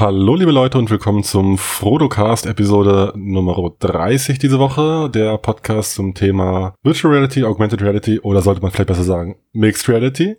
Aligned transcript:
Hallo 0.00 0.34
liebe 0.34 0.50
Leute 0.50 0.78
und 0.78 0.88
willkommen 0.90 1.22
zum 1.22 1.58
Frodocast 1.58 2.46
Episode 2.46 3.12
Nummer 3.16 3.70
30 3.80 4.38
diese 4.38 4.58
Woche. 4.58 5.10
Der 5.10 5.36
Podcast 5.36 5.94
zum 5.94 6.14
Thema 6.14 6.72
Virtual 6.82 7.12
Reality, 7.12 7.44
Augmented 7.44 7.82
Reality 7.82 8.18
oder 8.18 8.40
sollte 8.40 8.62
man 8.62 8.70
vielleicht 8.70 8.88
besser 8.88 9.02
sagen 9.02 9.36
Mixed 9.52 9.90
Reality. 9.90 10.38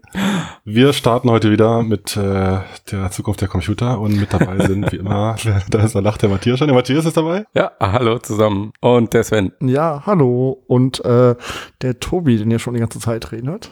Wir 0.66 0.94
starten 0.94 1.29
heute 1.29 1.52
wieder 1.52 1.84
mit 1.84 2.18
äh, 2.18 2.58
der 2.92 3.12
Zukunft 3.12 3.42
der 3.42 3.50
Computer 3.50 4.00
und 4.00 4.20
mit 4.20 4.34
dabei 4.34 4.58
sind 4.66 4.92
wie 4.92 4.97
immer, 4.97 5.36
da 5.70 5.84
ist 5.84 5.94
der 5.94 6.02
Lacht 6.02 6.24
der 6.24 6.30
Matthias 6.30 6.58
schon. 6.58 6.68
Der 6.68 6.76
Matthias 6.76 7.06
ist 7.06 7.18
dabei. 7.18 7.46
Ja, 7.54 7.72
hallo 7.80 8.18
zusammen. 8.18 8.74
Und 8.80 9.14
der 9.14 9.24
Sven. 9.24 9.52
Ja, 9.62 10.02
hallo. 10.08 10.64
Und 10.66 11.06
äh, 11.06 11.36
der 11.84 12.00
Tobi, 12.00 12.38
den 12.38 12.50
ihr 12.50 12.58
schon 12.58 12.74
die 12.74 12.80
ganze 12.80 12.98
Zeit 12.98 13.32
reden 13.32 13.50
hört. 13.50 13.70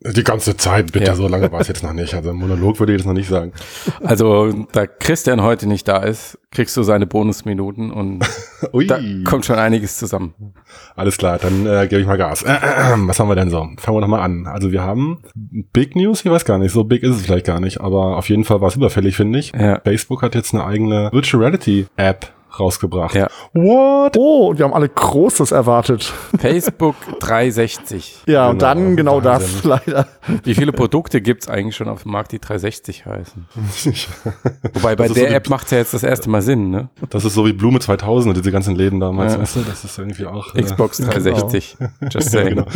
Die 0.00 0.24
ganze 0.24 0.56
Zeit, 0.58 0.92
bitte, 0.92 1.06
ja. 1.06 1.14
so 1.14 1.26
lange 1.26 1.50
war 1.50 1.60
es 1.60 1.68
jetzt 1.68 1.82
noch 1.82 1.94
nicht. 1.94 2.12
Also 2.12 2.34
Monolog 2.34 2.78
würde 2.78 2.92
ich 2.92 2.98
das 2.98 3.06
noch 3.06 3.14
nicht 3.14 3.28
sagen. 3.28 3.52
Also, 4.04 4.66
da 4.72 4.86
Christian 4.86 5.42
heute 5.42 5.66
nicht 5.66 5.88
da 5.88 6.02
ist, 6.02 6.38
kriegst 6.50 6.76
du 6.76 6.82
seine 6.82 7.06
Bonusminuten 7.06 7.90
und 7.90 8.20
da 8.88 8.98
kommt 9.24 9.46
schon 9.46 9.56
einiges 9.56 9.96
zusammen. 9.96 10.34
Alles 10.96 11.16
klar, 11.16 11.38
dann 11.38 11.66
äh, 11.66 11.86
gebe 11.88 12.02
ich 12.02 12.06
mal 12.06 12.18
Gas. 12.18 12.42
Äh, 12.42 12.52
äh, 12.52 12.94
was 12.98 13.18
haben 13.18 13.28
wir 13.28 13.36
denn 13.36 13.48
so? 13.48 13.68
Fangen 13.78 13.96
wir 13.96 14.00
nochmal 14.02 14.20
an. 14.20 14.46
Also 14.46 14.70
wir 14.70 14.82
haben 14.82 15.22
Big 15.34 15.96
News, 15.96 16.22
ich 16.24 16.30
weiß 16.30 16.44
gar 16.44 16.58
nicht, 16.58 16.72
so 16.72 16.84
big 16.84 17.02
ist 17.02 17.16
es 17.16 17.22
vielleicht 17.22 17.46
gar 17.46 17.60
nicht, 17.60 17.80
aber 17.80 18.18
auf 18.18 18.28
jeden 18.28 18.44
Fall 18.44 18.60
war 18.60 18.68
es 18.68 18.76
überfällig, 18.76 19.16
finde 19.16 19.38
ich. 19.38 19.52
Ja. 19.58 19.80
Facebook 19.82 20.22
hat 20.22 20.34
jetzt 20.34 20.52
eine 20.52 20.66
eigene 20.66 21.08
Virtual 21.10 21.42
Reality 21.42 21.86
App 21.96 22.32
rausgebracht. 22.60 23.14
Ja. 23.14 23.28
What? 23.52 24.16
Oh, 24.16 24.56
wir 24.56 24.64
haben 24.64 24.74
alle 24.74 24.88
Großes 24.88 25.52
erwartet. 25.52 26.12
Facebook 26.38 26.96
360. 27.20 28.22
Ja, 28.26 28.32
genau, 28.32 28.50
und 28.50 28.62
dann 28.62 28.96
genau 28.96 29.20
das 29.20 29.64
leider. 29.64 30.06
Wie 30.44 30.54
viele 30.54 30.72
Produkte 30.72 31.20
gibt's 31.20 31.48
eigentlich 31.48 31.76
schon 31.76 31.88
auf 31.88 32.02
dem 32.02 32.12
Markt, 32.12 32.32
die 32.32 32.38
360 32.38 33.06
heißen? 33.06 33.46
Wobei 34.74 34.96
bei 34.96 35.08
der 35.08 35.28
so 35.28 35.34
App 35.34 35.48
macht 35.48 35.66
es 35.66 35.70
ja 35.72 35.78
jetzt 35.78 35.94
das 35.94 36.02
erste 36.02 36.30
Mal 36.30 36.42
Sinn, 36.42 36.70
ne? 36.70 36.88
Das 37.10 37.24
ist 37.24 37.34
so 37.34 37.46
wie 37.46 37.52
Blume 37.52 37.80
2000 37.80 38.34
und 38.34 38.42
diese 38.42 38.52
ganzen 38.52 38.76
Läden 38.76 39.00
damals, 39.00 39.34
ja. 39.34 39.40
weißt 39.40 39.56
du? 39.56 39.60
Das 39.60 39.84
ist 39.84 39.98
irgendwie 39.98 40.26
auch... 40.26 40.54
Äh, 40.54 40.62
Xbox 40.62 40.98
360. 40.98 41.76
Genau. 41.78 41.90
Just 42.10 42.30
saying. 42.30 42.48
genau. 42.50 42.66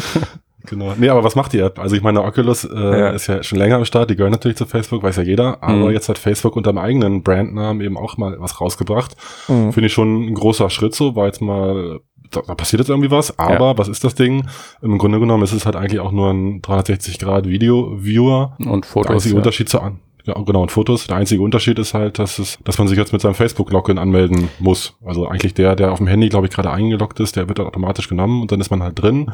Genau. 0.70 0.94
Nee, 0.96 1.08
aber 1.08 1.24
was 1.24 1.34
macht 1.34 1.52
die 1.52 1.58
App? 1.58 1.80
Also 1.80 1.96
ich 1.96 2.02
meine, 2.02 2.22
Oculus 2.22 2.64
äh, 2.64 2.78
ja. 2.78 3.08
ist 3.10 3.26
ja 3.26 3.42
schon 3.42 3.58
länger 3.58 3.74
am 3.74 3.84
Start, 3.84 4.08
die 4.08 4.14
gehören 4.14 4.30
natürlich 4.30 4.56
zu 4.56 4.66
Facebook, 4.66 5.02
weiß 5.02 5.16
ja 5.16 5.24
jeder, 5.24 5.60
aber 5.64 5.88
mhm. 5.88 5.90
jetzt 5.90 6.08
hat 6.08 6.16
Facebook 6.16 6.54
unter 6.54 6.72
dem 6.72 6.78
eigenen 6.78 7.24
Brandnamen 7.24 7.82
eben 7.84 7.98
auch 7.98 8.16
mal 8.16 8.36
was 8.38 8.60
rausgebracht. 8.60 9.16
Mhm. 9.48 9.72
Finde 9.72 9.88
ich 9.88 9.92
schon 9.92 10.26
ein 10.26 10.34
großer 10.34 10.70
Schritt 10.70 10.94
so, 10.94 11.16
war 11.16 11.26
jetzt 11.26 11.42
mal, 11.42 11.98
da, 12.30 12.42
da 12.46 12.54
passiert 12.54 12.78
jetzt 12.78 12.88
irgendwie 12.88 13.10
was, 13.10 13.36
aber 13.36 13.72
ja. 13.72 13.78
was 13.78 13.88
ist 13.88 14.04
das 14.04 14.14
Ding? 14.14 14.46
Im 14.80 14.96
Grunde 14.98 15.18
genommen 15.18 15.42
ist 15.42 15.52
es 15.52 15.66
halt 15.66 15.74
eigentlich 15.74 15.98
auch 15.98 16.12
nur 16.12 16.30
ein 16.30 16.62
360-Grad-Video-Viewer. 16.62 18.56
Und 18.64 18.86
Fotos. 18.86 19.08
Der 19.08 19.14
einzige 19.16 19.34
ja. 19.34 19.38
Unterschied 19.38 19.68
zu 19.68 19.80
an. 19.80 19.98
Ja, 20.24 20.34
genau, 20.34 20.62
und 20.62 20.70
Fotos. 20.70 21.08
Der 21.08 21.16
einzige 21.16 21.42
Unterschied 21.42 21.80
ist 21.80 21.94
halt, 21.94 22.20
dass 22.20 22.38
es, 22.38 22.60
dass 22.62 22.78
man 22.78 22.86
sich 22.86 22.96
jetzt 22.96 23.12
mit 23.12 23.22
seinem 23.22 23.34
Facebook-Login 23.34 23.98
anmelden 23.98 24.50
muss. 24.60 24.94
Also 25.04 25.26
eigentlich 25.26 25.54
der, 25.54 25.74
der 25.74 25.90
auf 25.90 25.98
dem 25.98 26.06
Handy, 26.06 26.28
glaube 26.28 26.46
ich, 26.46 26.52
gerade 26.52 26.70
eingeloggt 26.70 27.18
ist, 27.18 27.34
der 27.34 27.48
wird 27.48 27.58
dann 27.58 27.66
automatisch 27.66 28.08
genommen 28.08 28.40
und 28.42 28.52
dann 28.52 28.60
ist 28.60 28.70
man 28.70 28.84
halt 28.84 29.02
drin 29.02 29.32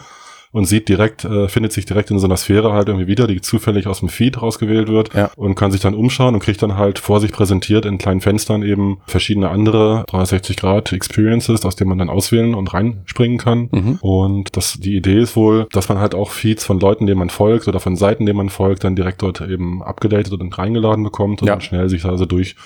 und 0.57 0.65
sieht 0.65 0.89
direkt, 0.89 1.23
äh, 1.27 1.49
findet 1.49 1.73
sich 1.73 1.85
direkt 1.85 2.11
in 2.11 2.19
so 2.19 2.27
einer 2.27 2.39
Sphäre 2.39 2.73
halt 2.73 2.89
irgendwie 2.89 3.07
wieder, 3.07 3.27
die 3.27 3.43
zufällig 3.43 3.87
aus 3.87 4.01
dem 4.01 4.09
Feed 4.09 4.41
rausgewählt 4.41 4.89
wird 4.89 5.13
ja. 5.13 5.31
und 5.37 5.55
kann 5.55 5.71
sich 5.71 5.83
dann 5.83 5.95
umschauen 5.95 6.33
und 6.33 6.41
kriegt 6.41 6.63
dann 6.63 6.79
halt 6.79 6.99
vor 6.99 7.21
sich 7.21 7.31
präsentiert 7.31 7.85
in 7.85 7.99
kleinen 7.99 8.23
Fenstern 8.23 8.63
eben 8.63 8.97
verschiedene 9.07 9.51
andere 9.51 10.05
360 10.09 10.57
Grad 10.57 10.95
Experiences, 10.95 11.67
aus 11.67 11.77
denen 11.77 11.91
man 11.91 11.99
dann 11.99 12.09
auswählen 12.09 12.55
und 12.55 12.73
reinspringen 12.73 13.37
kann. 13.37 13.69
Mhm. 13.71 13.99
Und 14.01 14.57
das, 14.57 14.79
die 14.81 14.97
Idee 14.97 15.19
ist 15.19 15.37
wohl, 15.37 15.67
dass 15.73 15.91
man 15.91 15.99
halt 15.99 16.15
auch 16.15 16.31
Feeds 16.31 16.65
von 16.65 16.81
Leuten, 16.81 17.07
denen 17.07 17.19
man 17.19 17.29
folgt 17.29 17.69
oder 17.69 17.79
von 17.79 17.95
Seiten, 17.95 18.25
denen 18.25 18.39
man 18.39 18.49
folgt, 18.49 18.83
dann 18.83 18.97
direkt 18.97 19.21
dort 19.21 19.43
eben 19.43 19.83
abgedatet 19.83 20.33
und 20.33 20.57
reingeladen 20.57 21.05
bekommt 21.05 21.43
und 21.43 21.49
ja. 21.49 21.53
dann 21.53 21.61
schnell 21.61 21.91
sich 21.91 22.07
also 22.07 22.25
durch 22.25 22.57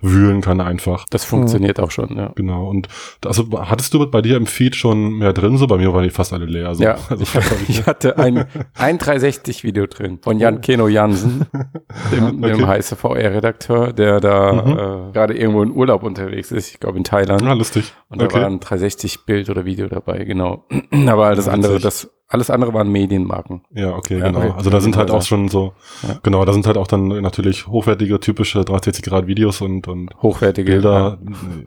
wühlen 0.00 0.40
kann 0.40 0.60
einfach. 0.60 1.06
Das 1.10 1.24
funktioniert 1.24 1.78
mhm. 1.78 1.84
auch 1.84 1.90
schon, 1.90 2.16
ja. 2.16 2.32
Genau. 2.34 2.68
Und 2.68 2.88
also 3.24 3.46
hattest 3.52 3.94
du 3.94 4.06
bei 4.10 4.22
dir 4.22 4.36
im 4.36 4.46
Feed 4.46 4.76
schon 4.76 5.18
mehr 5.18 5.32
drin? 5.32 5.56
So 5.56 5.66
bei 5.66 5.76
mir 5.76 5.92
waren 5.92 6.04
die 6.04 6.10
fast 6.10 6.32
alle 6.32 6.46
leer. 6.46 6.74
So. 6.74 6.84
Ja, 6.84 6.96
also 7.08 7.22
ich, 7.22 7.68
ich 7.68 7.86
hatte 7.86 8.18
ein, 8.18 8.46
ein 8.74 8.98
360-Video 8.98 9.86
drin 9.86 10.18
von 10.22 10.38
Jan 10.38 10.56
oh. 10.56 10.60
Keno 10.60 10.88
Jansen, 10.88 11.46
dem, 12.12 12.42
okay. 12.42 12.52
dem 12.52 12.66
heiße 12.66 12.96
VR-Redakteur, 12.96 13.92
der 13.92 14.20
da 14.20 14.52
mhm. 14.52 14.72
äh, 14.72 15.12
gerade 15.12 15.34
irgendwo 15.34 15.62
in 15.62 15.72
Urlaub 15.72 16.02
unterwegs 16.02 16.52
ist, 16.52 16.72
ich 16.72 16.80
glaube 16.80 16.98
in 16.98 17.04
Thailand. 17.04 17.42
Ah, 17.42 17.52
lustig. 17.52 17.92
Und 18.08 18.20
da 18.20 18.26
okay. 18.26 18.40
war 18.40 18.46
ein 18.46 18.60
360-Bild 18.60 19.50
oder 19.50 19.64
Video 19.64 19.88
dabei, 19.88 20.24
genau. 20.24 20.64
Aber 21.06 21.26
alles 21.26 21.46
ja, 21.46 21.52
andere, 21.52 21.78
das 21.80 22.10
alles 22.28 22.50
andere 22.50 22.74
waren 22.74 22.90
Medienmarken. 22.92 23.62
Ja, 23.70 23.96
okay, 23.96 24.18
ja, 24.18 24.26
genau. 24.26 24.52
Also 24.52 24.68
da 24.68 24.80
sind 24.80 24.96
halt 24.96 25.10
auch 25.10 25.22
schon 25.22 25.48
so, 25.48 25.72
ja. 26.06 26.18
genau, 26.22 26.44
da 26.44 26.52
sind 26.52 26.66
halt 26.66 26.76
auch 26.76 26.86
dann 26.86 27.08
natürlich 27.08 27.66
hochwertige, 27.66 28.20
typische 28.20 28.64
360 28.64 29.04
Grad 29.04 29.26
Videos 29.26 29.62
und, 29.62 29.88
und 29.88 30.10
hochwertige 30.22 30.72
Bilder. 30.72 31.18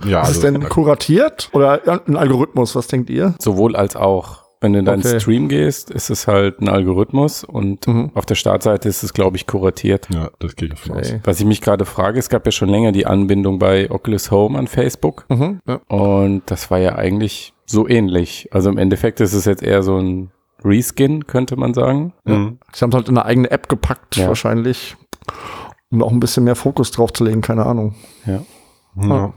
Ja, 0.03 0.09
ja 0.09 0.19
also, 0.19 0.33
ist 0.33 0.43
denn 0.43 0.61
kuratiert 0.69 1.49
oder 1.53 1.81
ein 2.07 2.15
Algorithmus? 2.15 2.75
Was 2.75 2.87
denkt 2.87 3.09
ihr? 3.09 3.33
Sowohl 3.39 3.75
als 3.75 3.95
auch. 3.95 4.41
Wenn 4.63 4.73
du 4.73 4.79
in 4.79 4.85
deinen 4.85 4.99
okay. 4.99 5.19
Stream 5.19 5.49
gehst, 5.49 5.89
ist 5.89 6.11
es 6.11 6.27
halt 6.27 6.61
ein 6.61 6.69
Algorithmus 6.69 7.43
und 7.43 7.87
mhm. 7.87 8.11
auf 8.13 8.27
der 8.27 8.35
Startseite 8.35 8.87
ist 8.87 9.01
es, 9.01 9.11
glaube 9.11 9.35
ich, 9.35 9.47
kuratiert. 9.47 10.07
Ja, 10.13 10.29
das 10.37 10.55
geht 10.55 10.73
davon 10.73 10.97
okay. 10.97 11.15
aus. 11.15 11.19
Was 11.23 11.39
ich 11.39 11.47
mich 11.47 11.61
gerade 11.61 11.85
frage, 11.85 12.19
es 12.19 12.29
gab 12.29 12.45
ja 12.45 12.51
schon 12.51 12.69
länger 12.69 12.91
die 12.91 13.07
Anbindung 13.07 13.57
bei 13.57 13.89
Oculus 13.89 14.29
Home 14.29 14.59
an 14.59 14.67
Facebook. 14.67 15.25
Mhm, 15.29 15.61
ja. 15.67 15.79
Und 15.87 16.43
das 16.45 16.69
war 16.69 16.77
ja 16.77 16.93
eigentlich 16.93 17.55
so 17.65 17.87
ähnlich. 17.87 18.49
Also 18.51 18.69
im 18.69 18.77
Endeffekt 18.77 19.19
ist 19.19 19.33
es 19.33 19.45
jetzt 19.45 19.63
eher 19.63 19.81
so 19.81 19.97
ein 19.97 20.29
Reskin, 20.63 21.27
könnte 21.27 21.55
man 21.55 21.73
sagen. 21.73 22.13
Mhm. 22.25 22.59
Sie 22.73 22.81
haben 22.81 22.91
es 22.91 22.95
halt 22.95 23.09
in 23.09 23.17
eine 23.17 23.25
eigene 23.25 23.51
App 23.51 23.69
gepackt, 23.69 24.17
ja. 24.17 24.27
wahrscheinlich, 24.27 24.95
um 25.89 26.03
auch 26.03 26.11
ein 26.11 26.19
bisschen 26.19 26.43
mehr 26.43 26.55
Fokus 26.55 26.91
drauf 26.91 27.13
zu 27.13 27.23
legen, 27.23 27.41
keine 27.41 27.65
Ahnung. 27.65 27.95
Ja. 28.25 28.41
ja. 28.97 29.33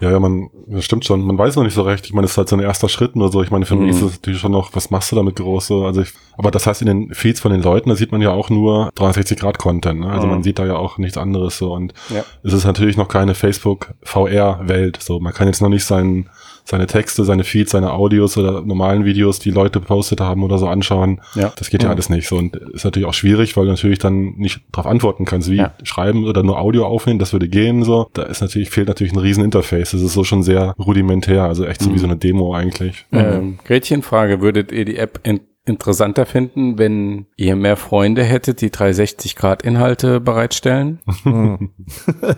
Ja, 0.00 0.10
ja, 0.12 0.18
man, 0.18 0.48
das 0.66 0.86
stimmt 0.86 1.04
schon. 1.04 1.20
Man 1.20 1.36
weiß 1.36 1.56
noch 1.56 1.62
nicht 1.62 1.74
so 1.74 1.82
recht. 1.82 2.06
Ich 2.06 2.14
meine, 2.14 2.24
es 2.24 2.32
ist 2.32 2.38
halt 2.38 2.48
so 2.48 2.56
ein 2.56 2.62
erster 2.62 2.88
Schritt 2.88 3.16
nur 3.16 3.30
so. 3.30 3.42
Ich 3.42 3.50
meine, 3.50 3.66
für 3.66 3.76
mhm. 3.76 3.82
mich 3.82 3.90
ist 3.90 4.02
es 4.02 4.12
natürlich 4.12 4.40
schon 4.40 4.52
noch, 4.52 4.74
was 4.74 4.90
machst 4.90 5.12
du 5.12 5.16
damit 5.16 5.36
groß? 5.36 5.66
So? 5.66 5.84
Also 5.84 6.00
ich, 6.00 6.14
aber 6.38 6.50
das 6.50 6.66
heißt, 6.66 6.80
in 6.80 6.86
den 6.86 7.14
Feeds 7.14 7.40
von 7.40 7.52
den 7.52 7.62
Leuten, 7.62 7.90
da 7.90 7.96
sieht 7.96 8.10
man 8.10 8.22
ja 8.22 8.30
auch 8.30 8.48
nur 8.48 8.90
360 8.94 9.38
Grad 9.38 9.58
Content. 9.58 10.00
Ne? 10.00 10.10
Also 10.10 10.26
mhm. 10.26 10.32
man 10.32 10.42
sieht 10.42 10.58
da 10.58 10.64
ja 10.64 10.76
auch 10.76 10.96
nichts 10.96 11.18
anderes 11.18 11.58
so. 11.58 11.74
Und 11.74 11.92
ja. 12.08 12.24
es 12.42 12.54
ist 12.54 12.64
natürlich 12.64 12.96
noch 12.96 13.08
keine 13.08 13.34
Facebook 13.34 13.92
VR 14.02 14.60
Welt. 14.66 14.98
So, 15.02 15.20
man 15.20 15.34
kann 15.34 15.48
jetzt 15.48 15.60
noch 15.60 15.68
nicht 15.68 15.84
seinen 15.84 16.30
seine 16.70 16.86
Texte, 16.86 17.24
seine 17.24 17.44
Feeds, 17.44 17.72
seine 17.72 17.92
Audios 17.92 18.38
oder 18.38 18.62
normalen 18.62 19.04
Videos, 19.04 19.38
die 19.40 19.50
Leute 19.50 19.80
gepostet 19.80 20.20
haben 20.20 20.42
oder 20.42 20.56
so 20.56 20.68
anschauen. 20.68 21.20
Ja. 21.34 21.52
Das 21.56 21.68
geht 21.68 21.82
ja, 21.82 21.88
ja 21.88 21.94
alles 21.94 22.08
nicht 22.08 22.28
so 22.28 22.36
und 22.36 22.56
ist 22.56 22.84
natürlich 22.84 23.08
auch 23.08 23.14
schwierig, 23.14 23.56
weil 23.56 23.64
du 23.64 23.70
natürlich 23.70 23.98
dann 23.98 24.34
nicht 24.36 24.60
darauf 24.72 24.86
antworten 24.86 25.24
kannst, 25.24 25.50
wie 25.50 25.56
ja. 25.56 25.74
schreiben 25.82 26.26
oder 26.26 26.42
nur 26.42 26.60
Audio 26.60 26.86
aufnehmen, 26.86 27.18
das 27.18 27.32
würde 27.32 27.48
gehen 27.48 27.82
so. 27.82 28.08
Da 28.12 28.22
ist 28.22 28.40
natürlich, 28.40 28.70
fehlt 28.70 28.88
natürlich 28.88 29.12
ein 29.12 29.18
riesen 29.18 29.44
Interface. 29.44 29.90
Das 29.90 30.00
ist 30.00 30.14
so 30.14 30.24
schon 30.24 30.42
sehr 30.42 30.74
rudimentär, 30.78 31.44
also 31.44 31.66
echt 31.66 31.82
so 31.82 31.90
mhm. 31.90 31.94
wie 31.94 31.98
so 31.98 32.06
eine 32.06 32.16
Demo 32.16 32.54
eigentlich. 32.54 33.04
Ähm, 33.12 33.58
Gretchenfrage, 33.64 34.40
würdet 34.40 34.70
ihr 34.72 34.84
die 34.84 34.96
App 34.96 35.20
in 35.24 35.40
interessanter 35.66 36.26
finden, 36.26 36.78
wenn 36.78 37.26
ihr 37.36 37.54
mehr 37.54 37.76
Freunde 37.76 38.24
hättet, 38.24 38.60
die 38.60 38.70
360-Grad-Inhalte 38.70 40.18
bereitstellen? 40.18 41.00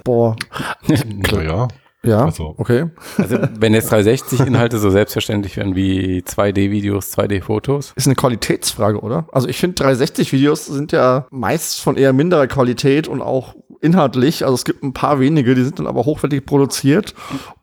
Boah. 0.05 0.37
ja. 1.31 1.69
Ja, 2.05 2.25
also. 2.25 2.55
okay. 2.59 2.87
Also 3.17 3.39
wenn 3.59 3.75
jetzt 3.75 3.93
360-Inhalte 3.93 4.79
so 4.79 4.91
selbstverständlich 4.91 5.57
wären 5.57 5.77
wie 5.77 6.23
2D-Videos, 6.23 7.17
2D-Fotos. 7.17 7.93
Ist 7.95 8.07
eine 8.07 8.17
Qualitätsfrage, 8.17 9.01
oder? 9.01 9.27
Also 9.31 9.49
ich 9.49 9.59
finde 9.59 9.83
360-Videos 9.85 10.67
sind 10.67 10.93
ja 10.93 11.27
meist 11.31 11.81
von 11.81 11.97
eher 11.97 12.13
minderer 12.13 12.49
Qualität 12.49 13.07
und 13.07 13.23
auch 13.23 13.55
inhaltlich. 13.83 14.45
Also 14.45 14.55
es 14.55 14.65
gibt 14.65 14.83
ein 14.83 14.93
paar 14.93 15.21
wenige, 15.21 15.55
die 15.55 15.63
sind 15.65 15.79
dann 15.79 15.87
aber 15.87 16.05
hochwertig 16.05 16.47
produziert. 16.47 17.15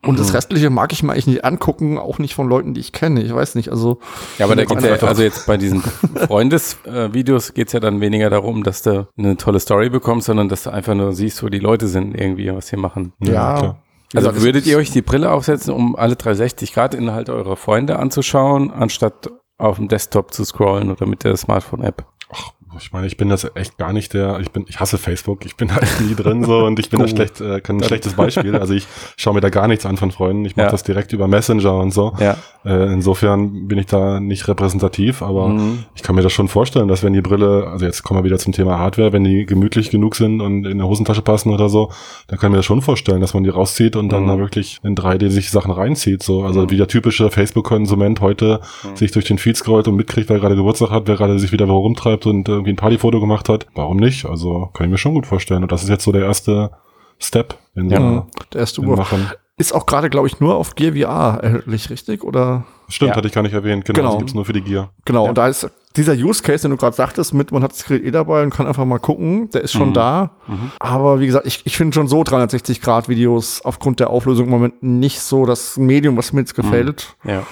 Und 0.02 0.18
das 0.18 0.28
mhm. 0.28 0.36
Restliche 0.36 0.70
mag 0.70 0.92
ich 0.92 1.02
mir 1.02 1.12
eigentlich 1.12 1.26
nicht 1.26 1.44
angucken, 1.44 1.98
auch 1.98 2.18
nicht 2.18 2.34
von 2.34 2.48
Leuten, 2.48 2.74
die 2.74 2.80
ich 2.80 2.92
kenne. 2.92 3.22
Ich 3.22 3.34
weiß 3.34 3.54
nicht. 3.54 3.70
Also 3.70 3.98
ja, 4.38 4.44
aber 4.44 4.56
da 4.56 4.64
geht's 4.64 4.84
ja, 4.84 4.94
also 4.96 5.22
jetzt 5.22 5.46
bei 5.46 5.56
diesen 5.56 5.82
Freundesvideos 5.82 7.54
geht's 7.54 7.72
ja 7.72 7.80
dann 7.80 8.00
weniger 8.00 8.30
darum, 8.30 8.62
dass 8.62 8.82
du 8.82 9.08
eine 9.16 9.36
tolle 9.36 9.60
Story 9.60 9.88
bekommst, 9.88 10.26
sondern 10.26 10.48
dass 10.48 10.62
du 10.62 10.70
einfach 10.70 10.94
nur 10.94 11.12
siehst, 11.14 11.42
wo 11.42 11.48
die 11.48 11.58
Leute 11.58 11.88
sind, 11.88 12.14
irgendwie, 12.14 12.52
was 12.54 12.68
sie 12.68 12.76
machen. 12.76 13.12
Ja, 13.20 13.32
ja 13.32 13.58
klar. 13.58 13.82
Also, 14.14 14.28
also 14.28 14.42
würdet 14.42 14.66
ihr 14.66 14.76
euch 14.76 14.90
die 14.90 15.02
Brille 15.02 15.30
aufsetzen, 15.30 15.72
um 15.72 15.94
alle 15.96 16.16
360 16.16 16.72
Grad 16.72 16.94
Inhalte 16.94 17.32
eurer 17.32 17.56
Freunde 17.56 17.98
anzuschauen, 17.98 18.70
anstatt 18.70 19.30
auf 19.58 19.76
dem 19.76 19.88
Desktop 19.88 20.32
zu 20.34 20.44
scrollen 20.44 20.90
oder 20.90 21.06
mit 21.06 21.22
der 21.24 21.36
Smartphone-App? 21.36 22.04
Ach, 22.32 22.52
ich 22.78 22.92
meine, 22.92 23.06
ich 23.06 23.16
bin 23.16 23.28
das 23.28 23.50
echt 23.54 23.78
gar 23.78 23.92
nicht 23.92 24.14
der, 24.14 24.38
ich 24.40 24.50
bin, 24.50 24.64
ich 24.68 24.78
hasse 24.78 24.98
Facebook, 24.98 25.44
ich 25.44 25.56
bin 25.56 25.74
halt 25.74 25.88
nie 26.00 26.14
drin 26.14 26.44
so 26.44 26.64
und 26.64 26.78
ich 26.78 26.88
bin 26.88 27.00
da 27.00 27.08
schlecht, 27.08 27.40
äh, 27.40 27.60
kein 27.60 27.82
schlechtes 27.82 28.14
Beispiel. 28.14 28.56
Also 28.56 28.74
ich 28.74 28.86
schaue 29.16 29.34
mir 29.34 29.40
da 29.40 29.48
gar 29.48 29.66
nichts 29.66 29.86
an 29.86 29.96
von 29.96 30.10
Freunden. 30.10 30.44
Ich 30.44 30.56
mache 30.56 30.66
ja. 30.66 30.70
das 30.70 30.82
direkt 30.82 31.12
über 31.12 31.26
Messenger 31.26 31.74
und 31.78 31.92
so. 31.92 32.12
Ja. 32.20 32.36
Äh, 32.64 32.92
insofern 32.92 33.66
bin 33.66 33.78
ich 33.78 33.86
da 33.86 34.20
nicht 34.20 34.46
repräsentativ, 34.46 35.22
aber 35.22 35.48
mhm. 35.48 35.84
ich 35.94 36.02
kann 36.02 36.14
mir 36.14 36.22
das 36.22 36.32
schon 36.32 36.48
vorstellen, 36.48 36.88
dass 36.88 37.02
wenn 37.02 37.12
die 37.12 37.22
Brille, 37.22 37.66
also 37.66 37.84
jetzt 37.84 38.02
kommen 38.02 38.20
wir 38.20 38.24
wieder 38.24 38.38
zum 38.38 38.52
Thema 38.52 38.78
Hardware, 38.78 39.12
wenn 39.12 39.24
die 39.24 39.46
gemütlich 39.46 39.90
genug 39.90 40.14
sind 40.14 40.40
und 40.40 40.66
in 40.66 40.78
der 40.78 40.86
Hosentasche 40.86 41.22
passen 41.22 41.52
oder 41.52 41.68
so, 41.68 41.90
dann 42.28 42.38
kann 42.38 42.50
ich 42.50 42.52
mir 42.52 42.58
das 42.58 42.66
schon 42.66 42.82
vorstellen, 42.82 43.20
dass 43.20 43.34
man 43.34 43.44
die 43.44 43.50
rauszieht 43.50 43.96
und 43.96 44.10
dann 44.10 44.24
mhm. 44.24 44.28
da 44.28 44.38
wirklich 44.38 44.78
in 44.84 44.94
3D 44.94 45.28
sich 45.30 45.50
Sachen 45.50 45.72
reinzieht. 45.72 46.22
So, 46.22 46.44
also 46.44 46.62
mhm. 46.62 46.70
wie 46.70 46.76
der 46.76 46.88
typische 46.88 47.30
Facebook-Konsument 47.30 48.20
heute 48.20 48.60
mhm. 48.84 48.96
sich 48.96 49.10
durch 49.10 49.24
den 49.24 49.38
Feed 49.38 49.56
scrollt 49.56 49.88
und 49.88 49.96
mitkriegt, 49.96 50.28
wer 50.28 50.38
gerade 50.38 50.54
Geburtstag 50.54 50.90
hat, 50.90 51.08
wer 51.08 51.16
gerade 51.16 51.38
sich 51.38 51.52
wieder 51.52 51.64
rumtreibt 51.64 52.26
und 52.26 52.48
irgendwie 52.60 52.72
ein 52.72 52.76
Partyfoto 52.76 53.20
gemacht 53.20 53.48
hat. 53.48 53.66
Warum 53.74 53.96
nicht? 53.96 54.24
Also 54.26 54.70
kann 54.72 54.86
ich 54.86 54.90
mir 54.92 54.98
schon 54.98 55.14
gut 55.14 55.26
vorstellen. 55.26 55.62
Und 55.62 55.72
das 55.72 55.82
ist 55.82 55.88
jetzt 55.88 56.04
so 56.04 56.12
der 56.12 56.24
erste 56.24 56.70
Step 57.18 57.56
in 57.74 57.90
Ja, 57.90 57.98
so 57.98 58.26
der 58.52 58.60
erste. 58.60 58.82
Machen. 58.82 59.26
Ist 59.56 59.74
auch 59.74 59.84
gerade, 59.84 60.08
glaube 60.08 60.26
ich, 60.26 60.40
nur 60.40 60.54
auf 60.56 60.74
Gear 60.74 60.94
VR 60.94 61.38
erhältlich, 61.42 61.90
richtig? 61.90 62.24
Oder? 62.24 62.64
Stimmt, 62.88 63.10
Ja. 63.10 63.16
hatte 63.16 63.28
ich 63.28 63.34
gar 63.34 63.42
nicht 63.42 63.52
erwähnt. 63.52 63.84
Genau, 63.84 63.98
Genau. 63.98 64.12
die 64.12 64.18
gibt's 64.18 64.32
nur 64.34 64.46
für 64.46 64.54
die 64.54 64.62
Gear. 64.62 64.90
Genau, 65.04 65.24
Ja. 65.24 65.28
und 65.28 65.36
da 65.36 65.48
ist 65.48 65.68
dieser 65.96 66.14
Use 66.14 66.42
Case, 66.42 66.62
den 66.62 66.70
du 66.70 66.76
gerade 66.78 66.96
sagtest, 66.96 67.34
mit 67.34 67.52
man 67.52 67.62
hat 67.62 67.72
das 67.72 67.84
Gerät 67.84 68.02
eh 68.04 68.10
dabei 68.10 68.42
und 68.42 68.50
kann 68.54 68.66
einfach 68.66 68.86
mal 68.86 68.98
gucken, 68.98 69.50
der 69.50 69.60
ist 69.60 69.72
schon 69.72 69.90
Mhm. 69.90 69.94
da. 69.94 70.30
Aber 70.78 71.20
wie 71.20 71.26
gesagt, 71.26 71.46
ich, 71.46 71.60
ich 71.66 71.76
finde 71.76 71.94
schon 71.94 72.08
so 72.08 72.22
360-Grad-Videos 72.22 73.60
aufgrund 73.64 74.00
der 74.00 74.08
Auflösung 74.10 74.46
im 74.46 74.50
Moment 74.50 74.82
nicht 74.82 75.20
so 75.20 75.44
das 75.46 75.76
Medium, 75.76 76.16
was 76.16 76.32
mir 76.32 76.40
jetzt 76.40 76.54
gefällt. 76.54 77.16
Ja. 77.24 77.42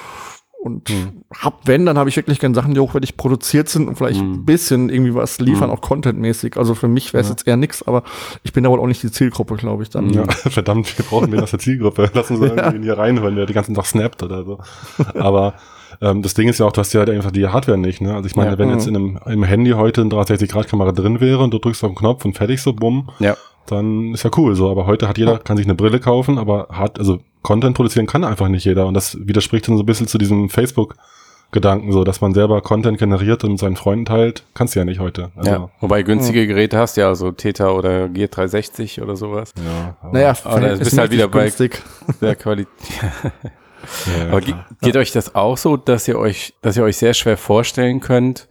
Und 0.60 0.90
hab, 1.32 1.66
wenn, 1.69 1.87
dann 1.87 1.96
habe 1.96 2.08
ich 2.10 2.16
wirklich 2.16 2.40
gerne 2.40 2.55
Sachen, 2.55 2.75
die 2.75 2.81
hochwertig 2.81 3.16
produziert 3.16 3.69
sind 3.69 3.87
und 3.88 3.94
vielleicht 3.96 4.20
Mhm. 4.20 4.32
ein 4.32 4.44
bisschen 4.44 4.88
irgendwie 4.90 5.14
was 5.14 5.38
liefern, 5.38 5.69
Mhm. 5.70 5.76
auch 5.76 5.81
contentmäßig. 5.81 6.56
Also 6.56 6.75
für 6.75 6.88
mich 6.88 7.12
wäre 7.12 7.22
es 7.22 7.28
jetzt 7.28 7.46
eher 7.46 7.56
nix, 7.56 7.82
aber 7.84 8.02
ich 8.43 8.52
bin 8.52 8.64
da 8.64 8.70
wohl 8.70 8.81
auch 8.81 8.87
nicht 8.88 9.02
die 9.02 9.10
Zielgruppe, 9.12 9.55
glaube 9.56 9.84
ich, 9.84 9.90
dann. 9.90 10.10
Ja, 10.10 10.25
verdammt, 10.28 10.99
wir 10.99 11.05
brauchen 11.05 11.31
wen 11.31 11.40
aus 11.40 11.50
der 11.52 11.60
Zielgruppe. 11.60 12.10
Lass 12.14 12.31
uns 12.31 12.40
irgendwie 12.40 12.82
hier 12.82 12.99
reinhören, 12.99 13.37
der 13.37 13.46
den 13.46 13.55
ganzen 13.55 13.75
Tag 13.75 13.87
snappt 13.87 14.22
oder 14.25 14.44
so. 14.44 14.58
Aber 15.14 15.55
ähm, 16.02 16.22
das 16.22 16.34
Ding 16.34 16.49
ist 16.49 16.58
ja 16.58 16.66
auch, 16.66 16.72
du 16.72 16.81
hast 16.81 16.93
ja 16.93 16.99
halt 17.00 17.10
einfach 17.10 17.31
die 17.31 17.46
Hardware 17.46 17.78
nicht. 17.78 18.00
Ne? 18.00 18.14
Also 18.14 18.26
ich 18.26 18.34
meine, 18.37 18.50
Ja. 18.50 18.58
wenn 18.58 18.70
jetzt 18.70 18.87
in 18.88 18.96
einem 18.96 19.19
im 19.26 19.44
Handy 19.44 19.70
heute 19.70 20.00
eine 20.00 20.10
360-Grad-Kamera 20.10 20.90
drin 20.93 21.20
wäre 21.20 21.38
und 21.44 21.55
du 21.55 21.58
drückst 21.58 21.84
auf 21.84 21.90
den 21.93 21.96
Knopf 21.96 22.25
und 22.25 22.37
fertig 22.37 22.60
so, 22.60 22.72
bumm, 22.72 23.10
Ja. 23.20 23.37
dann 23.66 24.12
ist 24.12 24.25
ja 24.25 24.31
cool 24.37 24.55
so. 24.56 24.70
Aber 24.70 24.87
heute 24.87 25.08
hat 25.08 25.19
jeder, 25.19 25.38
kann 25.38 25.56
sich 25.56 25.66
eine 25.66 25.76
Brille 25.76 26.00
kaufen, 26.00 26.37
aber 26.38 26.66
hat, 26.70 26.99
also 26.99 27.20
Content 27.48 27.74
produzieren 27.74 28.06
kann 28.06 28.24
einfach 28.24 28.48
nicht 28.48 28.64
jeder. 28.66 28.86
Und 28.86 28.92
das 28.92 29.16
widerspricht 29.26 29.66
dann 29.68 29.78
so 29.78 29.82
ein 29.82 29.86
bisschen 29.86 30.06
zu 30.06 30.18
diesem 30.18 30.50
Facebook- 30.50 30.94
Gedanken, 31.50 31.92
so, 31.92 32.04
dass 32.04 32.20
man 32.20 32.34
selber 32.34 32.60
Content 32.60 32.98
generiert 32.98 33.42
und 33.42 33.52
mit 33.52 33.58
seinen 33.58 33.76
Freunden 33.76 34.04
teilt, 34.04 34.44
kannst 34.52 34.74
du 34.74 34.80
ja 34.80 34.84
nicht 34.84 35.00
heute. 35.00 35.30
Also, 35.34 35.50
ja. 35.50 35.70
Wobei 35.80 36.02
günstige 36.02 36.46
Geräte 36.46 36.76
hast, 36.76 36.98
ja, 36.98 37.14
so 37.14 37.32
Theta 37.32 37.70
oder 37.70 38.10
Gear 38.10 38.28
360 38.28 39.00
oder 39.00 39.16
sowas. 39.16 39.52
ja, 39.56 39.96
aber- 40.02 40.12
Naja, 40.12 40.34
Aber 40.44 40.60
da 40.60 40.74
bist 40.76 40.98
halt 40.98 41.10
wieder 41.10 41.26
bei-. 41.28 41.50
Der 42.20 42.36
Qualität. 42.36 42.68
ja, 43.32 44.28
Aber 44.28 44.42
ge 44.42 44.52
klar. 44.52 44.66
geht 44.82 44.96
euch 44.98 45.10
das 45.12 45.34
auch 45.34 45.56
so, 45.56 45.78
dass 45.78 46.06
ihr 46.06 46.18
euch, 46.18 46.52
dass 46.60 46.76
ihr 46.76 46.82
euch 46.84 46.98
sehr 46.98 47.14
schwer 47.14 47.38
vorstellen 47.38 48.00
könnt, 48.00 48.46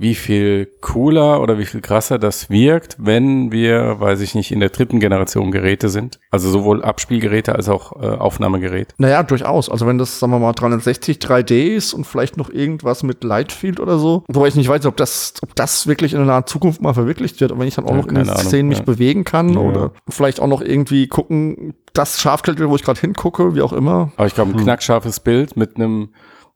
wie 0.00 0.14
viel 0.14 0.66
cooler 0.80 1.40
oder 1.42 1.58
wie 1.58 1.64
viel 1.66 1.80
krasser 1.80 2.18
das 2.20 2.50
wirkt, 2.50 2.96
wenn 3.00 3.50
wir, 3.50 3.98
weiß 3.98 4.20
ich 4.20 4.36
nicht, 4.36 4.52
in 4.52 4.60
der 4.60 4.68
dritten 4.70 5.00
Generation 5.00 5.50
Geräte 5.50 5.88
sind? 5.88 6.20
Also 6.30 6.48
sowohl 6.50 6.84
Abspielgeräte 6.84 7.54
als 7.56 7.68
auch 7.68 8.00
äh, 8.00 8.06
Aufnahmegeräte. 8.06 8.94
Naja, 8.98 9.24
durchaus. 9.24 9.68
Also 9.68 9.86
wenn 9.88 9.98
das, 9.98 10.20
sagen 10.20 10.32
wir 10.32 10.38
mal, 10.38 10.52
360 10.52 11.18
3D 11.18 11.74
ist 11.74 11.94
und 11.94 12.06
vielleicht 12.06 12.36
noch 12.36 12.48
irgendwas 12.48 13.02
mit 13.02 13.24
Lightfield 13.24 13.80
oder 13.80 13.98
so. 13.98 14.22
Wobei 14.28 14.46
ich 14.46 14.54
nicht 14.54 14.68
weiß, 14.68 14.86
ob 14.86 14.96
das, 14.96 15.34
ob 15.42 15.56
das 15.56 15.88
wirklich 15.88 16.12
in 16.12 16.18
der 16.18 16.26
nahen 16.28 16.46
Zukunft 16.46 16.80
mal 16.80 16.94
verwirklicht 16.94 17.40
wird. 17.40 17.50
Und 17.50 17.58
wenn 17.58 17.66
ich 17.66 17.74
dann 17.74 17.84
auch 17.86 17.90
Ja, 17.90 17.96
noch 17.96 18.06
in 18.06 18.14
den 18.14 18.28
Ahnung, 18.28 18.44
Szenen 18.44 18.68
mich 18.68 18.78
ja. 18.78 18.84
bewegen 18.84 19.24
kann 19.24 19.54
Ja. 19.54 19.58
oder 19.58 19.90
vielleicht 20.08 20.38
auch 20.40 20.46
noch 20.46 20.60
irgendwie 20.62 21.08
gucken, 21.08 21.74
das 21.92 22.20
Scharfkalt 22.20 22.60
wo 22.60 22.76
ich 22.76 22.84
gerade 22.84 23.00
hingucke, 23.00 23.56
wie 23.56 23.62
auch 23.62 23.72
immer. 23.72 24.12
Aber 24.16 24.26
ich 24.28 24.34
glaube, 24.34 24.52
ein 24.52 24.56
knackscharfes 24.62 25.20
Bild 25.20 25.56
mit 25.56 25.74
einem 25.76 26.10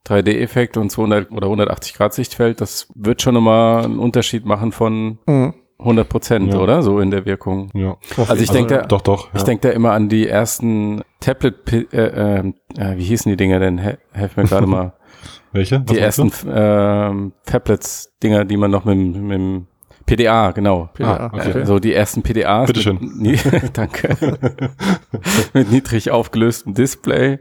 3D-Effekt 0.09 0.77
und 0.77 0.91
200 0.91 1.31
oder 1.31 1.47
180 1.47 1.95
Grad 1.95 2.13
Sichtfeld, 2.15 2.61
das 2.61 2.89
wird 2.95 3.23
schon 3.23 3.35
nochmal 3.35 3.85
einen 3.85 3.99
Unterschied 3.99 4.45
machen 4.45 4.73
von 4.73 5.19
Mhm. 5.27 5.55
100 5.79 6.09
Prozent, 6.09 6.53
Ja. 6.55 6.61
oder? 6.61 6.83
So 6.83 7.01
in 7.01 7.11
der 7.11 7.25
Wirkung. 7.27 7.71
ja. 7.75 7.97
Also 8.17 8.43
ich 8.43 8.51
denke, 8.51 8.75
da- 8.79 8.87
Doch, 8.87 9.01
doch. 9.01 9.29
Ich 9.35 9.41
ja. 9.41 9.47
denke 9.47 9.69
da 9.69 9.75
immer 9.75 9.93
an 9.93 10.09
die 10.09 10.29
ersten 10.29 11.03
Tablet, 11.21 11.73
äh, 11.73 11.97
äh, 11.97 12.39
äh, 12.79 12.97
wie 12.97 13.05
hießen 13.05 13.31
die 13.31 13.37
Dinger 13.37 13.59
denn? 13.59 13.79
He- 13.79 13.97
Helf 14.13 14.37
mir 14.37 14.45
gerade 14.45 14.67
mal. 14.67 14.93
Welche? 15.53 15.81
Was 15.87 15.93
die 15.95 15.99
ersten 15.99 16.33
ähm, 16.53 17.33
Tablets-Dinger, 17.47 18.45
die 18.45 18.57
man 18.57 18.71
noch 18.71 18.85
mit, 18.85 18.97
dem- 18.97 19.27
mit 19.27 19.37
dem 19.39 19.67
PDA, 20.07 20.51
genau. 20.53 20.89
PDA, 20.95 21.17
Ah, 21.17 21.31
okay. 21.33 21.61
Äh, 21.61 21.67
So 21.67 21.79
die 21.79 21.93
ersten 21.95 22.23
PDAs. 22.23 22.67
Bitteschön. 22.69 22.99
Mit, 23.19 23.41
danke. 23.77 24.17
mit 25.53 25.71
niedrig 25.71 26.11
aufgelöstem 26.11 26.75
Display. 26.75 27.39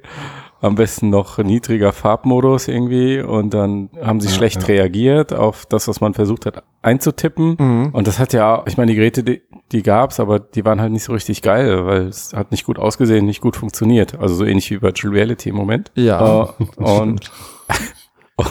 Am 0.61 0.75
besten 0.75 1.09
noch 1.09 1.39
niedriger 1.39 1.91
Farbmodus 1.91 2.67
irgendwie. 2.67 3.19
Und 3.19 3.53
dann 3.53 3.89
haben 4.01 4.21
sie 4.21 4.27
Ja, 4.29 4.33
schlecht 4.35 4.61
ja. 4.61 4.67
reagiert 4.67 5.33
auf 5.33 5.65
das, 5.65 5.87
was 5.87 6.01
man 6.01 6.13
versucht 6.13 6.45
hat 6.45 6.63
einzutippen. 6.83 7.55
Mhm. 7.59 7.89
Und 7.93 8.07
das 8.07 8.19
hat 8.19 8.33
ja, 8.33 8.63
ich 8.67 8.77
meine, 8.77 8.91
die 8.91 8.95
Geräte, 8.95 9.23
die, 9.23 9.41
die 9.71 9.83
gab's, 9.83 10.19
aber 10.19 10.39
die 10.39 10.65
waren 10.65 10.81
halt 10.81 10.91
nicht 10.91 11.03
so 11.03 11.13
richtig 11.13 11.41
geil, 11.41 11.85
weil 11.85 12.07
es 12.07 12.33
hat 12.33 12.51
nicht 12.51 12.65
gut 12.65 12.79
ausgesehen, 12.79 13.25
nicht 13.25 13.41
gut 13.41 13.55
funktioniert. 13.55 14.19
Also 14.19 14.35
so 14.35 14.45
ähnlich 14.45 14.69
wie 14.71 14.81
Virtual 14.81 15.13
Reality 15.13 15.49
im 15.49 15.55
Moment. 15.55 15.91
Ja. 15.95 16.43
Äh, 16.59 16.81
und 16.81 17.31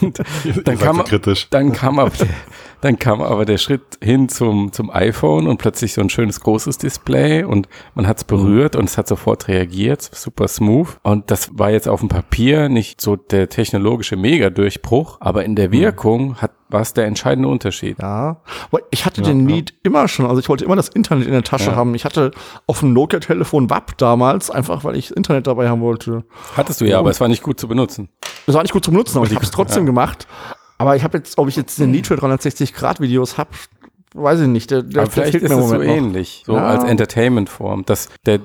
und 0.01 0.19
dann 0.65 0.79
kam, 0.79 1.03
dann 1.51 1.73
kam 1.73 1.99
aber 1.99 2.11
der, 2.11 2.29
dann 2.81 2.99
kam 2.99 3.21
aber 3.21 3.45
der 3.45 3.59
Schritt 3.59 3.99
hin 4.03 4.29
zum, 4.29 4.73
zum 4.73 4.91
iPhone 4.91 5.47
und 5.47 5.59
plötzlich 5.59 5.93
so 5.93 6.01
ein 6.01 6.11
schönes 6.11 6.41
großes 6.41 6.79
Display 6.79 7.45
und 7.45 7.69
man 7.95 8.07
hat 8.07 8.19
es 8.19 8.25
berührt 8.25 8.77
und 8.77 8.85
es 8.85 8.97
hat 8.97 9.09
sofort 9.09 9.49
reagiert, 9.49 10.03
super 10.03 10.49
smooth. 10.49 10.89
Und 11.03 11.31
das 11.31 11.51
war 11.53 11.71
jetzt 11.71 11.89
auf 11.89 12.01
dem 12.01 12.09
Papier 12.09 12.69
nicht 12.69 13.01
so 13.01 13.17
der 13.17 13.49
technologische 13.49 14.17
Mega-Durchbruch, 14.17 15.19
aber 15.21 15.45
in 15.45 15.57
der 15.57 15.73
Wirkung 15.73 16.37
hat 16.37 16.53
war 16.71 16.81
es 16.81 16.93
der 16.93 17.07
entscheidende 17.07 17.49
Unterschied. 17.49 17.99
Ja, 18.01 18.41
aber 18.71 18.81
ich 18.91 19.05
hatte 19.07 19.21
Ja, 19.23 19.29
den 19.29 19.49
ja. 19.49 19.57
Need 19.57 19.75
immer 19.83 20.09
schon. 20.09 20.27
Also 20.27 20.41
ich 20.41 20.49
wollte 20.49 20.65
immer 20.65 20.77
das 20.77 20.89
Internet 20.89 21.27
in 21.27 21.33
der 21.33 21.43
Tasche 21.43 21.71
Ja. 21.71 21.77
haben. 21.77 21.95
Ich 21.95 22.05
hatte 22.05 22.31
auf 22.67 22.81
dem 22.81 22.93
Nokia-Telefon 22.93 23.71
WAP 23.71 23.97
damals, 23.99 24.51
einfach 24.51 24.85
weil 24.85 24.97
ich 24.97 25.09
das 25.09 25.17
Internet 25.17 25.47
dabei 25.47 25.69
haben 25.69 25.81
wollte. 25.81 26.25
Hattest 26.57 26.81
du 26.81 26.85
ja, 26.87 26.99
aber 26.99 27.11
es 27.11 27.21
war 27.21 27.29
nicht 27.29 27.43
gut 27.43 27.59
zu 27.61 27.69
benutzen. 27.69 28.09
Das 28.47 28.55
war 28.55 28.63
nicht 28.63 28.73
gut 28.73 28.85
zum 28.85 28.95
Nutzen, 28.95 29.19
aber 29.19 29.27
ich 29.27 29.35
habe 29.35 29.45
es 29.45 29.51
trotzdem 29.51 29.87
gemacht. 29.87 30.27
Aber 30.79 30.97
ich 30.97 31.05
habe 31.05 31.19
jetzt, 31.19 31.37
ob 31.37 31.47
ich 31.49 31.57
jetzt 31.57 31.79
den 31.79 31.91
Need 31.91 32.07
für 32.07 32.15
360-Grad-Videos 32.15 33.37
habe, 33.37 33.51
weiß 34.15 34.41
ich 34.41 34.49
nicht. 34.49 34.71
Der, 34.71 34.83
der 34.83 35.03
Aber 35.03 35.11
vielleicht 35.11 35.33
fehlt 35.33 35.45
ist 35.45 35.51
mir 35.51 35.59
es 35.61 35.69
so 35.69 35.81
ähnlich, 35.81 36.43
so 36.47 36.55
Ja. 36.55 36.67
als 36.67 36.85
Entertainment-Form. 36.85 37.85
Das, 37.87 38.09
der, 38.27 38.41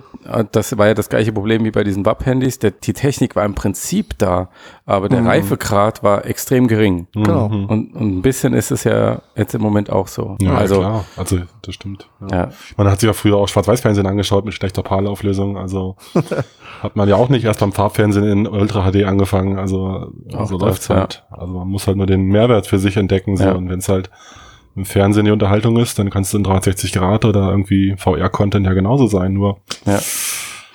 das 0.52 0.78
war 0.78 0.88
ja 0.88 0.94
das 0.94 1.10
gleiche 1.10 1.32
Problem 1.32 1.64
wie 1.66 1.72
bei 1.72 1.84
diesen 1.84 2.06
WAP-Handys. 2.06 2.60
Der- 2.60 2.72
Die 2.72 2.94
Technik 2.94 3.36
war 3.36 3.46
im 3.46 3.56
Prinzip 3.56 4.18
da, 4.18 4.50
aber 4.86 5.10
der 5.10 5.26
Reifegrad 5.26 6.04
war 6.04 6.26
extrem 6.26 6.68
gering. 6.68 7.08
Genau. 7.14 7.50
Mhm. 7.50 7.66
Und, 7.66 7.96
und 7.96 8.18
ein 8.18 8.22
bisschen 8.22 8.54
ist 8.54 8.72
es 8.72 8.84
ja 8.84 9.22
jetzt 9.36 9.56
im 9.56 9.62
Moment 9.62 9.90
auch 9.90 10.08
so. 10.08 10.38
Ja, 10.42 10.56
also, 10.56 10.80
klar. 10.80 11.06
Also, 11.18 11.40
das 11.62 11.76
stimmt. 11.76 12.10
Ja. 12.22 12.38
ja. 12.38 12.50
Man 12.78 12.88
hat 12.90 13.00
sich 13.00 13.08
ja 13.08 13.14
früher 13.14 13.38
auch 13.38 13.48
Schwarz-Weiß-Fernsehen 13.48 14.06
angeschaut 14.08 14.46
mit 14.46 14.54
schlechter 14.54 14.84
PAL-Auflösung. 14.84 15.58
Also 15.58 15.96
hat 16.82 16.96
man 16.96 17.10
ja 17.10 17.16
auch 17.16 17.30
nicht 17.30 17.44
erst 17.46 17.60
beim 17.60 17.72
Farbfernsehen 17.72 18.26
in 18.26 18.48
Ultra 18.48 18.92
HD 18.92 19.04
angefangen. 19.06 19.58
Also, 19.58 20.12
also 20.34 20.58
läuft's 20.58 20.88
das, 20.88 20.96
ja. 20.96 21.02
halt. 21.02 21.26
Also 21.32 21.54
man 21.54 21.68
muss 21.68 21.88
halt 21.88 21.98
nur 21.98 22.06
den 22.06 22.22
Mehrwert 22.24 22.68
für 22.68 22.80
sich 22.80 22.98
entdecken. 22.98 23.38
So. 23.38 23.44
Ja. 23.46 23.54
Und 23.54 23.70
wenn 23.70 23.80
es 23.80 23.90
halt 23.90 24.10
im 24.76 24.86
Fernsehen 24.86 25.26
die 25.26 25.32
Unterhaltung 25.32 25.78
ist, 25.78 25.98
dann 26.00 26.10
kannst 26.10 26.34
du 26.34 26.38
in 26.38 26.44
360 26.44 26.92
Grad 26.94 27.26
oder 27.26 27.50
irgendwie 27.50 27.96
VR-Content 27.98 28.66
ja 28.66 28.74
genauso 28.74 29.08
sein. 29.08 29.34
Nur 29.34 29.62
Ja. 29.86 30.00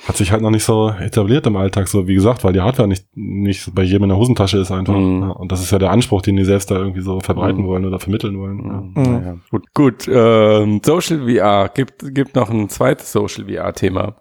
hat 0.08 0.16
sich 0.16 0.32
halt 0.32 0.40
noch 0.42 0.50
nicht 0.50 0.64
so 0.64 0.88
etabliert 0.98 1.46
im 1.46 1.56
Alltag, 1.56 1.86
so 1.86 2.08
wie 2.08 2.14
gesagt, 2.14 2.42
weil 2.42 2.52
die 2.54 2.60
Hardware 2.62 2.88
nicht, 2.88 3.04
nicht 3.14 3.74
bei 3.74 3.82
jedem 3.82 4.04
in 4.04 4.08
der 4.08 4.18
Hosentasche 4.18 4.58
ist 4.58 4.70
einfach. 4.70 4.94
Mhm. 4.96 5.22
Ja, 5.22 5.28
und 5.30 5.52
das 5.52 5.60
ist 5.60 5.70
ja 5.70 5.78
der 5.78 5.90
Anspruch, 5.90 6.22
den 6.22 6.36
die 6.36 6.44
selbst 6.44 6.70
da 6.70 6.76
irgendwie 6.76 7.02
so 7.02 7.20
verbreiten 7.20 7.62
Mhm. 7.62 7.66
wollen 7.66 7.84
oder 7.84 7.98
vermitteln 8.00 8.38
wollen. 8.38 8.56
Mhm. 8.56 8.92
Ja. 8.96 9.02
Naja. 9.10 9.36
Gut, 9.50 9.64
gut 9.74 10.08
ähm, 10.10 10.80
Social 10.84 11.20
VR. 11.28 11.68
Gibt, 11.74 12.14
gibt 12.14 12.34
noch 12.34 12.48
ein 12.50 12.68
zweites 12.70 13.12
Social 13.12 13.44
VR-Thema. 13.46 14.16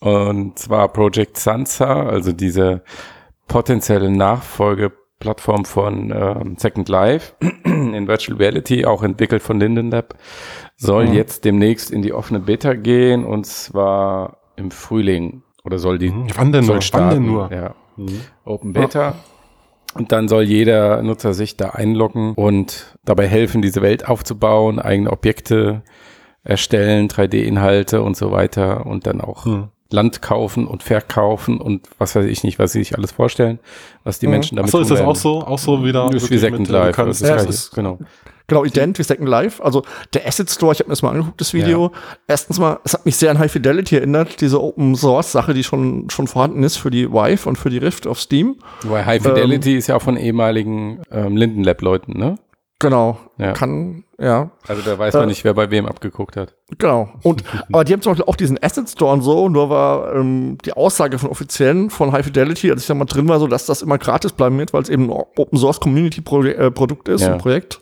Und 0.00 0.58
zwar 0.58 0.88
Project 0.88 1.36
Sansa, 1.36 2.06
also 2.06 2.32
diese 2.32 2.82
potenzielle 3.48 4.10
Nachfolgeplattform 5.24 5.64
von 5.64 6.10
ähm, 6.14 6.56
Second 6.58 6.88
Life 6.88 7.34
in 7.64 8.08
Virtual 8.08 8.38
Reality, 8.38 8.84
auch 8.84 9.02
entwickelt 9.02 9.42
von 9.42 9.60
Linden 9.60 9.90
Lab, 9.90 10.14
soll 10.76 11.06
Mhm. 11.08 11.12
jetzt 11.14 11.44
demnächst 11.44 11.90
in 11.90 12.02
die 12.02 12.12
offene 12.12 12.40
Beta 12.40 12.74
gehen 12.74 13.24
und 13.24 13.46
zwar 13.46 14.38
im 14.56 14.70
Frühling. 14.70 15.42
Oder 15.64 15.78
soll 15.78 15.98
die 15.98 16.10
Mhm. 16.10 16.26
Wann 16.36 16.52
denn 16.52 16.64
soll 16.64 16.76
nur? 16.76 16.82
starten. 16.82 17.06
Wann 17.08 17.22
denn 17.24 17.32
nur? 17.32 17.52
Ja. 17.52 17.74
Mhm. 17.96 18.20
Open 18.44 18.72
Beta. 18.72 19.14
Und 19.94 20.12
dann 20.12 20.28
soll 20.28 20.44
jeder 20.44 21.02
Nutzer 21.02 21.34
sich 21.34 21.56
da 21.56 21.70
einloggen 21.70 22.32
und 22.34 22.96
dabei 23.04 23.26
helfen, 23.26 23.60
diese 23.60 23.82
Welt 23.82 24.08
aufzubauen, 24.08 24.78
eigene 24.78 25.10
Objekte 25.10 25.82
erstellen, 26.44 27.08
3D-Inhalte 27.08 28.00
und 28.00 28.16
so 28.16 28.30
weiter 28.30 28.86
und 28.86 29.06
dann 29.06 29.20
auch 29.20 29.44
Mhm. 29.46 29.68
Land 29.90 30.22
kaufen 30.22 30.66
und 30.66 30.82
verkaufen 30.82 31.60
und 31.60 31.88
was 31.98 32.14
weiß 32.14 32.26
ich 32.26 32.44
nicht, 32.44 32.58
was 32.58 32.72
sie 32.72 32.78
sich 32.80 32.96
alles 32.96 33.12
vorstellen, 33.12 33.58
was 34.04 34.18
die 34.18 34.26
Mhm. 34.26 34.32
Menschen 34.32 34.56
damit 34.56 34.68
Achso, 34.68 34.80
ist 34.82 34.88
tun 34.88 34.96
das 34.98 35.06
auch 35.06 35.16
so, 35.16 35.40
auch 35.42 35.58
so 35.58 35.84
wieder? 35.84 36.06
Ist 36.08 36.14
wie 36.16 36.20
wirklich 36.22 36.40
Second 36.40 36.60
mit, 36.60 36.68
äh, 36.70 36.72
Life. 36.72 37.04
das 37.04 37.20
Ja, 37.20 37.34
ist 37.34 37.42
gleich- 37.42 37.48
ist- 37.48 37.70
genau. 37.72 37.98
Genau, 38.46 38.64
ident 38.64 38.98
wie 38.98 39.04
Second 39.04 39.28
Life. 39.28 39.62
Also 39.62 39.84
der 40.12 40.26
Asset 40.26 40.50
Store, 40.50 40.72
ich 40.72 40.80
habe 40.80 40.88
mir 40.88 40.92
das 40.94 41.02
mal 41.02 41.10
angeguckt, 41.10 41.40
das 41.40 41.54
Video. 41.54 41.92
Erstens 42.26 42.58
mal, 42.58 42.80
es 42.82 42.94
hat 42.94 43.06
mich 43.06 43.14
sehr 43.16 43.30
an 43.30 43.38
High 43.38 43.52
Fidelity 43.52 43.94
erinnert, 43.96 44.40
diese 44.40 44.60
Open 44.60 44.96
Source 44.96 45.30
Sache, 45.30 45.54
die 45.54 45.62
schon, 45.62 46.10
schon 46.10 46.26
vorhanden 46.26 46.64
ist 46.64 46.76
für 46.76 46.90
die 46.90 47.12
Vive 47.12 47.48
und 47.48 47.56
für 47.58 47.70
die 47.70 47.78
Rift 47.78 48.08
auf 48.08 48.20
Steam. 48.20 48.56
Wobei 48.82 49.04
High 49.04 49.22
Fidelity 49.22 49.76
ist 49.76 49.86
ja 49.86 49.94
auch 49.96 50.02
von 50.02 50.16
ehemaligen 50.16 51.00
ähm, 51.12 51.36
Linden 51.36 51.62
Lab-Leuten, 51.62 52.18
ne? 52.18 52.38
Genau. 52.80 53.18
Ja. 53.38 53.52
Kann, 53.52 54.04
ja. 54.18 54.50
Also 54.66 54.82
da 54.82 54.98
weiß 54.98 55.14
man 55.14 55.24
Äh, 55.24 55.26
nicht, 55.26 55.44
wer 55.44 55.54
bei 55.54 55.70
wem 55.70 55.86
abgeguckt 55.86 56.36
hat. 56.36 56.54
Genau. 56.78 57.10
Und, 57.22 57.44
aber 57.72 57.84
die 57.84 57.92
haben 57.92 58.00
zum 58.02 58.12
Beispiel 58.12 58.24
auch 58.26 58.36
diesen 58.36 58.58
Asset 58.62 58.88
Store 58.90 59.12
und 59.12 59.22
so, 59.22 59.48
nur 59.48 59.70
war 59.70 60.14
ähm, 60.16 60.56
die 60.64 60.72
Aussage 60.72 61.18
von 61.18 61.30
Offiziellen 61.30 61.90
von 61.90 62.10
High 62.12 62.24
Fidelity, 62.24 62.70
als 62.70 62.80
ich 62.82 62.86
da 62.88 62.94
mal 62.94 63.04
drin 63.04 63.28
war, 63.28 63.38
so, 63.38 63.46
dass 63.46 63.66
das 63.66 63.82
immer 63.82 63.98
gratis 63.98 64.32
bleiben 64.32 64.58
wird, 64.58 64.72
weil 64.72 64.82
es 64.82 64.88
eben 64.88 65.04
ein 65.04 65.10
Open 65.10 65.58
Source 65.58 65.78
Community 65.78 66.22
Pro 66.22 66.42
äh, 66.42 66.70
Produkt 66.70 67.08
ist, 67.08 67.20
Ja. 67.22 67.32
ein 67.34 67.38
Projekt. 67.38 67.80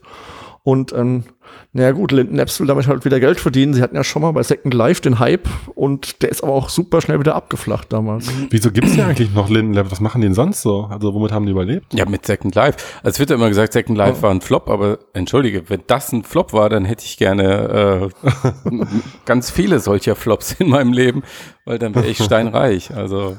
Und 0.65 0.93
ähm, 0.93 1.25
Naja 1.73 1.93
gut, 1.93 2.13
Linden 2.13 2.39
Apps 2.39 2.59
will 2.61 2.67
damit 2.67 2.87
halt 2.87 3.05
wieder 3.05 3.21
Geld 3.21 3.39
verdienen. 3.39 3.75
Sie 3.75 3.83
hatten 3.83 3.95
ja 3.95 4.03
schon 4.03 4.23
mal 4.23 4.33
bei 4.33 4.43
Second 4.43 4.73
Life 4.75 5.03
den 5.03 5.19
Hype 5.19 5.49
und 5.75 6.23
der 6.23 6.31
ist 6.31 6.43
aber 6.43 6.53
auch 6.53 6.69
super 6.71 7.01
schnell 7.01 7.21
wieder 7.21 7.35
abgeflacht 7.35 7.93
damals. 7.93 8.29
Wieso 8.51 8.71
gibt's 8.71 8.97
denn 8.97 9.05
eigentlich 9.05 9.35
noch 9.35 9.49
Linden 9.51 9.75
Labs? 9.75 9.91
Was 9.93 10.01
machen 10.01 10.21
die 10.23 10.27
denn 10.29 10.35
sonst 10.35 10.63
so? 10.63 10.85
Also 10.91 11.13
womit 11.13 11.31
haben 11.33 11.45
die 11.47 11.53
überlebt? 11.53 11.93
Ja, 11.93 12.07
mit 12.09 12.25
Second 12.27 12.55
Life. 12.55 12.79
Also 13.03 13.15
es 13.15 13.19
wird 13.19 13.31
ja 13.31 13.37
immer 13.37 13.49
gesagt, 13.49 13.73
Second 13.75 13.99
Life 13.99 14.23
war 14.23 14.31
ein 14.31 14.41
Flop, 14.41 14.69
aber 14.71 14.99
entschuldige, 15.13 15.69
wenn 15.69 15.83
das 15.87 16.11
ein 16.13 16.25
Flop 16.25 16.53
war, 16.53 16.69
dann 16.71 16.85
hätte 16.85 17.05
ich 17.05 17.19
gerne 17.19 18.11
äh, 18.25 18.31
ganz 19.27 19.51
viele 19.51 19.81
solcher 19.81 20.15
Flops 20.17 20.53
in 20.59 20.69
meinem 20.71 20.93
Leben, 20.93 21.23
weil 21.65 21.79
dann 21.79 21.95
wäre 21.95 22.07
ich 22.07 22.19
steinreich. 22.23 22.95
Also 22.95 23.37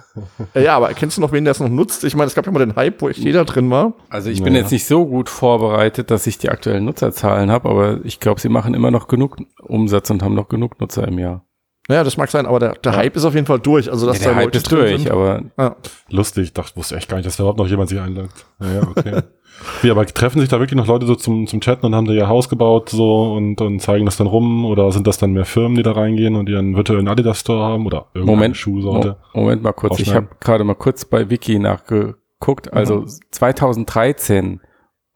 Ja, 0.54 0.76
aber 0.78 0.94
kennst 0.94 1.18
du 1.18 1.22
noch, 1.22 1.32
wen 1.32 1.46
das 1.46 1.60
noch 1.60 1.70
nutzt? 1.70 2.04
Ich 2.04 2.16
meine, 2.16 2.28
es 2.28 2.36
gab 2.36 2.46
ja 2.46 2.52
mal 2.52 2.60
den 2.60 2.76
Hype, 2.76 3.02
wo 3.02 3.10
echt 3.10 3.20
jeder 3.20 3.46
drin 3.46 3.70
war. 3.70 3.94
Also 4.10 4.30
ich 4.30 4.44
bin 4.44 4.54
Naja. 4.54 4.64
jetzt 4.64 4.72
nicht 4.72 4.86
so 4.86 5.06
gut 5.06 5.30
vorbereitet, 5.30 6.12
dass 6.12 6.28
ich 6.28 6.38
die 6.38 6.50
aktuellen 6.50 6.86
Nutzerzahlen 6.86 7.52
habe, 7.52 7.70
aber 7.70 7.99
ich 8.04 8.20
glaube, 8.20 8.40
sie 8.40 8.50
machen 8.50 8.74
immer 8.74 8.92
noch 8.92 9.08
genug 9.08 9.38
Umsatz 9.62 10.10
und 10.10 10.22
haben 10.24 10.36
noch 10.36 10.48
genug 10.50 10.80
Nutzer 10.80 11.08
im 11.08 11.20
Jahr. 11.20 11.46
Naja, 11.88 12.04
das 12.04 12.18
mag 12.18 12.30
sein, 12.30 12.46
aber 12.46 12.60
der, 12.60 12.74
der 12.74 12.96
Hype 12.96 13.16
ist 13.16 13.26
auf 13.26 13.34
jeden 13.34 13.48
Fall 13.48 13.60
durch. 13.60 13.90
Also, 13.92 14.06
dass 14.06 14.20
Ja, 14.20 14.26
der 14.26 14.32
da 14.34 14.38
Hype 14.38 14.46
Leute 14.46 14.58
ist 14.60 14.72
durch, 14.72 15.02
sind. 15.02 15.12
aber 15.12 15.42
Ja. 15.58 15.76
Lustig, 16.12 16.44
ich 16.44 16.54
dachte, 16.54 16.76
wusste 16.76 16.96
echt 16.98 17.10
gar 17.10 17.18
nicht, 17.18 17.26
dass 17.26 17.38
da 17.38 17.44
überhaupt 17.44 17.58
noch 17.58 17.68
jemand 17.68 17.90
sich 17.90 18.00
einloggt. 18.00 18.46
Ja, 18.62 18.72
ja, 18.74 18.82
okay. 18.84 19.22
Wie, 19.82 19.90
aber 19.90 20.06
treffen 20.06 20.40
sich 20.40 20.48
da 20.50 20.60
wirklich 20.60 20.78
noch 20.78 20.86
Leute 20.86 21.08
so 21.08 21.16
zum, 21.16 21.48
zum 21.48 21.60
Chatten 21.62 21.88
und 21.88 21.96
haben 21.96 22.06
da 22.06 22.14
ihr 22.14 22.28
Haus 22.28 22.48
gebaut 22.48 22.90
so 22.90 23.34
und, 23.34 23.60
und 23.60 23.80
zeigen 23.82 24.06
das 24.06 24.18
dann 24.18 24.28
rum? 24.28 24.66
Oder 24.66 24.92
sind 24.92 25.08
das 25.08 25.18
dann 25.18 25.32
mehr 25.34 25.46
Firmen, 25.46 25.76
die 25.76 25.82
da 25.84 25.94
reingehen 25.94 26.36
und 26.36 26.48
ihren 26.48 26.76
virtuellen 26.76 27.08
Adidas 27.08 27.40
Store 27.40 27.64
haben? 27.64 27.88
Oder 27.88 28.06
irgendeine 28.14 28.38
Moment, 28.38 28.58
Schuhsorte? 28.58 29.18
Mo- 29.34 29.42
Moment 29.42 29.64
mal 29.64 29.74
kurz. 29.74 30.00
Ich 30.00 30.14
habe 30.14 30.28
gerade 30.40 30.64
mal 30.64 30.76
kurz 30.76 31.06
bei 31.06 31.30
Wiki 31.32 31.58
nachgeguckt. 31.58 32.72
Also 32.72 33.04
2013, 33.32 34.62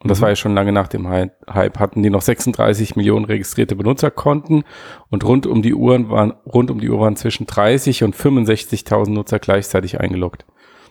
und 0.03 0.10
das 0.12 0.19
Mhm. 0.19 0.22
war 0.24 0.29
ja 0.29 0.36
schon 0.36 0.53
lange 0.53 0.72
nach 0.72 0.88
dem 0.88 1.07
Hy- 1.07 1.31
Hype, 1.50 1.79
hatten 1.79 2.03
die 2.03 2.10
noch 2.12 2.22
36 2.22 2.95
Millionen 2.95 3.25
registrierte 3.25 3.75
Benutzerkonten 3.75 4.63
und 5.10 5.24
rund 5.25 5.48
um 5.48 5.62
die 5.62 5.74
Uhren 5.74 6.10
waren, 6.10 6.33
rund 6.45 6.69
um 6.69 6.79
die 6.79 6.89
Uhr 6.89 7.00
waren 7.00 7.15
zwischen 7.15 7.48
30 7.48 8.03
und 8.03 8.15
65.000 8.15 9.13
Nutzer 9.15 9.39
gleichzeitig 9.39 10.00
eingeloggt. 10.00 10.45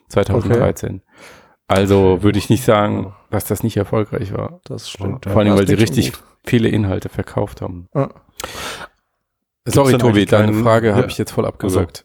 2013. 0.08 1.02
Also 1.68 2.22
würde 2.22 2.38
ich 2.38 2.50
nicht 2.50 2.64
sagen, 2.64 3.14
dass 3.30 3.44
das 3.44 3.62
nicht 3.62 3.76
erfolgreich 3.76 4.32
war. 4.34 4.60
Das 4.64 4.90
stimmt. 4.90 5.24
Vor 5.26 5.36
allem, 5.38 5.48
Ja, 5.52 5.56
weil 5.58 5.66
sie 5.66 5.74
richtig 5.74 6.12
viele 6.44 6.68
Inhalte 6.68 7.08
verkauft 7.08 7.62
haben. 7.62 7.88
gut. 7.92 8.02
Ja. 8.02 8.08
Sorry, 9.64 9.96
Tobi, 9.96 10.26
deine 10.26 10.52
Frage 10.54 10.88
Ja. 10.88 10.96
habe 10.96 11.06
ich 11.06 11.18
jetzt 11.18 11.30
voll 11.30 11.46
abgewürgt. 11.46 12.04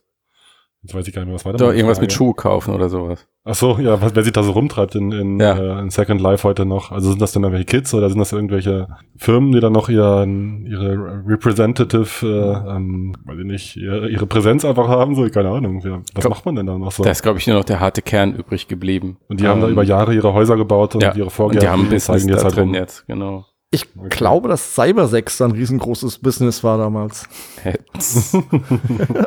Jetzt 0.88 0.96
weiß 0.96 1.06
ich 1.10 1.14
gar 1.14 1.20
nicht 1.24 1.28
mehr, 1.28 1.36
was 1.36 1.44
weiter. 1.46 1.58
Doch, 1.58 1.74
irgendwas 1.74 2.00
mit 2.00 2.14
Schuhe 2.14 2.34
kaufen 2.34 2.74
oder 2.74 2.88
sowas. 2.88 3.28
Ach 3.44 3.56
so, 3.56 3.78
ja, 3.78 4.02
was, 4.02 4.16
wer 4.16 4.24
sich 4.24 4.32
da 4.32 4.42
so 4.42 4.52
rumtreibt 4.52 4.96
in, 4.96 5.12
in, 5.12 5.38
Ja. 5.38 5.58
äh, 5.58 5.80
in 5.82 5.90
Second 5.90 6.22
Life 6.22 6.48
heute 6.48 6.66
noch? 6.66 6.94
Also 6.94 7.10
sind 7.10 7.22
das 7.22 7.34
dann 7.34 7.44
irgendwelche 7.44 7.66
Kids 7.66 7.94
oder 7.94 8.10
sind 8.10 8.20
das 8.20 8.32
irgendwelche 8.32 8.88
Firmen, 9.18 9.52
die 9.52 9.60
dann 9.60 9.74
noch 9.74 9.90
ihren, 9.90 10.66
ihre 10.66 11.24
Representative, 11.28 12.26
äh, 12.26 12.76
ähm, 12.76 13.16
weiß 13.26 13.38
ich 13.40 13.46
nicht, 13.46 13.76
ihre, 13.76 14.08
ihre 14.10 14.26
Präsenz 14.28 14.64
einfach 14.64 14.88
haben? 14.88 15.16
So, 15.16 15.28
keine 15.30 15.50
Ahnung. 15.50 15.82
Ja, 15.82 15.98
was 16.14 16.22
Glaub- 16.22 16.30
macht 16.30 16.46
man 16.46 16.56
denn 16.56 16.66
da 16.68 16.78
noch 16.78 16.92
so? 16.94 17.04
Da 17.04 17.12
ist, 17.12 17.22
glaube 17.22 17.40
ich, 17.40 17.48
nur 17.48 17.58
noch 17.58 17.66
der 17.66 17.82
harte 17.82 18.02
Kern 18.02 18.34
übrig 18.34 18.70
geblieben. 18.70 19.18
und 19.28 19.42
die 19.42 19.48
haben 19.48 19.60
da 19.60 19.68
Ähm, 19.68 19.74
über 19.74 19.84
Jahre 19.84 20.14
ihre 20.16 20.32
Häuser 20.34 20.56
gebaut 20.56 20.96
und 20.96 21.04
ja, 21.04 21.14
ihre 21.14 21.26
und 21.26 21.32
Vorgärten 21.32 21.66
die 21.66 21.70
haben 21.70 21.82
Business 21.84 22.06
zeigen 22.06 22.22
die 22.28 22.28
da 22.28 22.34
jetzt 22.36 22.44
halt 22.46 22.56
drin 22.56 22.64
rum. 22.66 22.74
jetzt, 22.76 23.06
genau. 23.08 23.46
Ich 23.70 23.86
glaube, 24.10 24.48
dass 24.48 24.76
Cybersex 24.76 25.38
da 25.38 25.46
ein 25.46 25.52
riesengroßes 25.52 26.20
Business 26.20 26.64
war 26.64 26.78
damals. 26.78 27.28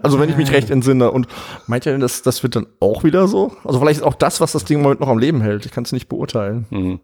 Also, 0.03 0.19
wenn 0.19 0.31
ich 0.31 0.37
mich 0.37 0.51
recht 0.53 0.71
entsinne. 0.71 1.11
Und 1.11 1.27
meint 1.67 1.85
ihr 1.85 1.93
denn, 1.93 2.01
das, 2.01 2.23
das 2.23 2.43
wird 2.43 2.57
dann 2.57 2.67
auch 2.79 3.05
wieder 3.05 3.29
so? 3.29 3.53
Also, 3.65 3.79
vielleicht 3.81 4.01
ist 4.01 4.07
auch 4.07 4.15
das, 4.15 4.41
was 4.41 4.53
das 4.53 4.65
Ding 4.65 4.79
im 4.79 4.83
Moment 4.83 5.01
noch 5.01 5.09
am 5.09 5.19
Leben 5.19 5.41
hält. 5.41 5.67
Ich 5.67 5.73
kann 5.73 5.85
es 5.85 5.93
nicht 5.93 6.09
beurteilen. 6.09 6.67
Hm. 6.71 7.01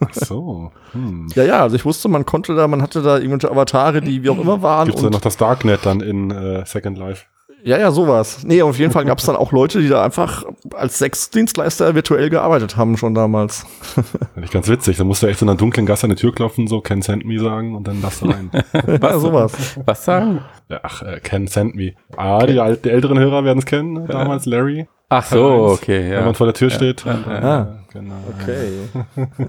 Ach 0.00 0.14
so. 0.14 0.72
Hm. 0.92 1.28
Ja, 1.34 1.44
ja, 1.44 1.62
also 1.62 1.76
ich 1.76 1.84
wusste, 1.84 2.08
man 2.08 2.24
konnte 2.24 2.54
da, 2.54 2.66
man 2.68 2.80
hatte 2.82 3.02
da 3.02 3.18
irgendwelche 3.18 3.50
Avatare, 3.50 4.00
die 4.00 4.22
wie 4.22 4.30
auch 4.30 4.38
immer 4.38 4.62
waren. 4.62 4.86
Gibt's 4.86 5.02
da 5.02 5.08
und 5.08 5.12
noch 5.12 5.20
das 5.20 5.36
Darknet 5.36 5.80
dann 5.84 6.00
in 6.00 6.30
äh, 6.30 6.64
Second 6.64 6.96
Life? 6.98 7.26
Ja, 7.66 7.78
ja, 7.78 7.90
sowas. 7.90 8.44
Nee, 8.44 8.60
auf 8.60 8.78
jeden 8.78 8.92
Fall 8.92 9.06
gab 9.06 9.18
es 9.18 9.24
dann 9.24 9.36
auch 9.36 9.50
Leute, 9.50 9.80
die 9.80 9.88
da 9.88 10.04
einfach 10.04 10.44
als 10.74 10.98
Sexdienstleister 10.98 11.94
virtuell 11.94 12.28
gearbeitet 12.28 12.76
haben, 12.76 12.98
schon 12.98 13.14
damals. 13.14 13.64
Finde 13.94 14.44
ich 14.44 14.50
ganz 14.50 14.68
witzig. 14.68 14.98
Da 14.98 15.04
musst 15.04 15.22
du 15.22 15.28
echt 15.28 15.40
in 15.40 15.48
einer 15.48 15.56
dunklen 15.56 15.86
Gasse 15.86 16.04
an 16.04 16.10
die 16.10 16.16
Tür 16.16 16.34
klopfen, 16.34 16.66
so 16.66 16.82
Can 16.82 17.00
Send 17.00 17.24
Me 17.24 17.38
sagen 17.40 17.74
und 17.74 17.88
dann 17.88 18.02
darfst 18.02 18.20
du 18.20 18.26
rein. 18.26 18.50
ja, 19.02 19.18
sowas. 19.18 19.78
Was 19.86 20.04
sagen? 20.04 20.40
Ja, 20.68 20.80
Ach, 20.82 21.02
äh, 21.02 21.20
Can 21.20 21.46
Send 21.46 21.74
Me. 21.74 21.94
Ah, 22.18 22.44
die, 22.44 22.60
al- 22.60 22.76
die 22.76 22.90
älteren 22.90 23.18
Hörer 23.18 23.44
werden 23.44 23.60
es 23.60 23.64
kennen. 23.66 23.94
ne? 23.94 24.04
Damals 24.08 24.44
Larry. 24.44 24.86
Ach 25.08 25.24
so, 25.24 25.68
okay, 25.72 26.04
Wenn 26.10 26.12
ja. 26.12 26.24
man 26.24 26.34
vor 26.34 26.46
der 26.46 26.54
Tür 26.54 26.68
steht. 26.70 27.06
Ah. 27.06 27.78
Genau. 27.92 28.14
Okay. 28.42 28.68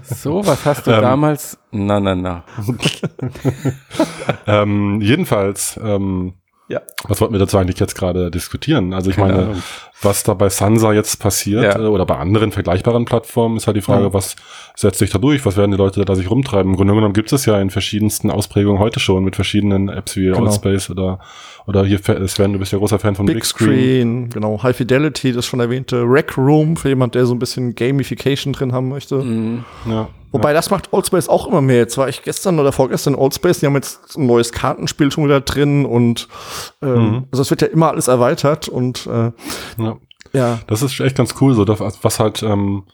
So, 0.02 0.46
was 0.46 0.64
hast 0.64 0.86
du 0.86 0.92
Ähm. 0.92 1.02
damals? 1.02 1.58
Na, 1.70 2.00
na, 2.00 2.14
na. 2.14 2.44
Ähm, 4.46 5.00
jedenfalls, 5.00 5.78
ähm, 5.82 6.34
Ja. 6.68 6.82
was 7.04 7.20
wollten 7.20 7.34
wir 7.34 7.38
dazu 7.38 7.58
eigentlich 7.58 7.78
jetzt 7.78 7.94
gerade 7.94 8.30
diskutieren? 8.30 8.92
Also 8.92 9.10
ich 9.10 9.16
Keine 9.16 9.32
meine, 9.32 9.44
Ahnung. 9.46 9.62
Was 10.02 10.22
da 10.24 10.34
bei 10.34 10.48
Sansa 10.50 10.92
jetzt 10.92 11.18
passiert 11.20 11.62
Ja. 11.64 11.78
äh, 11.78 11.86
oder 11.86 12.04
bei 12.06 12.16
anderen 12.16 12.52
vergleichbaren 12.52 13.04
Plattformen, 13.06 13.56
ist 13.56 13.66
halt 13.66 13.76
die 13.76 13.82
Frage, 13.82 14.04
Ja. 14.04 14.12
was 14.12 14.36
setzt 14.74 14.98
sich 14.98 15.10
da 15.10 15.18
durch? 15.18 15.44
Was 15.46 15.56
werden 15.56 15.70
die 15.70 15.76
Leute 15.76 16.04
da 16.04 16.14
sich 16.14 16.30
rumtreiben? 16.30 16.72
Im 16.72 16.76
Grunde 16.76 16.94
genommen 16.94 17.14
gibt 17.14 17.32
es 17.32 17.46
ja 17.46 17.58
in 17.60 17.70
verschiedensten 17.70 18.30
Ausprägungen 18.30 18.78
heute 18.78 19.00
schon 19.00 19.24
mit 19.24 19.36
verschiedenen 19.36 19.88
Apps 19.88 20.16
wie 20.16 20.26
Genau. 20.26 20.44
Allspace 20.44 20.90
oder 20.90 21.18
oder 21.66 21.84
hier 21.84 21.98
Sven, 22.28 22.52
du 22.52 22.60
bist 22.60 22.70
ja 22.72 22.78
großer 22.78 23.00
Fan 23.00 23.16
von 23.16 23.26
Big 23.26 23.44
Screen, 23.44 24.30
genau. 24.30 24.62
High 24.62 24.76
Fidelity, 24.76 25.32
das 25.32 25.46
schon 25.46 25.58
erwähnte 25.58 26.02
Rec 26.02 26.36
Room, 26.38 26.76
für 26.76 26.90
jemand, 26.90 27.16
der 27.16 27.26
so 27.26 27.34
ein 27.34 27.40
bisschen 27.40 27.74
Gamification 27.74 28.52
drin 28.52 28.72
haben 28.72 28.88
möchte. 28.88 29.16
Mhm. 29.16 29.64
Ja. 29.88 30.08
Wobei 30.30 30.52
das 30.52 30.70
macht 30.70 30.92
Oldspace 30.92 31.28
auch 31.28 31.48
immer 31.48 31.62
mehr. 31.62 31.78
Jetzt 31.78 31.96
war 31.98 32.08
ich 32.08 32.22
gestern 32.22 32.58
oder 32.60 32.70
vorgestern 32.70 33.14
in 33.14 33.18
Oldspace, 33.20 33.60
die 33.60 33.66
haben 33.66 33.74
jetzt 33.74 34.16
ein 34.16 34.26
neues 34.26 34.52
Kartenspiel 34.52 35.10
schon 35.10 35.24
wieder 35.24 35.40
drin 35.40 35.86
und 35.86 36.28
ähm, 36.82 36.94
Mhm. 36.94 37.24
also 37.32 37.42
es 37.42 37.50
wird 37.50 37.62
ja 37.62 37.68
immer 37.68 37.88
alles 37.90 38.06
erweitert 38.08 38.68
und 38.68 39.06
äh, 39.06 39.30
ja. 39.82 39.85
Ja. 40.36 40.58
Das 40.66 40.82
ist 40.82 41.00
echt 41.00 41.16
ganz 41.16 41.34
cool, 41.40 41.54
so 41.54 41.64
das, 41.64 41.80
was 42.02 42.20
halt 42.20 42.42
ähm, 42.42 42.84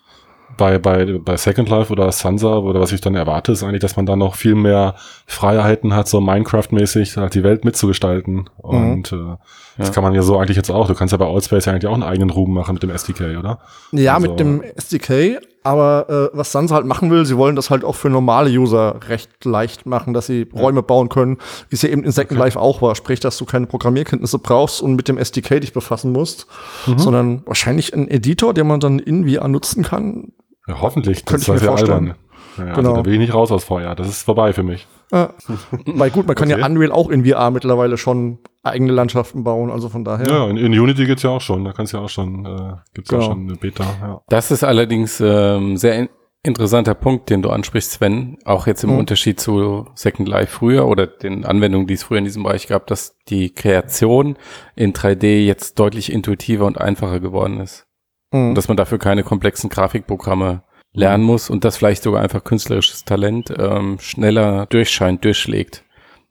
bei, 0.57 0.79
bei, 0.79 1.19
bei 1.19 1.37
Second 1.37 1.69
Life 1.71 1.91
oder 1.91 2.13
Sansa 2.13 2.57
oder 2.59 2.79
was 2.81 2.93
ich 2.93 3.01
dann 3.01 3.15
erwarte, 3.15 3.53
ist 3.53 3.63
eigentlich, 3.63 3.81
dass 3.81 3.97
man 3.97 4.05
da 4.07 4.17
noch 4.17 4.35
viel 4.35 4.55
mehr 4.55 4.95
Freiheiten 5.27 5.95
hat, 5.95 6.09
so 6.09 6.19
Minecraft-mäßig 6.21 7.17
halt 7.17 7.35
die 7.35 7.43
Welt 7.43 7.65
mitzugestalten. 7.65 8.51
Und 8.59 9.13
äh, 9.13 9.37
das 9.79 9.93
kann 9.93 10.05
man 10.05 10.15
ja 10.15 10.21
so 10.23 10.39
eigentlich 10.39 10.59
jetzt 10.59 10.71
auch. 10.71 10.87
Du 10.89 10.95
kannst 10.95 11.13
ja 11.13 11.19
bei 11.19 11.27
Allspace 11.27 11.65
ja 11.67 11.73
eigentlich 11.73 11.87
auch 11.87 11.95
einen 11.95 12.03
eigenen 12.03 12.31
Ruhm 12.31 12.53
machen 12.53 12.75
mit 12.75 12.83
dem 12.83 12.91
SDK, 12.91 13.39
oder? 13.39 13.61
Ja, 13.93 14.15
Also- 14.17 14.29
mit 14.29 14.41
dem 14.41 14.63
SDK, 14.63 15.41
aber 15.65 16.31
äh, 16.33 16.37
was 16.37 16.53
Sansa 16.53 16.75
halt 16.75 16.87
machen 16.87 17.11
will, 17.11 17.25
sie 17.25 17.37
wollen 17.37 17.57
das 17.57 17.71
halt 17.71 17.85
auch 17.85 17.95
für 17.95 18.11
normale 18.11 18.51
User 18.51 18.97
recht 19.09 19.45
leicht 19.45 19.87
machen, 19.87 20.13
dass 20.15 20.27
sie 20.27 20.49
Räume 20.55 20.83
bauen 20.83 21.09
können, 21.09 21.39
wie 21.69 21.77
es 21.77 21.83
ja 21.83 21.89
eben 21.89 22.03
in 22.05 22.11
Second 22.13 22.39
Life 22.39 22.59
auch 22.59 22.83
war. 22.83 22.95
Sprich, 22.95 23.21
dass 23.21 23.37
du 23.39 23.45
keine 23.45 23.67
Programmierkenntnisse 23.67 24.39
brauchst 24.39 24.83
und 24.83 24.95
mit 24.97 25.09
dem 25.09 25.19
SDK 25.19 25.61
dich 25.61 25.73
befassen 25.73 26.13
musst, 26.13 26.47
Mhm. 26.87 26.99
sondern 26.99 27.43
wahrscheinlich 27.47 27.95
einen 27.95 28.09
Editor, 28.09 28.55
den 28.55 28.67
man 28.67 28.81
dann 28.81 28.99
in 28.99 29.29
VR 29.29 29.49
nutzen 29.49 29.85
kann. 29.85 30.33
Ja, 30.67 30.81
hoffentlich. 30.81 31.25
Könnte 31.25 31.43
ich 31.43 31.49
mir 31.49 31.55
ja 31.57 31.61
vorstellen. 31.69 31.93
albern. 31.93 32.15
Ja, 32.59 32.65
Genau. 32.75 32.77
also 32.91 32.97
da 32.97 33.05
will 33.05 33.15
ich 33.15 33.19
nicht 33.19 33.35
raus 33.35 33.51
aus 33.51 33.65
VR. 33.65 33.95
Das 33.95 34.09
ist 34.09 34.23
vorbei 34.25 34.53
für 34.53 34.63
mich. 34.63 34.87
Ja. 35.13 35.31
Weil 35.87 36.11
gut, 36.11 36.27
man 36.27 36.37
kann 36.37 36.51
Okay. 36.51 36.61
ja 36.61 36.67
Unreal 36.67 36.93
auch 36.93 37.09
in 37.11 37.25
VR 37.25 37.51
mittlerweile 37.51 37.97
schon 37.99 38.39
eigene 38.63 38.93
Landschaften 38.93 39.45
bauen, 39.45 39.71
also 39.71 39.89
von 39.89 40.05
daher. 40.05 40.27
Ja, 40.27 40.49
in, 40.49 40.57
in 40.57 40.73
Unity 40.79 41.07
geht's 41.07 41.23
ja 41.23 41.31
auch 41.31 41.41
schon. 41.41 41.65
Da 41.65 41.73
kannst 41.73 41.93
du 41.93 41.97
ja 41.99 42.05
auch 42.05 42.09
schon, 42.09 42.45
äh, 42.47 42.75
gibt's 42.95 43.11
ja 43.11 43.19
Genau. 43.19 43.31
schon 43.31 43.41
eine 43.49 43.57
Beta. 43.57 43.85
Ja. 44.01 44.21
Das 44.29 44.51
ist 44.51 44.65
allerdings 44.65 45.21
ähm, 45.21 45.77
sehr 45.77 45.97
in 45.99 46.09
interessanter 46.45 46.95
Punkt, 46.95 47.31
den 47.31 47.41
du 47.41 47.51
ansprichst, 47.51 47.93
Sven. 47.93 48.37
Auch 48.45 48.67
jetzt 48.67 48.83
im 48.83 48.91
Mhm. 48.91 48.99
Unterschied 48.99 49.39
zu 49.39 49.87
Second 49.95 50.29
Life 50.29 50.51
früher 50.59 50.89
oder 50.89 51.07
den 51.07 51.45
Anwendungen, 51.45 51.87
die 51.87 51.95
es 51.95 52.03
früher 52.03 52.19
in 52.19 52.25
diesem 52.25 52.43
Bereich 52.43 52.67
gab, 52.67 52.89
dass 52.89 53.17
die 53.29 53.51
Kreation 53.51 54.37
in 54.75 54.93
3D 54.93 55.45
jetzt 55.47 55.79
deutlich 55.79 56.13
intuitiver 56.13 56.67
und 56.67 56.81
einfacher 56.81 57.21
geworden 57.21 57.61
ist. 57.61 57.87
Mhm. 58.33 58.49
Und 58.51 58.55
dass 58.57 58.67
man 58.67 58.77
dafür 58.77 58.99
keine 58.99 59.23
komplexen 59.23 59.71
Grafikprogramme 59.71 60.63
lernen 60.95 61.25
muss 61.25 61.49
und 61.51 61.65
dass 61.65 61.77
vielleicht 61.77 62.03
sogar 62.03 62.23
einfach 62.23 62.45
künstlerisches 62.45 63.05
Talent 63.05 63.53
ähm, 63.57 63.99
schneller 64.01 64.67
durchscheint, 64.67 65.25
durchschlägt. 65.25 65.85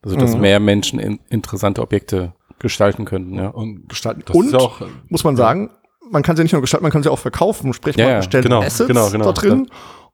Also 0.03 0.15
dass 0.15 0.35
Mhm. 0.35 0.41
mehr 0.41 0.59
Menschen 0.59 0.99
in, 0.99 1.19
interessante 1.29 1.81
Objekte 1.81 2.33
gestalten 2.59 3.05
könnten, 3.05 3.35
ja. 3.35 3.47
Und 3.47 3.89
gestalten. 3.89 4.23
das 4.25 4.35
Und 4.35 4.45
ist 4.47 4.53
ja 4.53 4.59
auch, 4.59 4.81
muss 5.09 5.23
man 5.23 5.35
sagen, 5.35 5.71
man 6.11 6.21
kann 6.23 6.35
sie 6.35 6.43
nicht 6.43 6.51
nur 6.51 6.61
gestalten, 6.61 6.83
man 6.83 6.91
kann 6.91 7.03
sie 7.03 7.11
auch 7.11 7.19
verkaufen. 7.19 7.73
Sprich, 7.73 7.95
Ja, 7.95 8.05
man 8.05 8.13
ja, 8.15 8.21
stellt 8.21 8.43
genau, 8.43 8.61
Assets 8.61 8.87
genau, 8.87 9.09
genau. 9.09 9.25
da 9.25 9.31
drin 9.31 9.67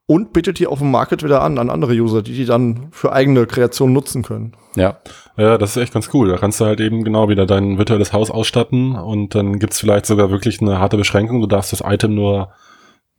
und 0.05 0.31
bietet 0.31 0.59
die 0.59 0.67
auf 0.67 0.79
dem 0.79 0.91
Market 0.91 1.23
wieder 1.23 1.41
an, 1.41 1.57
an 1.57 1.69
andere 1.69 1.91
User, 1.93 2.21
die 2.21 2.33
die 2.33 2.45
dann 2.45 2.87
für 2.91 3.11
eigene 3.11 3.45
Kreationen 3.47 3.93
nutzen 3.93 4.23
können. 4.23 4.53
Ja, 4.75 4.97
Ja, 5.35 5.57
das 5.57 5.71
ist 5.75 5.83
echt 5.83 5.93
ganz 5.93 6.09
cool. 6.13 6.29
Da 6.29 6.37
kannst 6.37 6.61
du 6.61 6.65
halt 6.65 6.79
eben 6.79 7.03
genau 7.03 7.27
wieder 7.27 7.45
dein 7.45 7.77
virtuelles 7.77 8.13
Haus 8.13 8.31
ausstatten 8.31 8.95
und 8.95 9.35
dann 9.35 9.59
gibt's 9.59 9.79
vielleicht 9.81 10.05
sogar 10.05 10.29
wirklich 10.31 10.61
eine 10.61 10.79
harte 10.79 10.95
Beschränkung. 10.97 11.41
Du 11.41 11.47
darfst 11.47 11.73
das 11.73 11.81
Item 11.85 12.15
nur 12.15 12.49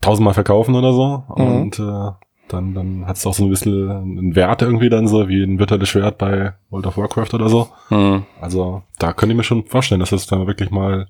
tausendmal 0.00 0.34
verkaufen 0.34 0.74
oder 0.74 0.92
so. 0.92 1.24
Mhm. 1.36 1.44
Und 1.44 1.78
äh, 1.78 2.10
dann, 2.48 2.74
dann 2.74 3.06
hat's 3.06 3.26
auch 3.26 3.34
so 3.34 3.44
ein 3.44 3.50
bisschen 3.50 3.90
einen 3.90 4.34
Wert 4.36 4.62
irgendwie 4.62 4.88
dann 4.88 5.06
so, 5.06 5.28
wie 5.28 5.42
ein 5.42 5.58
virtuelles 5.58 5.88
Schwert 5.90 6.16
bei 6.18 6.54
World 6.70 6.86
of 6.86 6.96
Warcraft 6.96 7.34
oder 7.34 7.48
so. 7.48 7.68
hm. 7.88 8.22
Also 8.40 8.82
da 8.98 9.12
könnte 9.12 9.32
ich 9.34 9.36
mir 9.36 9.44
schon 9.44 9.66
vorstellen, 9.66 10.00
dass 10.00 10.12
es 10.12 10.26
dann 10.26 10.46
wirklich 10.46 10.70
mal 10.70 11.08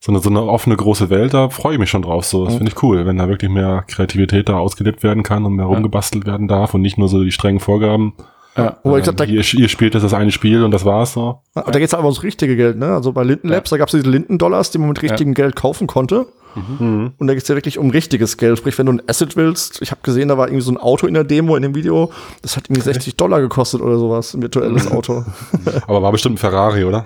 so 0.00 0.10
eine, 0.12 0.20
so 0.20 0.30
eine 0.30 0.42
offene 0.42 0.76
große 0.76 1.10
Welt, 1.10 1.34
da 1.34 1.48
freue 1.50 1.74
ich 1.74 1.78
mich 1.78 1.90
schon 1.90 2.02
drauf. 2.02 2.24
So, 2.24 2.44
das 2.44 2.54
Mhm. 2.54 2.58
finde 2.58 2.72
ich 2.74 2.82
cool, 2.82 3.04
wenn 3.06 3.18
da 3.18 3.28
wirklich 3.28 3.50
mehr 3.50 3.84
Kreativität 3.88 4.48
da 4.48 4.58
ausgelebt 4.58 5.02
werden 5.02 5.22
kann 5.22 5.44
und 5.44 5.54
mehr 5.54 5.66
rumgebastelt 5.66 6.26
werden 6.26 6.48
darf 6.48 6.72
und 6.74 6.80
nicht 6.82 6.96
nur 6.98 7.08
so 7.08 7.22
die 7.24 7.32
strengen 7.32 7.60
Vorgaben. 7.60 8.14
Ja. 8.56 8.76
Wo 8.84 8.96
ich 8.96 9.02
gesagt, 9.02 9.20
da, 9.20 9.24
ihr, 9.24 9.42
ihr 9.54 9.68
spielt 9.68 9.94
das, 9.94 10.02
das 10.02 10.14
eine 10.14 10.30
Spiel 10.30 10.62
und 10.62 10.70
das 10.70 10.84
war's 10.84 11.14
so. 11.14 11.40
Und 11.54 11.74
da 11.74 11.78
geht's 11.78 11.94
aber 11.94 12.04
ums 12.04 12.22
richtige 12.22 12.56
Geld, 12.56 12.78
ne? 12.78 12.94
Also 12.94 13.12
bei 13.12 13.24
Linden 13.24 13.48
Labs, 13.48 13.70
ja. 13.70 13.76
da 13.76 13.78
gab's 13.80 13.92
diese 13.92 14.08
Linden-Dollars, 14.08 14.70
die 14.70 14.78
man 14.78 14.88
mit 14.88 15.02
richtigem 15.02 15.32
ja. 15.32 15.34
Geld 15.34 15.56
kaufen 15.56 15.86
konnte. 15.86 16.26
Mhm. 16.54 17.12
Und 17.18 17.26
da 17.26 17.34
geht's 17.34 17.48
ja 17.48 17.54
wirklich 17.54 17.78
um 17.78 17.90
richtiges 17.90 18.36
Geld. 18.36 18.58
Sprich, 18.58 18.78
wenn 18.78 18.86
du 18.86 18.92
ein 18.92 19.02
Asset 19.08 19.36
willst, 19.36 19.82
ich 19.82 19.90
habe 19.90 20.00
gesehen, 20.02 20.28
da 20.28 20.38
war 20.38 20.48
irgendwie 20.48 20.64
so 20.64 20.70
ein 20.70 20.76
Auto 20.76 21.06
in 21.06 21.14
der 21.14 21.24
Demo 21.24 21.56
in 21.56 21.62
dem 21.62 21.74
Video, 21.74 22.12
das 22.42 22.56
hat 22.56 22.66
irgendwie 22.66 22.82
60 22.82 23.16
Dollar 23.16 23.40
gekostet 23.40 23.80
oder 23.80 23.98
sowas, 23.98 24.34
ein 24.34 24.42
virtuelles 24.42 24.90
Auto. 24.90 25.24
aber 25.86 26.02
war 26.02 26.12
bestimmt 26.12 26.36
ein 26.36 26.38
Ferrari, 26.38 26.84
oder? 26.84 27.04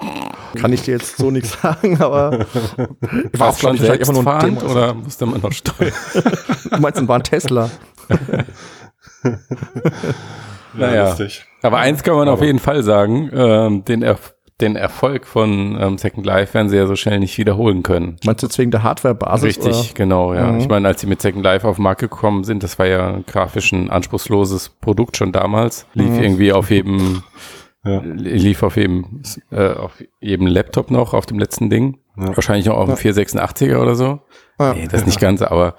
Kann 0.55 0.73
ich 0.73 0.83
dir 0.83 0.93
jetzt 0.93 1.17
so 1.17 1.31
nichts 1.31 1.61
sagen, 1.61 2.01
aber 2.01 2.47
war 3.33 3.51
es, 3.51 3.59
glaube 3.59 3.77
ich, 3.83 3.91
einfach 3.91 4.13
nur 4.13 4.27
ein 4.27 4.55
Demo. 4.55 4.71
Oder 4.71 4.95
musste 4.95 5.27
man 5.27 5.41
noch 5.41 5.53
steuern? 5.53 5.93
du 6.71 6.81
meinst, 6.81 7.09
war 7.09 7.17
ein 7.17 7.23
Tesla. 7.23 7.71
Naja, 10.75 11.09
lustig. 11.09 11.45
aber 11.63 11.79
eins 11.79 12.03
kann 12.03 12.15
man 12.15 12.29
aber 12.29 12.39
auf 12.39 12.43
jeden 12.43 12.59
Fall 12.59 12.83
sagen, 12.83 13.31
ähm, 13.33 13.85
den 13.85 14.03
Erfolg 14.03 14.35
den 14.61 14.75
Erfolg 14.75 15.27
von 15.27 15.79
ähm, 15.81 15.99
Second 15.99 16.27
Life 16.27 16.53
werden 16.55 16.69
sie 16.69 16.77
ja 16.77 16.87
so 16.87 16.97
schnell 16.97 17.21
nicht 17.21 17.39
wiederholen 17.39 17.83
können. 17.83 18.17
Meinst 18.25 18.43
du 18.43 18.49
jetzt 18.49 18.59
wegen 18.59 18.73
der 18.73 18.83
Hardware-Basis? 18.83 19.45
Richtig, 19.45 19.67
oder? 19.67 19.95
genau, 19.95 20.35
ja. 20.35 20.51
Mhm. 20.51 20.59
Ich 20.59 20.69
meine, 20.69 20.89
als 20.89 21.01
sie 21.01 21.07
mit 21.07 21.23
Second 21.23 21.45
Life 21.45 21.67
auf 21.67 21.77
den 21.77 21.85
Markt 21.85 22.01
gekommen 22.01 22.43
sind, 22.43 22.63
das 22.63 22.79
war 22.79 22.87
ja 22.87 23.21
grafisch 23.27 23.71
ein 23.73 23.89
anspruchsloses 23.91 24.71
Produkt 24.81 25.17
schon 25.17 25.31
damals. 25.31 25.87
Lief 25.95 26.11
mhm. 26.11 26.23
irgendwie 26.23 26.53
auf 26.53 26.71
jedem, 26.71 27.23
ja. 27.85 28.01
lief 28.03 28.65
auf 28.65 28.77
jedem, 28.77 29.23
äh, 29.53 29.75
auf 29.75 29.93
jedem 30.21 30.49
Laptop 30.49 30.91
noch, 30.91 31.15
auf 31.15 31.27
dem 31.27 31.39
letzten 31.39 31.71
Ding. 31.71 31.99
Ja. 32.17 32.35
Wahrscheinlich 32.35 32.69
auch 32.69 32.79
auf 32.79 32.87
dem 32.87 32.97
ja. 32.97 33.13
486er 33.13 33.79
oder 33.79 33.95
so. 33.95 34.21
Ja. 34.59 34.75
Nee, 34.75 34.89
das 34.91 35.07
nicht 35.07 35.21
ganz, 35.21 35.41
aber 35.41 35.77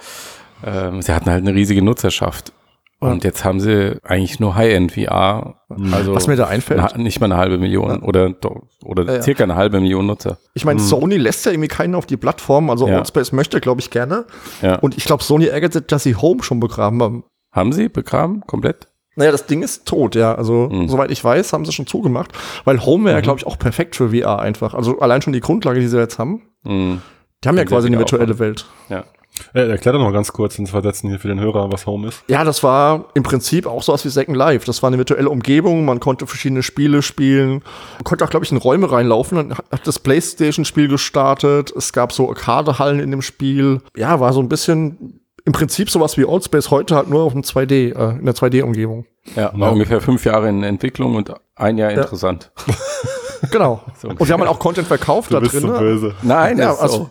ähm, 0.65 1.01
sie 1.01 1.13
hatten 1.13 1.29
halt 1.29 1.45
eine 1.45 1.53
riesige 1.53 1.81
Nutzerschaft. 1.81 2.53
Und 2.99 3.23
jetzt 3.23 3.45
haben 3.45 3.61
sie 3.61 3.97
eigentlich 4.03 4.39
nur 4.41 4.55
High-End 4.55 4.91
VR. 4.91 5.61
Also 5.91 6.13
Was 6.13 6.27
mir 6.27 6.35
da 6.35 6.47
einfällt. 6.47 6.97
Nicht 6.97 7.21
mal 7.21 7.27
eine 7.27 7.37
halbe 7.37 7.57
Million 7.57 7.89
ja. 7.89 8.01
oder, 8.01 8.35
oder 8.83 9.05
ja, 9.05 9.21
circa 9.21 9.43
eine 9.43 9.55
halbe 9.55 9.79
Million 9.79 10.05
Nutzer. 10.05 10.37
Ich 10.53 10.65
meine, 10.65 10.81
mhm. 10.81 10.85
Sony 10.85 11.15
lässt 11.15 11.45
ja 11.45 11.53
irgendwie 11.53 11.69
keinen 11.69 11.95
auf 11.95 12.05
die 12.05 12.17
Plattform. 12.17 12.69
Also 12.69 12.87
ja. 12.87 12.99
Outspace 12.99 13.31
möchte, 13.31 13.61
glaube 13.61 13.79
ich, 13.79 13.89
gerne. 13.89 14.25
Ja. 14.61 14.75
Und 14.79 14.97
ich 14.97 15.05
glaube, 15.05 15.23
Sony 15.23 15.45
ärgert 15.45 15.73
sich, 15.73 15.87
dass 15.87 16.03
sie 16.03 16.15
Home 16.15 16.43
schon 16.43 16.59
begraben 16.59 17.01
haben. 17.01 17.23
Haben 17.51 17.71
sie 17.71 17.87
begraben? 17.87 18.41
Komplett? 18.45 18.87
Naja, 19.15 19.31
das 19.31 19.45
Ding 19.45 19.63
ist 19.63 19.85
tot, 19.85 20.15
ja. 20.15 20.35
Also, 20.35 20.69
mhm. 20.69 20.87
soweit 20.87 21.11
ich 21.11 21.23
weiß, 21.23 21.53
haben 21.53 21.65
sie 21.65 21.71
schon 21.71 21.87
zugemacht. 21.87 22.31
Weil 22.65 22.85
Home 22.85 23.05
wäre, 23.05 23.17
mhm. 23.17 23.23
glaube 23.23 23.39
ich, 23.39 23.47
auch 23.47 23.57
perfekt 23.57 23.95
für 23.95 24.09
VR 24.09 24.39
einfach. 24.39 24.73
Also 24.73 24.99
allein 24.99 25.21
schon 25.21 25.33
die 25.33 25.39
Grundlage, 25.39 25.79
die 25.79 25.87
sie 25.87 25.97
jetzt 25.97 26.19
haben. 26.19 26.41
Mhm. 26.63 27.01
Die 27.43 27.47
haben 27.47 27.57
ja 27.57 27.65
quasi 27.65 27.87
eine 27.87 27.97
virtuelle 27.97 28.39
Welt. 28.39 28.65
Ja. 28.89 29.05
Äh, 29.53 29.69
erklär 29.69 29.93
doch 29.93 29.99
noch 29.99 30.11
ganz 30.11 30.31
kurz 30.33 30.57
ins 30.59 30.71
Versetzen 30.71 31.09
hier 31.09 31.19
für 31.19 31.27
den 31.27 31.39
Hörer, 31.39 31.71
was 31.71 31.85
Home 31.85 32.07
ist. 32.07 32.23
Ja, 32.27 32.43
das 32.43 32.63
war 32.63 33.05
im 33.13 33.23
Prinzip 33.23 33.65
auch 33.65 33.83
sowas 33.83 34.05
wie 34.05 34.09
Second 34.09 34.37
Life. 34.37 34.65
Das 34.65 34.81
war 34.81 34.87
eine 34.87 34.97
virtuelle 34.97 35.29
Umgebung, 35.29 35.85
man 35.85 35.99
konnte 35.99 36.27
verschiedene 36.27 36.63
Spiele 36.63 37.01
spielen. 37.01 37.61
Man 37.95 38.03
konnte 38.03 38.25
auch, 38.25 38.29
glaube 38.29 38.45
ich, 38.45 38.51
in 38.51 38.57
Räume 38.57 38.91
reinlaufen. 38.91 39.37
Dann 39.37 39.57
hat 39.57 39.85
das 39.85 39.99
Playstation-Spiel 39.99 40.87
gestartet. 40.87 41.71
Es 41.75 41.93
gab 41.93 42.11
so 42.11 42.29
Arcade-Hallen 42.29 42.99
in 42.99 43.11
dem 43.11 43.21
Spiel. 43.21 43.81
Ja, 43.95 44.19
war 44.19 44.33
so 44.33 44.41
ein 44.41 44.49
bisschen 44.49 45.19
im 45.45 45.53
Prinzip 45.53 45.89
sowas 45.89 46.17
wie 46.17 46.25
Oldspace 46.25 46.69
heute 46.69 46.95
halt 46.95 47.09
nur 47.09 47.23
auf 47.23 47.33
dem 47.33 47.41
2D, 47.41 47.95
äh, 47.95 48.19
in 48.19 48.25
der 48.25 48.35
2D-Umgebung. 48.35 49.05
Ja, 49.35 49.51
war 49.55 49.71
ungefähr 49.71 50.01
fünf 50.01 50.25
Jahre 50.25 50.49
in 50.49 50.63
Entwicklung 50.63 51.15
und 51.15 51.33
ein 51.55 51.77
Jahr 51.77 51.91
ja. 51.91 52.01
interessant. 52.01 52.51
Genau. 53.51 53.81
So 53.99 54.07
und 54.09 54.19
wir 54.19 54.33
haben 54.33 54.39
halt 54.41 54.49
auch 54.49 54.59
Content 54.59 54.87
verkauft 54.87 55.29
du 55.29 55.35
da 55.35 55.39
bist 55.41 55.53
drin. 55.53 55.61
So 55.61 55.77
böse. 55.77 56.15
Nein, 56.21 56.57
ja, 56.57 56.73
also, 56.73 57.09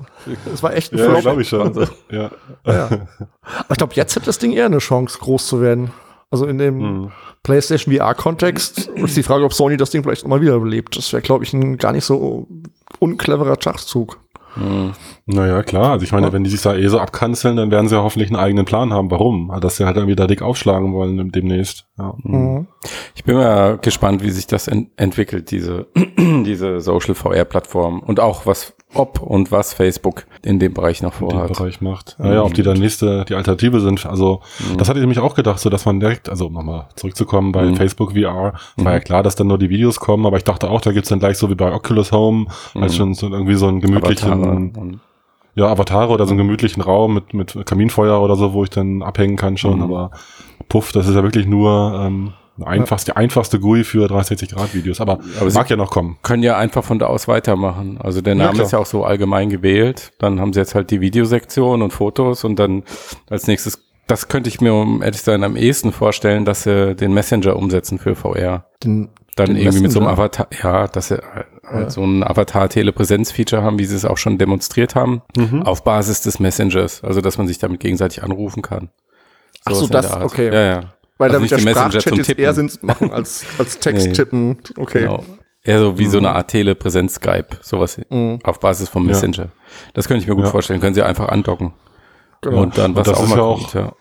es 0.52 0.62
war 0.62 0.75
echt 0.75 0.92
ein 0.92 0.99
ja, 0.99 1.20
glaube 1.20 1.42
ich 1.42 1.49
schon. 1.49 1.75
Ja. 2.11 2.30
ja. 2.64 2.85
Aber 2.87 3.70
ich 3.70 3.76
glaube, 3.76 3.94
jetzt 3.94 4.16
hat 4.16 4.26
das 4.26 4.38
Ding 4.38 4.52
eher 4.52 4.66
eine 4.66 4.78
Chance, 4.78 5.18
groß 5.18 5.47
zu 5.47 5.61
werden. 5.61 5.90
Also 6.30 6.47
in 6.47 6.58
dem 6.58 6.80
hm. 6.80 7.12
PlayStation 7.42 7.94
VR-Kontext 7.94 8.88
ist 8.88 9.16
die 9.16 9.23
Frage, 9.23 9.44
ob 9.44 9.54
Sony 9.54 9.76
das 9.76 9.90
Ding 9.90 10.02
vielleicht 10.02 10.23
nochmal 10.23 10.40
wiederbelebt. 10.40 10.97
Das 10.97 11.12
wäre, 11.12 11.23
glaube 11.23 11.44
ich, 11.44 11.52
ein 11.52 11.76
gar 11.78 11.92
nicht 11.92 12.04
so 12.04 12.47
uncleverer 12.99 13.56
Schachzug. 13.61 14.18
Mhm. 14.57 14.93
Naja, 15.26 15.62
klar. 15.62 15.93
Also 15.93 16.05
ich 16.05 16.12
meine, 16.12 16.26
ja. 16.26 16.33
wenn 16.33 16.45
die 16.45 16.50
sich 16.50 16.62
da 16.62 16.75
eh 16.75 16.88
so 16.88 16.99
abkanzeln, 16.99 17.57
dann 17.57 17.71
werden 17.71 17.88
sie 17.88 17.95
ja 17.95 18.02
hoffentlich 18.02 18.31
einen 18.31 18.40
eigenen 18.40 18.64
Plan 18.64 18.93
haben. 18.93 19.11
Warum? 19.11 19.52
Dass 19.61 19.76
sie 19.76 19.84
halt 19.84 19.97
dann 19.97 20.06
wieder 20.06 20.26
dick 20.26 20.43
aufschlagen 20.43 20.93
wollen 20.93 21.30
demnächst. 21.30 21.87
Ja. 21.99 22.15
Mhm. 22.23 22.67
Ich 23.15 23.25
bin 23.25 23.37
mal 23.37 23.78
gespannt, 23.78 24.23
wie 24.23 24.30
sich 24.30 24.47
das 24.47 24.69
ent 24.69 24.91
entwickelt, 24.97 25.50
diese, 25.50 25.87
diese 26.17 26.80
Social 26.80 27.15
VR-Plattform. 27.15 28.00
Und 28.00 28.21
auch 28.21 28.47
was 28.47 28.75
ob 28.94 29.20
und 29.20 29.52
was 29.52 29.74
Facebook 29.74 30.26
in 30.42 30.58
dem 30.58 30.72
Bereich 30.72 31.02
noch 31.02 31.12
vorhat. 31.12 31.42
In 31.42 31.46
dem 31.48 31.56
Bereich 31.56 31.80
macht. 31.80 32.16
Mhm. 32.18 32.26
Naja, 32.26 32.42
ob 32.42 32.54
die 32.54 32.62
dann 32.62 32.78
nächste, 32.78 33.24
die 33.26 33.34
Alternative 33.34 33.80
sind. 33.80 34.06
Also, 34.06 34.40
mhm. 34.58 34.78
das 34.78 34.88
hatte 34.88 34.98
ich 34.98 35.02
nämlich 35.02 35.18
auch 35.18 35.34
gedacht, 35.34 35.58
so 35.58 35.68
dass 35.68 35.84
man 35.84 36.00
direkt, 36.00 36.28
also 36.28 36.48
nochmal 36.48 36.88
zurückzukommen 36.96 37.52
bei 37.52 37.64
mhm. 37.64 37.76
Facebook 37.76 38.12
VR, 38.12 38.54
war 38.76 38.92
ja 38.92 38.98
mhm. 38.98 39.04
klar, 39.04 39.22
dass 39.22 39.36
dann 39.36 39.46
nur 39.46 39.58
die 39.58 39.70
Videos 39.70 40.00
kommen, 40.00 40.24
aber 40.26 40.36
ich 40.38 40.44
dachte 40.44 40.70
auch, 40.70 40.80
da 40.80 40.92
gibt's 40.92 41.10
dann 41.10 41.18
gleich 41.18 41.36
so 41.36 41.50
wie 41.50 41.54
bei 41.54 41.72
Oculus 41.72 42.12
Home, 42.12 42.46
als 42.74 42.96
schon 42.96 43.14
so 43.14 43.28
irgendwie 43.28 43.54
so 43.54 43.68
einen 43.68 43.80
gemütlichen, 43.80 45.00
ja, 45.54 45.66
Avatare 45.66 46.12
oder 46.12 46.24
so 46.24 46.30
einen 46.30 46.38
gemütlichen 46.38 46.82
Raum 46.82 47.14
mit, 47.14 47.34
mit 47.34 47.66
Kaminfeuer 47.66 48.20
oder 48.20 48.36
so, 48.36 48.52
wo 48.52 48.62
ich 48.62 48.70
dann 48.70 49.02
abhängen 49.02 49.36
kann 49.36 49.56
schon, 49.56 49.78
mhm. 49.78 49.82
aber 49.82 50.10
puff, 50.68 50.92
das 50.92 51.08
ist 51.08 51.14
ja 51.14 51.22
wirklich 51.22 51.46
nur, 51.46 52.00
ähm, 52.04 52.32
Einfachste, 52.64 53.12
die 53.12 53.16
einfachste 53.16 53.60
GUI 53.60 53.84
für 53.84 54.06
360-Grad-Videos, 54.06 55.00
aber, 55.00 55.21
aber 55.40 55.52
mag 55.52 55.71
ja 55.71 55.76
noch 55.76 55.90
kommen. 55.90 56.18
Können 56.23 56.42
ja 56.42 56.56
einfach 56.56 56.84
von 56.84 56.99
da 56.99 57.06
aus 57.06 57.28
weitermachen. 57.28 57.99
Also 58.00 58.21
der 58.21 58.34
Name 58.34 58.58
ja, 58.58 58.64
ist 58.64 58.73
ja 58.73 58.78
auch 58.78 58.86
so 58.86 59.04
allgemein 59.04 59.50
gewählt. 59.50 60.12
Dann 60.18 60.40
haben 60.40 60.52
sie 60.52 60.60
jetzt 60.60 60.75
halt 60.75 60.90
die 60.90 61.00
Videosektion 61.00 61.82
und 61.82 61.92
Fotos 61.92 62.44
und 62.44 62.58
dann 62.58 62.82
als 63.30 63.47
nächstes, 63.47 63.84
das 64.06 64.28
könnte 64.28 64.49
ich 64.49 64.60
mir, 64.60 64.75
um 64.75 65.02
ehrlich 65.02 65.23
sein, 65.23 65.44
am 65.44 65.56
ehesten 65.56 65.92
vorstellen, 65.92 66.44
dass 66.44 66.64
sie 66.64 66.94
den 66.94 67.12
Messenger 67.12 67.56
umsetzen 67.56 67.99
für 67.99 68.14
VR. 68.14 68.66
Den, 68.82 69.10
dann 69.36 69.47
den 69.47 69.56
irgendwie 69.56 69.64
Messenger? 69.66 69.82
mit 69.82 69.92
so 69.92 70.00
einem 70.00 70.08
Avatar, 70.08 70.49
ja, 70.62 70.88
dass 70.88 71.08
sie 71.08 71.23
halt 71.71 71.84
ja. 71.84 71.90
so 71.90 72.04
ein 72.04 72.25
Avatar-Telepräsenz-Feature 72.25 73.62
haben, 73.62 73.78
wie 73.78 73.84
sie 73.84 73.97
es 73.97 74.04
auch 74.04 74.16
schon 74.16 74.38
demonstriert 74.38 74.94
haben, 74.94 75.23
mhm. 75.36 75.62
auf 75.62 75.84
Basis 75.84 76.23
des 76.23 76.40
Messengers. 76.40 77.04
Also, 77.04 77.21
dass 77.21 77.38
man 77.38 77.47
sich 77.47 77.58
damit 77.58 77.80
gegenseitig 77.80 78.23
anrufen 78.23 78.62
kann. 78.62 78.90
So 79.68 79.73
Ach 79.73 79.75
so, 79.75 79.86
das, 79.88 80.16
okay. 80.16 80.52
Ja, 80.52 80.62
ja. 80.62 80.80
Weil 81.19 81.31
also 81.31 81.47
damit 81.47 81.50
der 81.50 81.59
Sprachchat 81.59 82.17
jetzt 82.17 82.39
eher 82.39 82.54
Sinn 82.54 82.71
machen 82.83 83.13
als, 83.13 83.45
als 83.59 83.78
Text 83.81 84.15
tippen. 84.15 84.59
Okay. 84.76 85.02
Genau. 85.02 85.25
Eher 85.65 85.81
so 85.81 85.99
wie 85.99 86.07
mhm. 86.07 86.11
so 86.11 86.19
eine 86.19 86.31
Art 86.31 86.49
Telepräsenz-Skype, 86.49 87.59
sowas 87.61 88.00
mhm. 88.09 88.39
auf 88.45 88.61
Basis 88.61 88.89
vom 88.89 89.04
Messenger. 89.04 89.45
Ja. 89.45 89.50
Das 89.95 90.07
könnte 90.07 90.23
ich 90.23 90.28
mir 90.28 90.37
gut 90.37 90.45
ja. 90.45 90.50
vorstellen. 90.50 90.81
Können 90.81 90.95
Sie 90.95 91.02
einfach 91.02 91.28
andocken. 91.28 91.73
Genau. 92.41 92.63
Und 92.63 92.78
dann 92.78 92.95
was 92.95 93.09
und 93.09 93.13
das 93.13 93.19
auch 93.19 93.25
ist 93.25 93.31
mal 93.31 93.37
ja 93.37 93.43
kommt, 93.43 93.75
ja. 93.75 93.93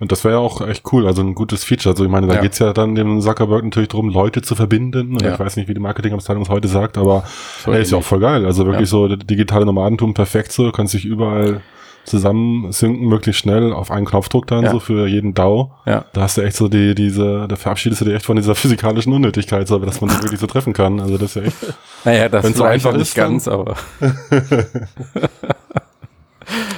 Und 0.00 0.12
das 0.12 0.22
wäre 0.22 0.34
ja 0.34 0.40
auch 0.40 0.60
echt 0.66 0.84
cool, 0.92 1.08
also 1.08 1.22
ein 1.22 1.34
gutes 1.34 1.64
Feature. 1.64 1.92
Also 1.92 2.04
ich 2.04 2.10
meine, 2.10 2.28
da 2.28 2.34
ja. 2.34 2.40
geht's 2.40 2.60
ja 2.60 2.72
dann 2.72 2.94
dem 2.94 3.20
Zuckerberg 3.20 3.64
natürlich 3.64 3.88
darum, 3.88 4.10
Leute 4.10 4.42
zu 4.42 4.54
verbinden. 4.54 5.18
Ja. 5.20 5.34
Ich 5.34 5.40
weiß 5.40 5.56
nicht, 5.56 5.68
wie 5.68 5.74
die 5.74 5.80
Marketingabteilung 5.80 6.42
es 6.44 6.48
heute 6.48 6.68
sagt, 6.68 6.96
aber 6.96 7.24
ey, 7.66 7.82
ist 7.82 7.90
ja 7.90 7.98
auch 7.98 8.04
voll 8.04 8.20
geil. 8.20 8.46
Also 8.46 8.64
wirklich 8.64 8.88
so 8.88 9.08
digitale 9.08 9.66
Nomadentum 9.66 10.14
perfekt 10.14 10.52
so, 10.52 10.70
kannst 10.70 10.94
dich 10.94 11.04
überall 11.04 11.62
zusammen 12.08 12.72
synken, 12.72 13.06
möglichst 13.06 13.40
schnell 13.40 13.72
auf 13.72 13.90
einen 13.90 14.06
Knopfdruck 14.06 14.46
dann 14.46 14.64
ja. 14.64 14.70
so 14.70 14.80
für 14.80 15.06
jeden 15.06 15.34
DAO. 15.34 15.72
Ja. 15.86 16.04
Da 16.12 16.22
hast 16.22 16.36
du 16.36 16.42
echt 16.42 16.56
so 16.56 16.68
die, 16.68 16.94
diese, 16.94 17.46
da 17.48 17.56
verabschiedest 17.56 18.00
du 18.00 18.04
dich 18.06 18.14
echt 18.14 18.26
von 18.26 18.36
dieser 18.36 18.54
physikalischen 18.54 19.12
Unnötigkeit, 19.12 19.68
so, 19.68 19.78
dass 19.78 20.00
man 20.00 20.10
sich 20.10 20.22
wirklich 20.22 20.40
so 20.40 20.46
treffen 20.46 20.72
kann. 20.72 21.00
Also 21.00 21.18
das 21.18 21.36
ist 21.36 21.36
ja 21.36 21.42
echt. 21.42 21.56
Naja, 22.04 22.28
das 22.28 22.44
ist 22.44 22.56
so 22.56 22.64
einfach 22.64 22.96
nicht 22.96 23.14
ganz, 23.14 23.48
aber. 23.48 23.76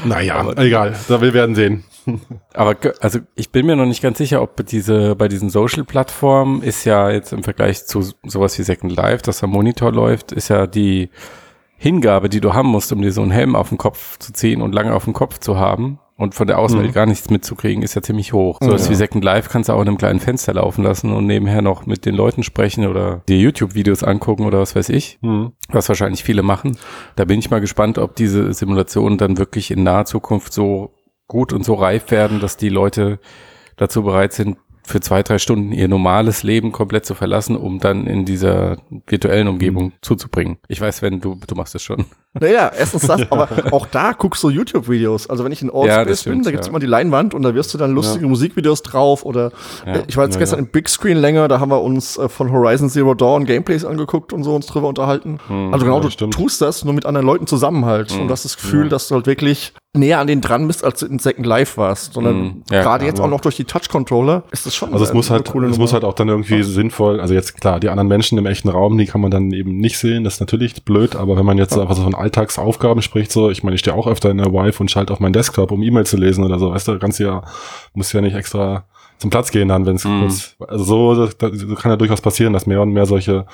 naja, 0.04 0.36
aber, 0.36 0.58
egal. 0.58 0.94
Da 1.08 1.20
wir 1.20 1.32
werden 1.32 1.54
sehen. 1.54 1.84
aber 2.54 2.76
also 3.00 3.20
ich 3.34 3.50
bin 3.50 3.66
mir 3.66 3.76
noch 3.76 3.86
nicht 3.86 4.02
ganz 4.02 4.18
sicher, 4.18 4.42
ob 4.42 4.66
diese 4.66 5.14
bei 5.14 5.28
diesen 5.28 5.50
Social-Plattformen 5.50 6.62
ist 6.62 6.84
ja 6.84 7.10
jetzt 7.10 7.32
im 7.32 7.42
Vergleich 7.42 7.86
zu 7.86 8.02
sowas 8.24 8.58
wie 8.58 8.62
Second 8.62 8.96
Life, 8.96 9.22
dass 9.22 9.44
am 9.44 9.50
Monitor 9.50 9.92
läuft, 9.92 10.32
ist 10.32 10.48
ja 10.48 10.66
die 10.66 11.10
Hingabe, 11.82 12.28
die 12.28 12.42
du 12.42 12.52
haben 12.52 12.68
musst, 12.68 12.92
um 12.92 13.00
dir 13.00 13.10
so 13.10 13.22
einen 13.22 13.30
Helm 13.30 13.56
auf 13.56 13.70
den 13.70 13.78
Kopf 13.78 14.18
zu 14.18 14.34
ziehen 14.34 14.60
und 14.60 14.74
lange 14.74 14.94
auf 14.94 15.04
dem 15.04 15.14
Kopf 15.14 15.38
zu 15.38 15.58
haben 15.58 15.98
und 16.14 16.34
von 16.34 16.46
der 16.46 16.58
Außenwelt 16.58 16.90
mhm. 16.90 16.92
gar 16.92 17.06
nichts 17.06 17.30
mitzukriegen, 17.30 17.82
ist 17.82 17.94
ja 17.94 18.02
ziemlich 18.02 18.34
hoch. 18.34 18.58
So 18.60 18.70
was 18.70 18.84
ja. 18.84 18.90
wie 18.90 18.96
Second 18.96 19.24
Life 19.24 19.48
kannst 19.48 19.70
du 19.70 19.72
auch 19.72 19.80
in 19.80 19.88
einem 19.88 19.96
kleinen 19.96 20.20
Fenster 20.20 20.52
laufen 20.52 20.84
lassen 20.84 21.10
und 21.10 21.26
nebenher 21.26 21.62
noch 21.62 21.86
mit 21.86 22.04
den 22.04 22.14
Leuten 22.14 22.42
sprechen 22.42 22.86
oder 22.86 23.22
dir 23.30 23.38
YouTube-Videos 23.38 24.04
angucken 24.04 24.44
oder 24.44 24.60
was 24.60 24.76
weiß 24.76 24.90
ich, 24.90 25.18
mhm. 25.22 25.52
was 25.70 25.88
wahrscheinlich 25.88 26.22
viele 26.22 26.42
machen. 26.42 26.76
Da 27.16 27.24
bin 27.24 27.38
ich 27.38 27.50
mal 27.50 27.62
gespannt, 27.62 27.96
ob 27.96 28.14
diese 28.14 28.52
Simulationen 28.52 29.16
dann 29.16 29.38
wirklich 29.38 29.70
in 29.70 29.82
naher 29.82 30.04
Zukunft 30.04 30.52
so 30.52 30.92
gut 31.28 31.54
und 31.54 31.64
so 31.64 31.72
reif 31.72 32.10
werden, 32.10 32.40
dass 32.40 32.58
die 32.58 32.68
Leute 32.68 33.20
dazu 33.78 34.02
bereit 34.02 34.34
sind, 34.34 34.58
für 34.90 35.00
zwei, 35.00 35.22
drei 35.22 35.38
Stunden 35.38 35.72
ihr 35.72 35.88
normales 35.88 36.42
Leben 36.42 36.72
komplett 36.72 37.07
zu 37.07 37.14
verlassen, 37.14 37.57
um 37.57 37.79
dann 37.79 38.07
in 38.07 38.24
dieser 38.24 38.76
virtuellen 39.07 39.48
Umgebung 39.48 39.87
mhm. 39.87 39.92
zuzubringen. 40.03 40.59
Ich 40.68 40.81
weiß, 40.81 41.03
wenn 41.03 41.20
du, 41.20 41.38
du 41.46 41.55
machst 41.55 41.74
es 41.74 41.83
schon. 41.83 42.05
Naja, 42.33 42.70
erstens 42.76 43.07
das, 43.07 43.22
aber 43.31 43.48
auch 43.72 43.87
da 43.87 44.12
guckst 44.12 44.42
du 44.42 44.50
YouTube-Videos. 44.50 45.29
Also 45.29 45.44
wenn 45.44 45.53
ich 45.53 45.62
in 45.62 45.70
Allspace 45.70 46.24
ja, 46.24 46.33
bin, 46.33 46.42
da 46.42 46.50
gibt's 46.50 46.66
ja. 46.66 46.70
immer 46.70 46.79
die 46.79 46.87
Leinwand 46.87 47.35
und 47.35 47.42
da 47.42 47.55
wirst 47.55 47.74
du 47.74 47.79
dann 47.79 47.92
lustige. 47.92 48.26
Musikvideos 48.26 48.83
drauf 48.83 49.24
oder 49.24 49.53
äh, 49.85 50.03
ich 50.07 50.16
war 50.16 50.24
jetzt 50.24 50.38
gestern 50.38 50.61
im 50.61 50.66
Big 50.66 50.88
Screen 50.88 51.16
länger, 51.16 51.48
da 51.48 51.59
haben 51.59 51.70
wir 51.70 51.83
uns 51.83 52.18
äh, 52.18 52.29
von 52.29 52.53
Horizon 52.53 52.88
Zero 52.88 53.14
Dawn 53.14 53.44
Gameplays 53.46 53.85
angeguckt 53.85 54.33
und 54.33 54.44
so 54.44 54.55
uns 54.55 54.66
drüber 54.66 54.88
unterhalten. 54.88 55.38
Hm, 55.48 55.72
also 55.72 55.85
genau, 55.85 56.00
du 56.00 56.11
stimmt. 56.11 56.35
tust 56.35 56.61
das 56.61 56.85
nur 56.85 56.94
mit 56.94 57.07
anderen 57.07 57.26
Leuten 57.26 57.46
zusammen 57.46 57.85
halt 57.85 58.12
hm. 58.12 58.22
und 58.22 58.29
das 58.29 58.44
das 58.44 58.57
Gefühl, 58.57 58.88
dass 58.88 59.09
du 59.09 59.16
halt 59.16 59.26
wirklich 59.26 59.72
näher 59.92 60.20
an 60.20 60.29
den 60.29 60.40
dran 60.40 60.68
bist, 60.68 60.85
als 60.85 61.00
du 61.00 61.07
in 61.07 61.18
Second 61.18 61.44
Life 61.46 61.76
warst, 61.76 62.12
sondern 62.12 62.37
Mhm. 62.40 62.62
Ja, 62.70 62.83
gerade 62.83 63.05
jetzt 63.05 63.20
auch 63.20 63.29
noch 63.29 63.40
durch 63.40 63.57
die 63.57 63.64
Touch-Controller 63.64 64.44
ist 64.53 64.64
es 64.64 64.74
schon 64.76 64.92
Also 64.92 65.05
es 65.05 65.12
muss 65.12 65.31
halt, 65.31 65.53
es 65.53 65.79
muss 65.79 65.92
halt 65.92 66.05
auch 66.05 66.14
dann 66.14 66.29
irgendwie 66.29 66.62
sinnvoll, 66.62 67.20
also 67.20 67.35
jetzt 67.35 67.61
klar, 67.61 67.81
die 67.81 67.88
anderen 67.88 68.07
Menschen 68.07 68.38
im 68.38 68.46
echten 68.46 68.68
Raum, 68.68 68.96
die 68.98 69.07
kann 69.07 69.20
man 69.20 69.33
dann 69.33 69.50
eben 69.53 69.79
nicht 69.79 69.98
sehen, 69.98 70.22
das 70.22 70.35
ist 70.35 70.40
natürlich 70.40 70.85
blöd, 70.85 71.16
aber 71.16 71.37
wenn 71.37 71.44
man 71.44 71.59
jetzt 71.59 71.76
einfach 71.76 71.96
so 71.96 72.03
von 72.05 72.14
Alltagsaufgaben 72.14 73.03
spricht, 73.03 73.33
so, 73.33 73.50
ich 73.50 73.64
meine, 73.64 73.74
ich 73.74 73.81
stehe 73.81 73.96
auch 73.96 74.07
öfter 74.07 74.31
in 74.31 74.38
der 74.38 74.53
Wife 74.53 74.81
und 74.81 74.90
schalte 74.92 75.12
auf 75.12 75.18
meinen 75.18 75.33
Desktop, 75.33 75.72
um 75.72 75.83
E-Mail 75.83 76.07
zu 76.07 76.16
lesen 76.16 76.44
oder 76.44 76.61
so, 76.61 76.70
weißt 76.70 76.87
du, 76.87 76.98
kannst 77.00 77.18
ja, 77.18 77.42
musst 77.94 78.12
ja 78.12 78.20
nicht 78.20 78.37
extra 78.37 78.85
zum 79.18 79.31
Platz 79.31 79.50
gehen 79.50 79.68
dann, 79.68 79.87
wenn 79.87 79.96
es 79.96 80.05
Mhm. 80.05 80.20
kurz, 80.20 80.55
also 80.68 80.85
so, 80.85 81.14
das, 81.26 81.37
das 81.37 81.50
kann 81.81 81.90
ja 81.90 81.96
durchaus 81.96 82.20
passieren, 82.20 82.53
dass 82.53 82.64
mehr 82.66 82.81
und 82.81 82.92
mehr 82.92 83.07
solche 83.07 83.44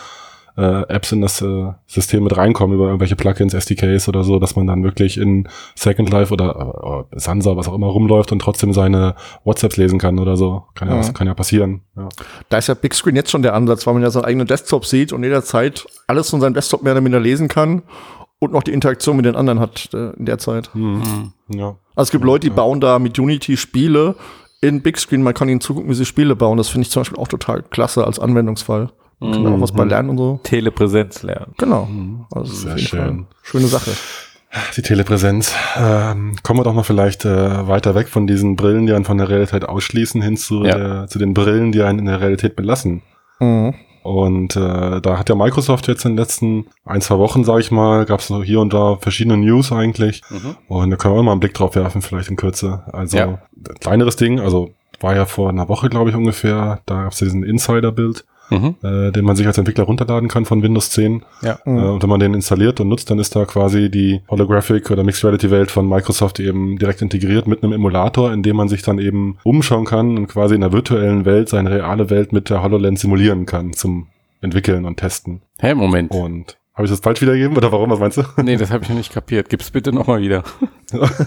äh, 0.57 0.83
Apps 0.89 1.13
in 1.13 1.21
das 1.21 1.43
äh, 1.43 1.73
System 1.87 2.25
mit 2.25 2.37
reinkommen 2.37 2.75
über 2.75 2.87
irgendwelche 2.87 3.17
Plugins, 3.17 3.53
SDKs 3.55 4.09
oder 4.09 4.25
so, 4.25 4.39
dass 4.39 4.57
man 4.57 4.67
dann 4.67 4.83
wirklich 4.85 5.19
in 5.19 5.49
Second 5.75 6.11
Life 6.11 6.33
oder 6.33 7.07
äh, 7.13 7.19
Sansa, 7.19 7.57
was 7.57 7.69
auch 7.69 7.75
immer 7.75 7.89
rumläuft 7.89 8.33
und 8.33 8.41
trotzdem 8.41 8.73
seine 8.73 9.15
WhatsApps 9.45 9.77
lesen 9.77 9.99
kann 9.99 10.19
oder 10.19 10.37
so. 10.37 10.65
Kann 10.75 10.89
ja, 10.89 10.95
Ja. 10.95 11.01
was, 11.01 11.13
kann 11.15 11.27
ja 11.27 11.35
passieren. 11.35 11.83
Ja. 11.97 12.09
Da 12.49 12.59
ist 12.59 12.69
ja 12.69 12.75
Big 12.75 12.95
Screen 12.95 13.17
jetzt 13.17 13.31
schon 13.31 13.43
der 13.43 13.55
Ansatz, 13.55 13.87
weil 13.87 13.95
man 13.95 14.03
ja 14.03 14.11
seinen 14.11 14.25
eigenen 14.25 14.47
Desktop 14.47 14.87
sieht 14.87 15.13
und 15.13 15.23
jederzeit 15.25 15.87
alles 16.07 16.31
von 16.31 16.41
seinem 16.41 16.55
Desktop 16.55 16.83
mehr 16.83 16.93
oder 16.93 17.01
minder 17.03 17.21
lesen 17.21 17.49
kann 17.49 17.83
und 18.39 18.53
noch 18.53 18.63
die 18.63 18.73
Interaktion 18.73 19.17
mit 19.17 19.25
den 19.27 19.37
anderen 19.37 19.61
hat 19.61 19.91
äh, 19.93 20.11
in 20.17 20.27
der 20.27 20.39
Zeit. 20.39 20.71
Mhm. 20.75 21.33
Ja. 21.49 21.77
Also 21.95 22.09
es 22.09 22.11
gibt 22.11 22.25
Leute, 22.25 22.49
die 22.49 22.55
bauen 22.55 22.81
da 22.81 22.99
mit 22.99 23.19
Unity 23.19 23.57
Spiele 23.57 24.15
in 24.63 24.83
Big 24.83 24.99
Screen, 24.99 25.23
man 25.23 25.35
kann 25.35 25.49
ihnen 25.49 25.61
zugucken, 25.61 25.91
wie 25.91 25.95
sie 25.95 26.07
Spiele 26.07 26.35
bauen. 26.35 26.57
Das 26.57 26.69
finde 26.69 26.87
ich 26.87 26.91
zum 26.91 27.01
Beispiel 27.01 27.19
auch 27.19 27.29
total 27.29 27.63
klasse 27.63 28.05
als 28.07 28.19
Anwendungsfall. 28.19 28.91
Man 29.21 29.33
kann 29.33 29.47
auch 29.55 29.61
was 29.61 29.73
bei 29.73 29.85
lernen 29.85 30.11
und 30.11 30.19
so. 30.19 30.41
Telepräsenz 30.43 31.23
lernen. 31.23 31.55
Genau. 31.59 31.89
Also 32.31 32.53
Sehr 32.53 32.73
auf 32.75 32.79
jeden 32.79 32.89
schön. 32.89 33.01
Fall 33.01 33.27
Schöne 33.43 33.67
Sache. 33.67 33.91
Die 34.77 34.83
Telepräsenz. 34.83 35.55
Ähm, 35.77 36.37
kommen 36.43 36.61
wir 36.61 36.65
doch 36.65 36.75
mal 36.75 36.83
vielleicht 36.83 37.25
äh, 37.25 37.67
weiter 37.69 37.95
weg 37.95 38.09
von 38.09 38.27
diesen 38.27 38.57
Brillen, 38.57 38.87
die 38.87 38.93
einen 38.93 39.05
von 39.05 39.19
der 39.19 39.29
Realität 39.29 39.65
ausschließen, 39.69 40.23
hin 40.23 40.37
zu, 40.37 40.65
Ja. 40.65 40.77
der, 40.77 41.07
zu 41.09 41.19
den 41.19 41.35
Brillen, 41.35 41.73
die 41.73 41.83
einen 41.83 41.99
in 41.99 42.07
der 42.07 42.21
Realität 42.21 42.57
belassen. 42.57 43.03
Mhm. 43.41 43.75
Und 44.03 44.55
äh, 44.55 45.01
da 45.01 45.19
hat 45.19 45.29
ja 45.29 45.35
Microsoft 45.35 45.89
jetzt 45.89 46.05
in 46.05 46.13
den 46.13 46.19
letzten 46.19 46.67
ein, 46.85 47.01
zwei 47.01 47.19
Wochen, 47.19 47.43
sage 47.43 47.61
ich 47.61 47.71
mal, 47.73 48.05
gab 48.07 48.21
es 48.21 48.29
so 48.29 48.43
hier 48.43 48.61
und 48.61 48.73
da 48.73 48.97
verschiedene 49.01 49.37
News 49.37 49.73
eigentlich. 49.73 50.23
Mhm. 50.31 50.57
Und 50.69 50.91
da 50.91 50.97
können 50.97 51.17
wir 51.17 51.23
mal 51.25 51.33
einen 51.33 51.41
Blick 51.41 51.55
drauf 51.55 51.75
werfen, 51.75 52.03
vielleicht 52.03 52.31
in 52.31 52.37
Kürze. 52.37 52.85
Also 52.93 53.17
Ja. 53.17 53.39
kleineres 53.81 54.15
Ding, 54.17 54.39
also 54.41 54.71
war 55.01 55.17
ja 55.17 55.27
vor 55.27 55.49
einer 55.51 55.69
Woche, 55.69 55.89
glaube 55.89 56.11
ich, 56.11 56.17
ungefähr. 56.17 56.81
Da 56.87 57.03
gab 57.03 57.13
es 57.13 57.19
diesen 57.19 57.43
Insider-Bild, 57.43 58.25
Mhm. 58.51 58.77
äh, 58.83 59.11
den 59.13 59.25
man 59.25 59.37
sich 59.37 59.47
als 59.47 59.59
Entwickler 59.59 59.85
runterladen 59.85 60.29
kann 60.29 60.45
von 60.45 60.63
Windows 60.63 60.91
10. 60.91 61.25
Ja. 61.43 61.59
Mhm. 61.65 61.79
Äh, 61.79 61.83
und 61.83 62.03
wenn 62.03 62.11
man 62.11 62.21
den 62.21 62.35
installiert 62.35 62.81
und 62.81 62.89
nutzt, 62.89 63.11
dann 63.11 63.19
ist 63.19 63.35
da 63.35 63.45
quasi 63.45 63.91
die 63.91 64.21
Holographic 64.29 64.91
oder 64.91 65.05
Mixed 65.05 65.25
Reality 65.25 65.51
Welt 65.51 65.71
von 65.71 65.89
Microsoft 65.89 66.41
eben 66.41 66.79
direkt 66.79 67.03
integriert 67.03 67.47
mit 67.47 67.63
einem 67.63 67.73
Emulator, 67.73 68.33
in 68.33 68.43
dem 68.43 68.57
man 68.57 68.69
sich 68.69 68.83
dann 68.83 68.99
eben 68.99 69.39
umschauen 69.43 69.85
kann 69.85 70.17
und 70.17 70.27
quasi 70.29 70.55
in 70.55 70.61
der 70.61 70.73
virtuellen 70.73 71.25
Welt 71.25 71.49
seine 71.49 71.71
reale 71.71 72.11
Welt 72.11 72.33
mit 72.33 72.51
der 72.51 72.63
HoloLens 72.63 73.01
simulieren 73.01 73.47
kann 73.47 73.73
zum 73.73 74.09
Entwickeln 74.41 74.85
und 74.85 74.97
Testen. 74.99 75.43
Hä, 75.59 75.75
Moment. 75.75 76.11
Und 76.13 76.59
habe 76.75 76.85
ich 76.85 76.91
das 76.91 77.01
falsch 77.01 77.23
wiedergegeben 77.23 77.57
oder 77.57 77.73
warum? 77.73 77.91
Was 77.91 78.01
meinst 78.01 78.19
du? 78.19 78.23
Nee, 78.43 78.57
das 78.57 78.71
habe 78.71 78.85
ich 78.85 78.91
noch 78.91 78.97
nicht 78.97 79.13
kapiert. 79.13 79.49
Gib's 79.49 79.71
bitte 79.71 79.93
nochmal 79.93 80.21
wieder. 80.21 80.45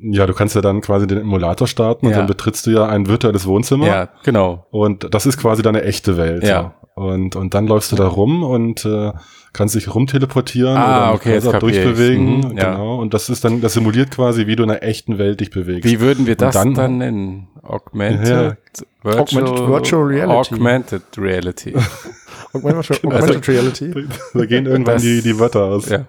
ja, 0.00 0.26
du 0.26 0.34
kannst 0.34 0.54
ja 0.54 0.60
dann 0.60 0.80
quasi 0.80 1.06
den 1.06 1.18
Emulator 1.18 1.66
starten 1.66 2.06
und 2.06 2.12
Ja. 2.12 2.18
dann 2.18 2.26
betrittst 2.26 2.66
du 2.66 2.70
ja 2.70 2.86
ein 2.86 3.08
virtuelles 3.08 3.46
Wohnzimmer. 3.46 3.86
Ja, 3.86 4.08
genau. 4.24 4.66
Und 4.70 5.12
das 5.14 5.26
ist 5.26 5.38
quasi 5.38 5.62
deine 5.62 5.82
echte 5.82 6.16
Welt. 6.16 6.44
Ja. 6.44 6.74
Und, 6.94 7.34
und 7.34 7.54
dann 7.54 7.66
läufst 7.66 7.90
du 7.90 7.96
da 7.96 8.06
rum 8.06 8.44
und 8.44 8.84
äh, 8.84 9.12
kannst 9.52 9.74
dich 9.74 9.92
rumteleportieren 9.92 10.76
Ah, 10.76 11.06
oder 11.08 11.14
okay, 11.14 11.32
jetzt 11.32 11.44
durchbewegen. 11.60 12.36
Mhm, 12.50 12.56
ja. 12.56 12.72
Genau. 12.72 12.98
Und 13.00 13.14
das 13.14 13.28
ist 13.28 13.44
dann, 13.44 13.60
das 13.60 13.72
simuliert 13.72 14.10
quasi, 14.12 14.46
wie 14.46 14.54
du 14.54 14.62
in 14.62 14.70
einer 14.70 14.82
echten 14.84 15.18
Welt 15.18 15.40
dich 15.40 15.50
bewegst. 15.50 15.90
Wie 15.90 16.00
würden 16.00 16.26
wir 16.26 16.36
das 16.36 16.54
dann- 16.54 16.74
dann, 16.74 16.98
nennen? 16.98 17.48
Augmented, 17.62 18.56
virtual, 19.02 19.22
Augmented 19.44 19.68
Virtual 19.68 20.02
Reality. 20.04 20.54
Augmented 20.54 21.02
Reality. 21.18 21.74
Augmented 22.52 22.90
Also- 22.90 23.08
Augmented 23.08 23.48
Reality. 23.48 23.94
da 24.34 24.46
gehen 24.46 24.66
irgendwann 24.66 24.94
Das- 24.94 25.02
die, 25.02 25.20
die 25.22 25.38
Wörter 25.38 25.64
aus. 25.64 25.88
ja. 25.88 26.04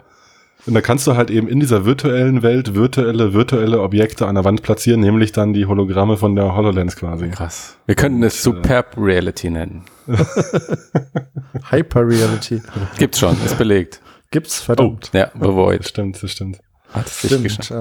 Und 0.65 0.73
da 0.73 0.81
kannst 0.81 1.05
du 1.05 1.15
halt 1.15 1.29
eben 1.29 1.47
in 1.47 1.59
dieser 1.59 1.85
virtuellen 1.85 2.41
Welt 2.41 2.73
virtuelle, 2.73 3.33
virtuelle 3.33 3.81
Objekte 3.81 4.25
an 4.25 4.35
der 4.35 4.43
Wand 4.43 4.63
platzieren, 4.63 5.01
nämlich 5.01 5.31
dann 5.31 5.53
die 5.53 5.65
Hologramme 5.65 6.17
von 6.17 6.35
der 6.35 6.55
HoloLens 6.55 6.95
quasi. 6.95 7.29
Krass. 7.29 7.77
Wir 7.85 7.95
könnten 7.95 8.23
es 8.23 8.41
Superb 8.41 8.97
Reality 8.97 9.51
nennen. 9.51 9.83
Hyper 11.69 12.07
Reality. 12.07 12.61
Gibt's 12.97 13.19
schon, 13.19 13.37
ist 13.45 13.57
belegt. 13.57 14.01
Gibt's, 14.31 14.59
verdammt. 14.61 15.11
Ja, 15.13 15.31
The 15.39 15.77
Das 15.77 15.89
stimmt, 15.89 16.21
das 16.21 16.31
stimmt. 16.31 16.59
Hat 16.95 17.07
es 17.07 17.21
sich 17.21 17.31
Stimmt. 17.31 17.43
geschafft. 17.45 17.71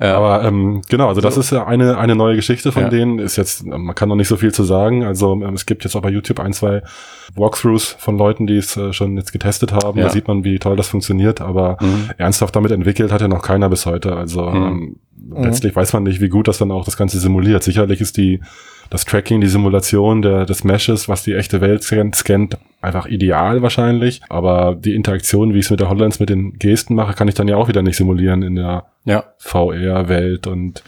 äh, 0.00 0.04
Ja. 0.06 0.16
Aber 0.16 0.44
ähm, 0.44 0.82
genau, 0.88 1.08
also 1.08 1.20
das 1.20 1.36
ist 1.36 1.50
ja 1.50 1.66
eine, 1.66 1.96
eine 1.98 2.14
neue 2.16 2.36
Geschichte 2.36 2.72
von 2.72 2.84
Ja. 2.84 2.88
denen. 2.88 3.18
Ist 3.18 3.36
jetzt, 3.36 3.64
man 3.64 3.94
kann 3.94 4.08
noch 4.08 4.16
nicht 4.16 4.28
so 4.28 4.36
viel 4.36 4.52
zu 4.52 4.64
sagen. 4.64 5.04
Also 5.04 5.32
ähm, 5.32 5.54
es 5.54 5.66
gibt 5.66 5.84
jetzt 5.84 5.94
auch 5.96 6.02
bei 6.02 6.10
YouTube 6.10 6.40
ein, 6.40 6.52
zwei 6.52 6.82
Walkthroughs 7.34 7.96
von 7.98 8.18
Leuten, 8.18 8.46
die 8.46 8.56
es 8.56 8.76
äh, 8.76 8.92
schon 8.92 9.16
jetzt 9.16 9.32
getestet 9.32 9.72
haben. 9.72 9.98
Ja. 9.98 10.04
Da 10.06 10.10
sieht 10.10 10.28
man, 10.28 10.44
wie 10.44 10.58
toll 10.58 10.76
das 10.76 10.88
funktioniert. 10.88 11.40
Aber 11.40 11.76
Mhm. 11.80 12.10
ernsthaft 12.18 12.54
damit 12.56 12.70
entwickelt 12.72 13.12
hat 13.12 13.20
ja 13.20 13.28
noch 13.28 13.42
keiner 13.42 13.68
bis 13.68 13.86
heute. 13.86 14.14
Also 14.16 14.42
Mhm. 14.50 14.96
ähm, 15.32 15.42
letztlich 15.42 15.74
weiß 15.74 15.92
man 15.92 16.02
nicht, 16.02 16.20
wie 16.20 16.28
gut 16.28 16.48
das 16.48 16.58
dann 16.58 16.70
auch 16.70 16.84
das 16.84 16.96
Ganze 16.96 17.18
simuliert. 17.18 17.62
Sicherlich 17.62 18.00
ist 18.00 18.16
die 18.16 18.40
das 18.94 19.04
Tracking, 19.04 19.40
die 19.40 19.48
Simulation 19.48 20.22
der, 20.22 20.46
des 20.46 20.62
Meshes, 20.62 21.08
was 21.08 21.24
die 21.24 21.34
echte 21.34 21.60
Welt 21.60 21.82
scannt, 21.82 22.14
scannt, 22.14 22.58
einfach 22.80 23.06
ideal 23.06 23.60
wahrscheinlich. 23.60 24.20
Aber 24.28 24.76
die 24.76 24.94
Interaktion, 24.94 25.52
wie 25.52 25.58
ich 25.58 25.64
es 25.64 25.70
mit 25.72 25.80
der 25.80 25.90
HoloLens 25.90 26.20
mit 26.20 26.28
den 26.28 26.52
Gesten 26.60 26.94
mache, 26.94 27.14
kann 27.14 27.26
ich 27.26 27.34
dann 27.34 27.48
ja 27.48 27.56
auch 27.56 27.66
wieder 27.66 27.82
nicht 27.82 27.96
simulieren 27.96 28.42
in 28.42 28.54
der 28.54 28.84
Ja, 29.04 29.24
VR-Welt 29.38 30.46
und 30.46 30.84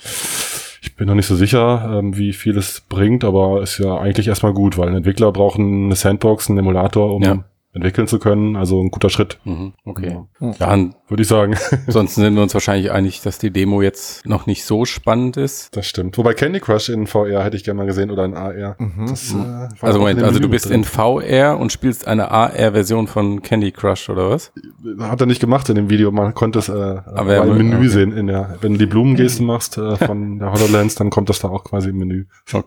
ich 0.83 0.95
bin 0.95 1.09
noch 1.09 1.17
nicht 1.17 1.27
so 1.27 1.35
sicher, 1.35 1.99
ähm, 1.99 2.17
wie 2.17 2.33
viel 2.33 2.57
es 2.57 2.81
bringt, 2.81 3.25
aber 3.25 3.61
ist 3.61 3.79
ja 3.79 3.99
eigentlich 3.99 4.29
erstmal 4.29 4.53
gut, 4.53 4.79
weil 4.79 4.89
ein 4.89 4.95
Entwickler 4.95 5.33
braucht 5.33 5.59
eine 5.59 5.97
Sandbox, 5.97 6.49
einen 6.49 6.61
Emulator, 6.61 7.13
um 7.13 7.23
Ja. 7.25 7.45
Entwickeln 7.77 8.09
zu 8.09 8.19
können. 8.19 8.57
Also 8.57 8.81
ein 8.83 8.91
guter 8.91 9.11
Schritt, 9.11 9.39
mhm. 9.45 9.75
okay. 9.85 10.19
Ja. 10.59 10.73
Und 10.73 10.95
würde 11.09 11.23
ich 11.23 11.29
sagen. 11.29 11.55
ansonsten 11.87 12.23
sind 12.23 12.35
wir 12.35 12.43
uns 12.43 12.55
wahrscheinlich 12.55 12.91
einig, 12.91 13.21
dass 13.23 13.39
die 13.39 13.51
Demo 13.51 13.83
jetzt 13.83 14.27
noch 14.27 14.47
nicht 14.47 14.65
so 14.65 14.85
spannend 14.85 15.37
ist. 15.37 15.77
Das 15.77 15.87
stimmt. 15.87 16.19
Wobei 16.19 16.35
Candy 16.35 16.59
Crush 16.61 16.89
in 16.89 17.07
VR 17.07 17.45
hätte 17.45 17.57
ich 17.57 17.65
gerne 17.65 17.79
mal 17.79 17.87
gesehen 17.87 18.11
oder 18.11 18.25
in 18.25 18.35
AR. 18.35 18.77
Das, 19.09 19.33
äh, 19.33 19.37
auch 19.37 19.83
Also 19.83 19.99
Moment, 20.01 20.23
also 20.23 20.41
du 20.41 20.49
bist 20.49 20.67
drin. 20.67 20.75
in 20.81 20.85
VR 20.85 21.59
und 21.59 21.71
spielst 21.71 22.09
eine 22.09 22.31
AR-Version 22.31 23.07
von 23.07 23.43
Candy 23.43 23.71
Crush 23.73 24.09
oder 24.09 24.31
was? 24.31 24.53
Hat 24.99 25.21
er 25.21 25.27
nicht 25.27 25.41
gemacht 25.41 25.69
in 25.69 25.75
dem 25.77 25.91
Video. 25.91 26.11
Man 26.11 26.35
konnte 26.35 26.59
es 26.59 26.69
äh, 26.69 26.73
Aber 26.73 27.35
er- 27.35 27.45
im 27.45 27.57
Menü 27.57 27.77
okay. 27.77 27.89
sehen. 27.89 28.13
In 28.17 28.27
der, 28.27 28.57
wenn 28.61 28.73
du 28.73 28.79
die 28.79 28.87
Blumengeste 28.87 29.43
machst 29.43 29.77
äh, 29.79 29.97
von 29.97 30.39
der 30.39 30.53
HoloLens, 30.53 30.95
dann 30.97 31.11
kommt 31.11 31.29
das 31.29 31.39
da 31.41 31.49
auch 31.49 31.65
quasi 31.65 31.91
im 31.91 31.99
Menü. 31.99 32.25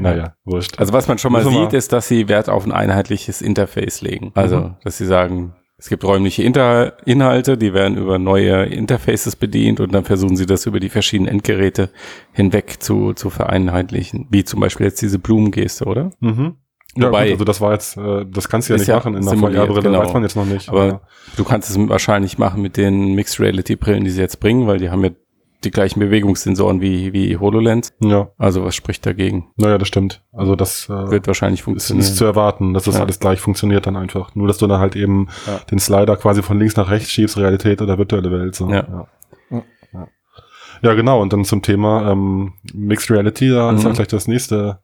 Naja, 0.00 0.34
wurscht. 0.44 0.78
Also 0.78 0.92
was 0.92 1.08
man 1.08 1.18
schon 1.18 1.32
mal 1.32 1.44
sieht, 1.44 1.72
ist, 1.72 1.92
dass 1.92 2.08
sie 2.08 2.28
Wert 2.28 2.48
auf 2.48 2.64
ein 2.64 2.72
einheitliches 2.72 3.42
Interface 3.42 4.00
legen. 4.00 4.05
Also, 4.34 4.74
dass 4.84 4.98
sie 4.98 5.06
sagen, 5.06 5.54
es 5.78 5.88
gibt 5.90 6.04
räumliche 6.04 6.42
Inter 6.42 6.94
Inhalte, 7.04 7.58
die 7.58 7.74
werden 7.74 7.98
über 7.98 8.18
neue 8.18 8.64
Interfaces 8.64 9.36
bedient 9.36 9.78
und 9.80 9.92
dann 9.92 10.04
versuchen 10.04 10.36
sie 10.36 10.46
das 10.46 10.64
über 10.66 10.80
die 10.80 10.88
verschiedenen 10.88 11.30
Endgeräte 11.30 11.90
hinweg 12.32 12.82
zu, 12.82 13.12
zu 13.12 13.28
vereinheitlichen. 13.28 14.26
Wie 14.30 14.44
zum 14.44 14.60
Beispiel 14.60 14.86
jetzt 14.86 15.02
diese 15.02 15.18
Blumengeste, 15.18 15.84
oder? 15.84 16.10
Mhm. 16.20 16.56
Ja, 16.96 17.08
Wobei- 17.08 17.24
gut, 17.24 17.32
also 17.32 17.44
das 17.44 17.60
war 17.60 17.72
jetzt, 17.74 17.98
äh, 17.98 18.24
das 18.26 18.48
kannst 18.48 18.68
du 18.68 18.72
ja 18.72 18.78
nicht 18.78 18.88
ja 18.88 18.96
machen 18.96 19.14
in 19.14 19.24
der 19.26 19.36
VR-Brille, 19.36 19.82
genau. 19.82 19.98
weiß 19.98 20.14
man 20.14 20.22
jetzt 20.22 20.36
noch 20.36 20.46
nicht. 20.46 20.70
Aber 20.70 21.02
du 21.36 21.44
kannst 21.44 21.68
es 21.68 21.76
wahrscheinlich 21.90 22.38
machen 22.38 22.62
mit 22.62 22.78
den 22.78 23.14
Mixed 23.14 23.38
Reality 23.38 23.76
Brillen, 23.76 24.04
die 24.04 24.10
sie 24.10 24.20
jetzt 24.22 24.40
bringen, 24.40 24.66
weil 24.66 24.78
die 24.78 24.88
haben 24.88 25.04
ja 25.04 25.10
die 25.66 25.70
gleichen 25.72 26.00
Bewegungssensoren 26.00 26.80
wie, 26.80 27.12
wie 27.12 27.36
HoloLens. 27.36 27.92
ja, 28.00 28.30
Also 28.38 28.64
was 28.64 28.74
spricht 28.74 29.04
dagegen? 29.04 29.48
naja, 29.56 29.76
das 29.78 29.88
stimmt. 29.88 30.22
Also 30.32 30.56
das 30.56 30.88
äh, 30.88 31.10
Wird 31.10 31.26
wahrscheinlich 31.26 31.60
ist, 31.60 31.64
funktionieren. 31.64 32.06
ist 32.06 32.16
zu 32.16 32.24
erwarten, 32.24 32.72
dass 32.72 32.84
das 32.84 32.94
Ja. 32.96 33.02
alles 33.02 33.18
gleich 33.20 33.40
funktioniert 33.40 33.86
dann 33.86 33.96
einfach. 33.96 34.34
Nur, 34.34 34.46
dass 34.48 34.58
du 34.58 34.66
dann 34.66 34.80
halt 34.80 34.96
eben 34.96 35.28
Ja. 35.46 35.58
den 35.70 35.78
Slider 35.78 36.16
quasi 36.16 36.42
von 36.42 36.58
links 36.58 36.76
nach 36.76 36.90
rechts 36.90 37.10
schiebst, 37.10 37.36
Realität 37.36 37.82
oder 37.82 37.98
virtuelle 37.98 38.30
Welt. 38.30 38.54
So. 38.54 38.68
Ja. 38.70 39.08
Ja. 39.50 40.08
Ja. 40.82 40.94
genau. 40.94 41.20
Und 41.22 41.32
dann 41.32 41.44
zum 41.44 41.62
Thema 41.62 42.10
ähm, 42.12 42.52
Mixed 42.74 43.10
Reality, 43.10 43.48
da 43.50 43.70
ist 43.72 43.84
Mhm. 43.84 43.90
auch 43.90 43.94
gleich 43.94 44.08
das 44.08 44.28
nächste 44.28 44.78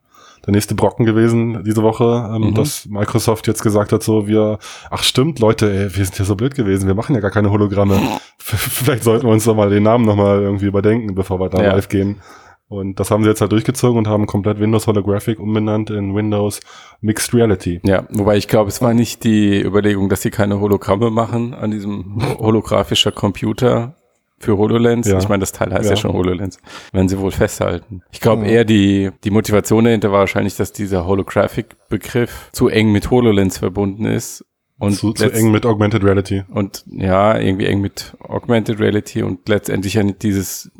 der 0.47 0.53
nächste 0.53 0.75
Brocken 0.75 1.05
gewesen 1.07 1.63
diese 1.65 1.83
Woche, 1.83 2.31
ähm, 2.35 2.49
Mhm. 2.51 2.55
dass 2.55 2.87
Microsoft 2.87 3.47
jetzt 3.47 3.63
gesagt 3.63 3.93
hat, 3.93 4.03
so 4.03 4.27
wir, 4.27 4.59
ach 4.91 5.03
stimmt, 5.03 5.39
Leute, 5.39 5.71
ey, 5.73 5.97
wir 5.97 6.05
sind 6.05 6.19
ja 6.19 6.25
so 6.25 6.35
blöd 6.37 6.55
gewesen, 6.55 6.87
wir 6.89 6.95
machen 6.95 7.15
ja 7.15 7.21
gar 7.21 7.31
keine 7.31 7.51
Hologramme. 7.51 7.99
Vielleicht 8.39 9.05
sollten 9.05 9.27
wir 9.27 9.33
uns 9.33 9.45
doch 9.45 9.55
mal 9.55 9.71
den 9.71 9.85
Namen 9.85 10.05
nochmal 10.05 10.43
irgendwie 10.43 10.67
überdenken, 10.67 11.15
bevor 11.15 11.39
wir 11.41 11.49
da 11.49 11.63
Ja. 11.63 11.73
live 11.75 11.89
gehen. 11.89 12.21
Und 12.69 12.99
das 12.99 13.11
haben 13.11 13.23
sie 13.23 13.29
jetzt 13.29 13.43
halt 13.43 13.53
durchgezogen 13.53 13.99
und 13.99 14.09
haben 14.09 14.25
komplett 14.27 14.59
Windows 14.59 14.87
Holographic 14.87 15.39
umbenannt 15.39 15.91
in 15.91 16.15
Windows 16.15 16.61
Mixed 17.03 17.35
Reality. 17.35 17.81
Ja, 17.85 18.05
wobei 18.11 18.39
ich 18.39 18.49
glaube, 18.49 18.69
es 18.71 18.81
war 18.81 18.95
nicht 18.95 19.25
die 19.25 19.61
Überlegung, 19.61 20.09
dass 20.09 20.23
sie 20.23 20.31
keine 20.31 20.59
Hologramme 20.59 21.11
machen 21.11 21.53
an 21.53 21.71
diesem 21.71 22.17
holographischer 22.39 23.13
Computer 23.13 23.97
für 24.43 24.59
HoloLens. 24.59 25.07
Ja. 25.09 25.19
Ich 25.19 25.29
meine, 25.29 25.41
das 25.41 25.53
Teil 25.53 25.73
heißt 25.73 25.85
ja. 25.85 25.91
Ja. 25.91 25.97
schon 25.97 26.13
HoloLens. 26.13 26.59
Werden 26.93 27.09
sie 27.09 27.19
wohl 27.19 27.31
festhalten. 27.31 28.03
Ich 28.11 28.21
glaube 28.21 28.43
Mhm. 28.43 28.49
eher 28.49 28.65
die, 28.65 29.11
die 29.25 29.31
Motivation 29.31 29.85
dahinter 29.85 30.13
war 30.13 30.21
wahrscheinlich, 30.21 30.57
dass 30.57 30.73
dieser 30.73 31.07
Holographic-Begriff 31.07 32.51
zu 32.53 32.69
eng 32.69 32.93
mit 32.93 33.11
HoloLens 33.11 33.59
verbunden 33.59 34.05
ist 34.07 34.45
Und 34.79 34.95
zu, 34.95 35.13
zu 35.13 35.31
eng 35.33 35.51
mit 35.53 35.65
Augmented 35.65 36.03
Reality. 36.03 36.43
Und 36.53 36.85
ja, 36.91 37.39
irgendwie 37.39 37.67
eng 37.67 37.81
mit 37.81 38.15
Augmented 38.21 38.81
Reality 38.81 39.23
und 39.23 39.49
letztendlich 39.49 39.95
ja 39.95 40.03
nicht 40.03 40.23
dieses 40.23 40.71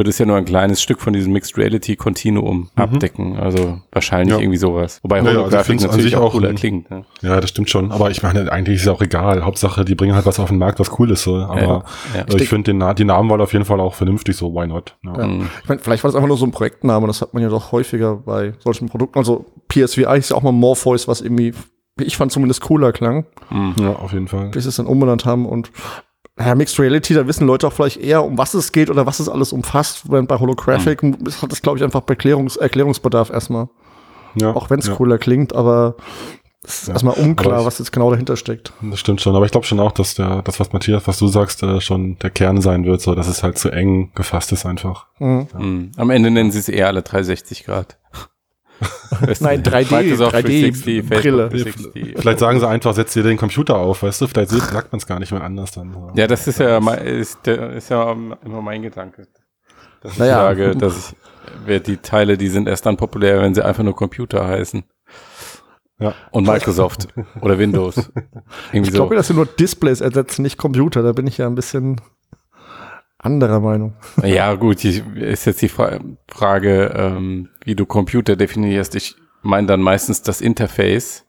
würde 0.00 0.08
es 0.08 0.18
ja 0.18 0.24
nur 0.24 0.38
ein 0.38 0.46
kleines 0.46 0.80
Stück 0.80 0.98
von 1.02 1.12
diesem 1.12 1.34
Mixed 1.34 1.58
Reality 1.58 1.94
Kontinuum 1.94 2.56
mhm. 2.56 2.68
abdecken. 2.74 3.36
Also 3.36 3.82
wahrscheinlich 3.92 4.34
ja. 4.34 4.40
irgendwie 4.40 4.56
sowas. 4.56 4.98
Wobei 5.02 5.20
naja, 5.20 5.40
Holographic 5.40 5.74
also 5.74 5.88
natürlich 5.88 6.16
auch 6.16 6.32
cooler 6.32 6.48
ein, 6.48 6.54
klingt. 6.54 6.90
Ne? 6.90 7.04
Ja, 7.20 7.38
das 7.38 7.50
stimmt 7.50 7.68
schon. 7.68 7.92
Aber 7.92 8.10
ich 8.10 8.22
meine, 8.22 8.50
eigentlich 8.50 8.76
ist 8.76 8.82
es 8.82 8.88
auch 8.88 9.02
egal. 9.02 9.44
Hauptsache, 9.44 9.84
die 9.84 9.94
bringen 9.94 10.14
halt 10.14 10.24
was 10.24 10.40
auf 10.40 10.48
den 10.48 10.56
Markt, 10.56 10.80
was 10.80 10.98
cool 10.98 11.10
ist. 11.10 11.22
So. 11.22 11.36
Aber 11.36 11.60
ja, 11.60 11.66
ja. 12.14 12.24
Also 12.24 12.38
ich, 12.38 12.44
ich 12.44 12.48
finde 12.48 12.72
den, 12.72 12.94
die 12.94 13.04
Namenwahl 13.04 13.42
auf 13.42 13.52
jeden 13.52 13.66
Fall 13.66 13.78
auch 13.78 13.92
vernünftig, 13.92 14.36
so 14.36 14.54
why 14.54 14.66
not? 14.66 14.96
Ja. 15.04 15.26
Mhm. 15.26 15.50
Ich 15.62 15.68
meine, 15.68 15.82
vielleicht 15.82 16.02
war 16.02 16.08
das 16.08 16.16
einfach 16.16 16.28
nur 16.28 16.38
so 16.38 16.46
ein 16.46 16.50
Projektname, 16.50 17.06
das 17.06 17.20
hat 17.20 17.34
man 17.34 17.42
ja 17.42 17.50
doch 17.50 17.70
häufiger 17.70 18.16
bei 18.16 18.54
solchen 18.60 18.88
Produkten. 18.88 19.18
Also 19.18 19.44
PSVI 19.68 20.16
ist 20.16 20.30
ja 20.30 20.36
auch 20.36 20.42
mal 20.42 20.52
Morpheus, 20.52 21.08
was 21.08 21.20
irgendwie 21.20 21.52
wie 21.96 22.04
ich 22.04 22.16
fand, 22.16 22.32
zumindest 22.32 22.62
cooler 22.62 22.92
klang. 22.92 23.26
Mhm. 23.50 23.74
Ja, 23.78 23.90
auf 23.96 24.12
jeden 24.12 24.28
Fall. 24.28 24.48
Bis 24.48 24.62
sie 24.64 24.70
es 24.70 24.76
dann 24.76 24.86
umbenannt 24.86 25.26
haben 25.26 25.46
und 25.46 25.70
ja, 26.44 26.54
Mixed 26.54 26.78
Reality, 26.78 27.14
da 27.14 27.26
wissen 27.26 27.46
Leute 27.46 27.66
auch 27.66 27.72
vielleicht 27.72 27.98
eher, 27.98 28.24
um 28.24 28.38
was 28.38 28.54
es 28.54 28.72
geht 28.72 28.90
oder 28.90 29.06
was 29.06 29.20
es 29.20 29.28
alles 29.28 29.52
umfasst. 29.52 30.10
Während 30.10 30.28
bei 30.28 30.38
Holographic 30.38 31.02
mhm. 31.02 31.16
hat 31.42 31.52
es, 31.52 31.62
glaube 31.62 31.78
ich, 31.78 31.84
einfach 31.84 32.02
Erklärungs 32.06 32.56
Erklärungsbedarf 32.56 33.30
erstmal. 33.30 33.68
Ja, 34.34 34.54
auch 34.54 34.70
wenn 34.70 34.78
es 34.78 34.86
ja. 34.86 34.94
cooler 34.94 35.18
klingt, 35.18 35.54
aber 35.54 35.96
es 36.62 36.82
ist 36.82 36.88
ja. 36.88 36.94
erstmal 36.94 37.14
unklar, 37.14 37.60
ich, 37.60 37.66
was 37.66 37.78
jetzt 37.78 37.90
genau 37.90 38.10
dahinter 38.10 38.36
steckt. 38.36 38.72
Das 38.80 39.00
stimmt 39.00 39.20
schon, 39.20 39.34
aber 39.34 39.44
ich 39.44 39.50
glaube 39.50 39.66
schon 39.66 39.80
auch, 39.80 39.92
dass 39.92 40.14
der, 40.14 40.42
das, 40.42 40.60
was 40.60 40.72
Matthias, 40.72 41.06
was 41.06 41.18
du 41.18 41.26
sagst, 41.26 41.62
äh, 41.62 41.80
schon 41.80 42.18
der 42.18 42.30
Kern 42.30 42.60
sein 42.60 42.84
wird, 42.84 43.00
so 43.00 43.14
dass 43.14 43.28
es 43.28 43.42
halt 43.42 43.58
zu 43.58 43.70
eng 43.70 44.12
gefasst 44.14 44.52
ist 44.52 44.66
einfach. 44.66 45.06
Mhm. 45.18 45.46
Ja. 45.52 45.58
Mhm. 45.58 45.92
Am 45.96 46.10
Ende 46.10 46.30
nennen 46.30 46.52
sie 46.52 46.58
es 46.58 46.68
eher 46.68 46.86
alle 46.86 47.02
360 47.02 47.64
Grad. 47.64 47.98
Nein, 49.40 49.62
3D, 49.62 50.16
3D 50.16 51.08
Brille. 51.08 51.50
Vielleicht 51.50 52.38
sagen 52.38 52.60
sie 52.60 52.68
einfach, 52.68 52.94
setz 52.94 53.12
dir 53.12 53.22
den 53.22 53.36
Computer 53.36 53.76
auf, 53.76 54.02
weißt 54.02 54.22
du? 54.22 54.26
Vielleicht 54.26 54.50
sagt 54.50 54.92
man 54.92 54.98
es 54.98 55.06
gar 55.06 55.18
nicht 55.18 55.32
mehr 55.32 55.42
anders 55.42 55.72
dann. 55.72 55.94
Ja, 56.14 56.26
das 56.26 56.46
ist 56.46 56.58
ja, 56.58 56.78
ist, 56.94 57.46
ist 57.46 57.90
ja 57.90 58.12
immer 58.12 58.62
mein 58.62 58.82
Gedanke. 58.82 59.26
Dass 60.02 60.16
naja. 60.16 60.50
ich 60.50 60.58
sage, 60.58 60.76
dass 60.76 61.14
ich, 61.66 61.82
die 61.82 61.98
Teile, 61.98 62.38
die 62.38 62.48
sind 62.48 62.68
erst 62.68 62.86
dann 62.86 62.96
populär, 62.96 63.42
wenn 63.42 63.54
sie 63.54 63.64
einfach 63.64 63.82
nur 63.82 63.94
Computer 63.94 64.46
heißen. 64.46 64.84
Ja. 65.98 66.14
Und 66.30 66.46
Microsoft 66.46 67.08
oder 67.42 67.58
Windows. 67.58 67.96
Irgendwie 68.72 68.88
ich 68.88 68.94
glaube, 68.94 69.14
so. 69.14 69.16
dass 69.16 69.28
sie 69.28 69.34
nur 69.34 69.44
Displays 69.44 70.00
ersetzen, 70.00 70.42
nicht 70.42 70.56
Computer. 70.56 71.02
Da 71.02 71.12
bin 71.12 71.26
ich 71.26 71.36
ja 71.36 71.46
ein 71.46 71.54
bisschen 71.54 72.00
anderer 73.20 73.60
Meinung. 73.60 73.94
Ja, 74.24 74.54
gut, 74.54 74.84
ist 74.84 75.44
jetzt 75.44 75.62
die 75.62 75.68
Frage, 75.68 76.94
ähm, 76.96 77.48
wie 77.64 77.74
du 77.74 77.86
Computer 77.86 78.36
definierst. 78.36 78.94
Ich 78.94 79.16
meine 79.42 79.66
dann 79.66 79.80
meistens 79.80 80.22
das 80.22 80.40
Interface. 80.40 81.26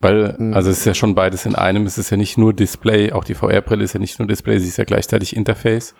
Weil, 0.00 0.36
mhm. 0.38 0.54
also 0.54 0.70
es 0.70 0.78
ist 0.78 0.86
ja 0.86 0.94
schon 0.94 1.14
beides 1.14 1.44
in 1.44 1.54
einem. 1.54 1.84
Es 1.84 1.98
ist 1.98 2.10
ja 2.10 2.16
nicht 2.16 2.38
nur 2.38 2.54
Display, 2.54 3.12
auch 3.12 3.24
die 3.24 3.34
VR-Brille 3.34 3.84
ist 3.84 3.92
ja 3.92 4.00
nicht 4.00 4.18
nur 4.18 4.26
Display, 4.26 4.58
sie 4.58 4.68
ist 4.68 4.78
ja 4.78 4.84
gleichzeitig 4.84 5.36
Interface 5.36 5.94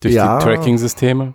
durch 0.00 0.14
ja. 0.14 0.38
die 0.38 0.44
Tracking-Systeme. 0.44 1.34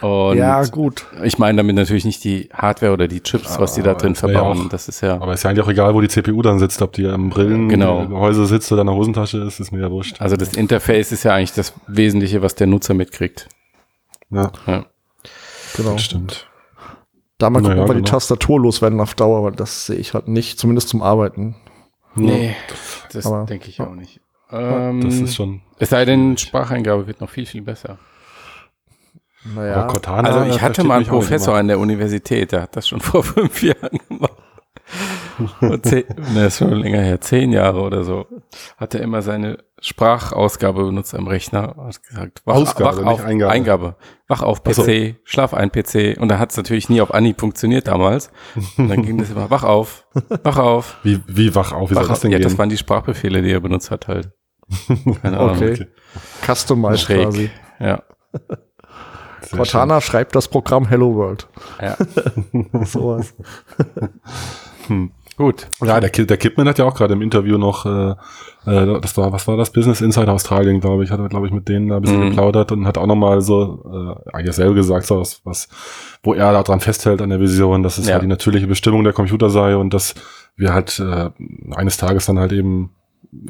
Und 0.00 0.36
ja, 0.36 0.64
gut. 0.64 1.06
Ich 1.22 1.38
meine 1.38 1.56
damit 1.56 1.76
natürlich 1.76 2.04
nicht 2.04 2.22
die 2.24 2.48
Hardware 2.52 2.92
oder 2.92 3.08
die 3.08 3.22
Chips, 3.22 3.58
was 3.58 3.74
die 3.74 3.82
da 3.82 3.94
drin 3.94 4.14
verbauen. 4.14 4.66
Auch, 4.66 4.68
das 4.68 4.88
ist 4.88 5.00
ja. 5.00 5.14
Aber 5.14 5.32
ist 5.32 5.42
ja 5.42 5.50
eigentlich 5.50 5.64
auch 5.64 5.70
egal, 5.70 5.94
wo 5.94 6.00
die 6.00 6.08
CPU 6.08 6.42
dann 6.42 6.58
sitzt, 6.58 6.82
ob 6.82 6.92
die 6.92 7.06
am 7.06 7.30
Brillengehäuse 7.30 8.08
genau. 8.08 8.46
sitzt 8.46 8.70
oder 8.72 8.82
in 8.82 8.88
der 8.88 8.96
Hosentasche 8.96 9.38
ist, 9.38 9.60
ist 9.60 9.72
mir 9.72 9.80
ja 9.80 9.90
wurscht. 9.90 10.20
Also 10.20 10.36
das 10.36 10.54
Interface 10.54 11.12
ist 11.12 11.24
ja 11.24 11.34
eigentlich 11.34 11.52
das 11.52 11.72
Wesentliche, 11.86 12.42
was 12.42 12.54
der 12.54 12.66
Nutzer 12.66 12.94
mitkriegt. 12.94 13.48
Ja. 14.30 14.52
ja. 14.66 14.86
Genau. 15.76 15.92
Das 15.92 16.02
stimmt. 16.02 16.46
Da 17.38 17.50
mal 17.50 17.60
gucken, 17.60 17.78
ob 17.80 17.88
wir 17.88 17.94
genau. 17.94 18.04
die 18.04 18.10
Tastatur 18.10 18.60
loswerden 18.60 19.00
auf 19.00 19.14
Dauer, 19.14 19.44
weil 19.44 19.52
das 19.52 19.86
sehe 19.86 19.96
ich 19.96 20.14
halt 20.14 20.26
nicht, 20.28 20.58
zumindest 20.58 20.88
zum 20.88 21.02
Arbeiten. 21.02 21.56
Nee, 22.14 22.56
das 23.12 23.30
denke 23.46 23.68
ich 23.68 23.80
auch 23.80 23.94
nicht. 23.94 24.20
Ähm, 24.50 25.02
das 25.02 25.16
ist 25.16 25.34
schon. 25.34 25.60
Es 25.78 25.90
sei 25.90 26.04
denn, 26.04 26.38
Spracheingabe 26.38 27.06
wird 27.06 27.20
noch 27.20 27.28
viel, 27.28 27.44
viel 27.44 27.62
besser. 27.62 27.98
Naja. 29.54 29.84
Cortana, 29.84 30.28
also 30.28 30.54
ich 30.54 30.60
hatte 30.60 30.84
mal 30.84 30.96
einen 30.96 31.06
Professor 31.06 31.56
an 31.56 31.68
der 31.68 31.78
Universität, 31.78 32.52
der 32.52 32.62
hat 32.62 32.76
das 32.76 32.88
schon 32.88 33.00
vor 33.00 33.22
fünf 33.22 33.62
Jahren 33.62 33.98
gemacht. 34.08 34.32
zehn, 35.82 36.04
ne, 36.34 36.46
ist 36.46 36.58
schon 36.58 36.72
länger 36.72 37.00
her, 37.00 37.20
zehn 37.20 37.52
Jahre 37.52 37.80
oder 37.80 38.04
so, 38.04 38.26
hat 38.76 38.94
er 38.94 39.02
immer 39.02 39.20
seine 39.22 39.58
Sprachausgabe 39.80 40.84
benutzt 40.84 41.14
am 41.14 41.26
Rechner, 41.26 41.74
hat 41.76 42.02
gesagt, 42.02 42.42
wach, 42.44 42.54
Ausgabe, 42.54 43.04
wach 43.04 43.12
auf, 43.12 43.24
Eingabe. 43.24 43.52
Eingabe. 43.52 43.96
wach 44.28 44.42
auf 44.42 44.64
PC, 44.64 44.74
so. 44.74 45.14
schlaf 45.24 45.54
ein 45.54 45.70
PC. 45.70 46.16
Und 46.18 46.28
da 46.28 46.38
hat 46.38 46.50
es 46.52 46.56
natürlich 46.56 46.88
nie 46.88 47.00
auf 47.00 47.12
Anni 47.12 47.34
funktioniert 47.36 47.86
damals. 47.88 48.30
Und 48.78 48.88
dann 48.88 49.02
ging 49.02 49.18
das 49.18 49.30
immer, 49.30 49.50
wach 49.50 49.64
auf, 49.64 50.06
wach 50.42 50.56
auf. 50.56 50.96
Wie, 51.02 51.20
wie 51.26 51.54
wach 51.54 51.72
auf? 51.72 51.90
Wie 51.90 51.94
wach 51.94 52.08
das 52.08 52.20
denn 52.20 52.30
Ja, 52.30 52.38
gehen? 52.38 52.44
das 52.44 52.56
waren 52.56 52.70
die 52.70 52.78
Sprachbefehle, 52.78 53.42
die 53.42 53.50
er 53.52 53.60
benutzt 53.60 53.90
hat 53.90 54.08
halt. 54.08 54.30
Keine 55.22 55.38
Ahnung. 55.38 55.56
Okay. 55.56 55.72
okay. 55.72 55.86
Customized 56.46 57.00
Schräg. 57.00 57.24
quasi. 57.24 57.50
Ja. 57.78 58.02
Sehr 59.48 59.58
Cortana 59.58 60.00
schön. 60.00 60.10
schreibt 60.10 60.34
das 60.34 60.48
Programm 60.48 60.86
Hello 60.88 61.14
World. 61.14 61.46
Ja. 61.80 61.96
Sowas. 62.84 63.34
hm. 64.86 65.12
Gut. 65.36 65.66
Ja, 65.84 66.00
der, 66.00 66.08
der 66.08 66.36
Kipman 66.38 66.66
hat 66.66 66.78
ja 66.78 66.86
auch 66.86 66.94
gerade 66.94 67.12
im 67.12 67.20
Interview 67.20 67.58
noch, 67.58 67.84
äh, 67.84 68.10
äh, 68.64 69.00
das 69.00 69.16
war, 69.18 69.32
was 69.32 69.46
war 69.46 69.58
das? 69.58 69.70
Business 69.70 70.00
Insider 70.00 70.32
Australien, 70.32 70.80
glaube 70.80 71.04
ich, 71.04 71.10
hat 71.10 71.20
er, 71.20 71.28
glaube 71.28 71.46
ich, 71.46 71.52
mit 71.52 71.68
denen 71.68 71.88
da 71.88 71.96
ein 71.96 72.02
bisschen 72.02 72.20
mhm. 72.20 72.28
geplaudert 72.30 72.72
und 72.72 72.86
hat 72.86 72.96
auch 72.96 73.06
nochmal 73.06 73.42
so, 73.42 73.84
äh, 73.84 74.32
eigentlich 74.32 74.46
dasselbe 74.46 74.74
gesagt, 74.74 75.04
so 75.04 75.20
was, 75.20 75.42
was, 75.44 75.68
wo 76.22 76.32
er 76.32 76.52
daran 76.52 76.80
festhält 76.80 77.20
an 77.20 77.28
der 77.28 77.38
Vision, 77.38 77.82
dass 77.82 77.98
es 77.98 78.06
ja. 78.06 78.14
halt 78.14 78.22
die 78.22 78.28
natürliche 78.28 78.66
Bestimmung 78.66 79.04
der 79.04 79.12
Computer 79.12 79.50
sei 79.50 79.76
und 79.76 79.92
dass 79.92 80.14
wir 80.56 80.72
halt 80.72 80.98
äh, 81.00 81.28
eines 81.74 81.98
Tages 81.98 82.24
dann 82.24 82.38
halt 82.38 82.52
eben 82.52 82.94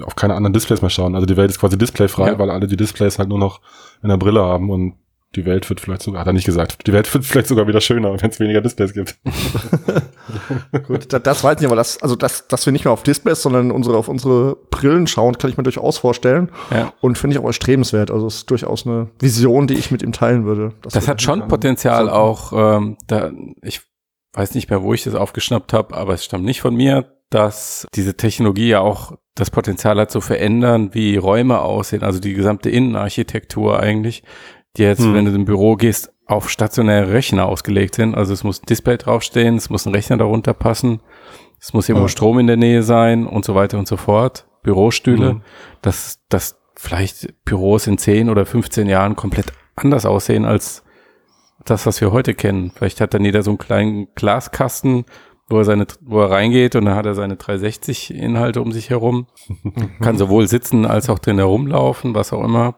auf 0.03 0.17
keine 0.17 0.35
anderen 0.35 0.55
Displays 0.55 0.83
mehr 0.83 0.91
schauen. 0.91 1.15
Also 1.15 1.27
die 1.27 1.37
Welt 1.37 1.51
ist 1.51 1.61
quasi 1.61 1.79
displayfrei, 1.79 2.33
ja. 2.33 2.39
weil 2.39 2.51
alle 2.51 2.67
die 2.67 2.77
Displays 2.77 3.21
halt 3.21 3.29
nur 3.29 3.39
noch 3.39 3.61
in 4.03 4.09
der 4.09 4.17
Brille 4.17 4.43
haben 4.43 4.71
und 4.71 4.95
die 5.37 5.45
Welt 5.45 5.69
wird 5.69 5.81
vielleicht 5.81 6.03
sogar, 6.03 6.23
hat 6.23 6.27
er 6.27 6.33
nicht 6.33 6.47
gesagt, 6.47 6.87
die 6.87 6.93
Welt 6.93 7.13
wird 7.13 7.25
vielleicht 7.25 7.49
sogar 7.49 7.67
wieder 7.69 7.81
schöner, 7.81 8.11
wenn 8.21 8.31
es 8.31 8.41
weniger 8.41 8.61
Displays 8.61 8.95
gibt. 8.95 9.19
Gut, 10.87 11.13
das, 11.13 11.23
das 11.23 11.45
weiß 11.45 11.57
ich 11.57 11.61
nicht, 11.61 11.67
aber 11.67 11.77
das, 11.77 12.03
also 12.03 12.17
das, 12.17 12.49
dass 12.49 12.65
wir 12.67 12.73
nicht 12.73 12.85
mehr 12.85 12.93
auf 12.93 13.03
Displays, 13.03 13.43
sondern 13.43 13.71
unsere, 13.71 13.97
auf 13.97 14.09
unsere 14.09 14.57
Brillen 14.71 15.07
schauen, 15.07 15.37
kann 15.39 15.51
ich 15.51 15.57
mir 15.57 15.63
durchaus 15.63 15.99
vorstellen. 15.99 16.51
Ja. 16.71 16.93
Und 17.01 17.19
finde 17.19 17.37
ich 17.37 17.43
auch 17.43 17.47
erstrebenswert. 17.47 18.11
Also 18.11 18.27
es 18.27 18.37
ist 18.37 18.51
durchaus 18.51 18.87
eine 18.87 19.11
Vision, 19.21 19.67
die 19.67 19.75
ich 19.75 19.91
mit 19.91 20.03
ihm 20.03 20.13
teilen 20.13 20.45
würde. 20.45 20.73
Das, 20.83 20.95
das 20.95 21.09
hat 21.09 21.21
schon 21.21 21.47
Potenzial 21.49 22.09
auch, 22.09 22.53
ähm, 22.55 22.97
da, 23.07 23.31
ich 23.63 23.83
weiß 24.33 24.55
nicht 24.55 24.71
mehr, 24.71 24.83
wo 24.83 24.95
ich 24.95 25.05
das 25.05 25.15
aufgeschnappt 25.15 25.73
habe, 25.73 25.95
aber 25.95 26.15
es 26.15 26.25
stammt 26.25 26.45
nicht 26.45 26.61
von 26.61 26.75
mir, 26.75 27.13
dass 27.31 27.87
diese 27.95 28.17
Technologie 28.17 28.69
ja 28.69 28.81
auch 28.81 29.13
das 29.35 29.51
Potenzial 29.51 29.99
hat 29.99 30.11
zu 30.11 30.21
verändern, 30.21 30.91
wie 30.95 31.17
Räume 31.17 31.61
aussehen, 31.61 32.03
also 32.03 32.21
die 32.21 32.33
gesamte 32.33 32.71
Innenarchitektur 32.71 33.79
eigentlich 33.79 34.23
die 34.77 34.83
jetzt, 34.83 35.03
hm. 35.03 35.15
wenn 35.15 35.25
du 35.25 35.35
im 35.35 35.45
Büro 35.45 35.77
gehst, 35.77 36.13
auf 36.27 36.51
stationäre 36.51 37.13
Rechner 37.13 37.47
ausgelegt 37.47 37.95
sind. 37.95 38.15
Also 38.15 38.33
es 38.33 38.45
muss 38.45 38.61
ein 38.61 38.67
Display 38.67 38.97
draufstehen, 38.97 39.57
es 39.57 39.71
muss 39.71 39.87
ein 39.87 39.95
Rechner 39.95 40.17
darunter 40.17 40.55
passen, 40.55 41.01
es 41.61 41.73
muss 41.73 41.89
irgendwo 41.89 42.07
ja. 42.07 42.11
Strom 42.11 42.39
in 42.39 42.47
der 42.47 42.57
Nähe 42.57 42.83
sein 42.83 43.27
und 43.27 43.45
so 43.45 43.55
weiter 43.55 43.79
und 43.79 43.89
so 43.89 43.97
fort. 43.97 44.47
Bürostühle, 44.63 45.35
mhm. 45.35 45.43
dass, 45.81 46.21
dass 46.29 46.59
vielleicht 46.75 47.45
Büros 47.45 47.87
in 47.87 47.99
10 47.99 48.29
oder 48.29 48.45
15 48.45 48.89
Jahren 48.89 49.15
komplett 49.15 49.53
anders 49.77 50.05
aussehen 50.05 50.45
als 50.45 50.83
das, 51.65 51.87
was 51.87 52.01
wir 52.01 52.13
heute 52.13 52.35
kennen. 52.35 52.73
Vielleicht 52.75 53.01
hat 53.01 53.15
dann 53.15 53.25
jeder 53.25 53.43
so 53.43 53.51
einen 53.51 53.59
kleinen 53.59 54.09
Glaskasten, 54.15 55.05
wo 55.49 55.59
er 55.59 55.65
seine, 55.65 55.87
wo 56.01 56.21
er 56.21 56.31
reingeht 56.31 56.75
und 56.75 56.87
dann 56.87 56.97
hat 56.97 57.07
er 57.07 57.15
seine 57.15 57.37
360 57.37 58.13
Inhalte 58.13 58.61
um 58.61 58.73
sich 58.73 58.91
herum. 58.91 59.27
Kann 60.01 60.19
sowohl 60.19 60.49
sitzen 60.49 60.85
als 60.85 61.09
auch 61.09 61.19
drin 61.19 61.39
herumlaufen, 61.39 62.15
was 62.15 62.33
auch 62.33 62.43
immer. 62.43 62.77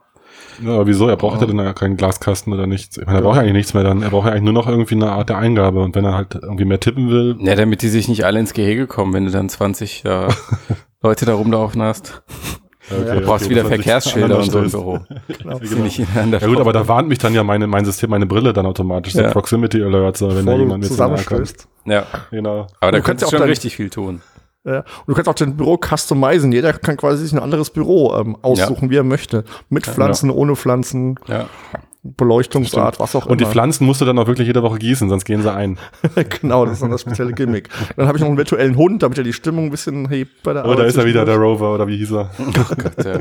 Ja, 0.62 0.74
aber 0.74 0.86
wieso? 0.86 1.08
Er 1.08 1.16
braucht 1.16 1.40
ja 1.40 1.46
dann 1.46 1.58
ja 1.58 1.72
keinen 1.72 1.96
Glaskasten 1.96 2.52
oder 2.52 2.66
nichts. 2.66 2.96
Ich 2.96 3.06
meine, 3.06 3.18
er 3.18 3.22
braucht 3.22 3.36
ja 3.36 3.42
eigentlich 3.42 3.54
nichts 3.54 3.74
mehr 3.74 3.84
dann. 3.84 4.02
Er 4.02 4.10
braucht 4.10 4.26
ja 4.26 4.32
eigentlich 4.32 4.44
nur 4.44 4.52
noch 4.52 4.66
irgendwie 4.66 4.94
eine 4.94 5.10
Art 5.10 5.28
der 5.28 5.38
Eingabe. 5.38 5.82
Und 5.82 5.94
wenn 5.94 6.04
er 6.04 6.14
halt 6.14 6.34
irgendwie 6.34 6.64
mehr 6.64 6.80
tippen 6.80 7.10
will. 7.10 7.36
Ja, 7.40 7.54
damit 7.54 7.82
die 7.82 7.88
sich 7.88 8.08
nicht 8.08 8.24
alle 8.24 8.40
ins 8.40 8.52
Gehege 8.52 8.86
kommen, 8.86 9.12
wenn 9.12 9.24
du 9.24 9.30
dann 9.30 9.48
20 9.48 10.04
äh, 10.04 10.28
Leute 11.02 11.26
da 11.26 11.34
rumlaufen 11.34 11.82
hast. 11.82 12.22
Okay, 12.90 13.20
du 13.20 13.26
brauchst 13.26 13.44
okay, 13.44 13.54
wieder 13.54 13.66
Verkehrsschilder 13.66 14.38
und 14.38 14.50
so 14.50 14.58
im 14.60 14.70
Büro. 14.70 15.00
genau. 15.28 15.58
Ja 15.60 16.46
gut, 16.46 16.58
aber 16.58 16.72
da 16.72 16.88
warnt 16.88 17.08
mich 17.08 17.18
dann 17.18 17.34
ja 17.34 17.44
meine, 17.44 17.66
mein 17.66 17.84
System, 17.84 18.10
meine 18.10 18.26
Brille 18.26 18.52
dann 18.52 18.64
automatisch, 18.64 19.12
so 19.12 19.22
Proximity 19.24 19.82
Alerts, 19.82 20.22
wenn 20.22 20.46
da 20.46 20.54
jemand 20.54 20.80
mit 20.80 20.88
zusammenstößt. 20.88 21.68
Ja, 21.84 22.06
genau. 22.30 22.66
Aber 22.80 22.92
da 22.92 23.00
könntest 23.00 23.30
du 23.30 23.36
schon 23.36 23.46
richtig 23.46 23.76
viel 23.76 23.90
tun. 23.90 24.22
Ja. 24.68 24.78
Und 24.80 25.08
du 25.08 25.14
kannst 25.14 25.28
auch 25.28 25.34
dein 25.34 25.56
Büro 25.56 25.78
customizen. 25.78 26.52
Jeder 26.52 26.72
kann 26.74 26.96
quasi 26.96 27.22
sich 27.24 27.32
ein 27.32 27.38
anderes 27.38 27.70
Büro 27.70 28.14
ähm, 28.14 28.36
aussuchen, 28.42 28.86
ja. 28.86 28.90
wie 28.90 28.96
er 28.96 29.04
möchte. 29.04 29.44
Mit 29.70 29.86
Pflanzen, 29.86 30.28
ja. 30.28 30.36
ohne 30.36 30.56
Pflanzen. 30.56 31.18
Ja. 31.26 31.46
Beleuchtungsart, 32.02 33.00
was 33.00 33.16
auch 33.16 33.24
immer. 33.24 33.32
Und 33.32 33.40
die 33.40 33.46
Pflanzen 33.46 33.84
musst 33.84 34.00
du 34.00 34.04
dann 34.04 34.18
auch 34.18 34.26
wirklich 34.26 34.46
jede 34.46 34.62
Woche 34.62 34.78
gießen, 34.78 35.08
sonst 35.08 35.24
gehen 35.24 35.42
sie 35.42 35.52
ein. 35.52 35.78
genau, 36.40 36.64
das 36.64 36.74
ist 36.74 36.82
dann 36.82 36.90
das 36.90 37.00
spezielle 37.00 37.32
Gimmick. 37.32 37.68
Dann 37.96 38.06
habe 38.06 38.16
ich 38.16 38.22
noch 38.22 38.28
einen 38.28 38.38
virtuellen 38.38 38.76
Hund, 38.76 39.02
damit 39.02 39.18
er 39.18 39.24
die 39.24 39.32
Stimmung 39.32 39.66
ein 39.66 39.70
bisschen 39.70 40.08
hebt 40.08 40.42
bei 40.42 40.52
der 40.52 40.62
Arbeit. 40.62 40.76
Oh, 40.76 40.80
da 40.80 40.86
ist 40.86 40.96
er 40.96 41.04
wieder, 41.06 41.24
der 41.24 41.36
Rover, 41.36 41.74
oder 41.74 41.86
wie 41.86 41.96
hieß 41.96 42.12
er? 42.12 42.30
Oh 42.38 42.74
Gott, 42.76 43.04
ja. 43.04 43.18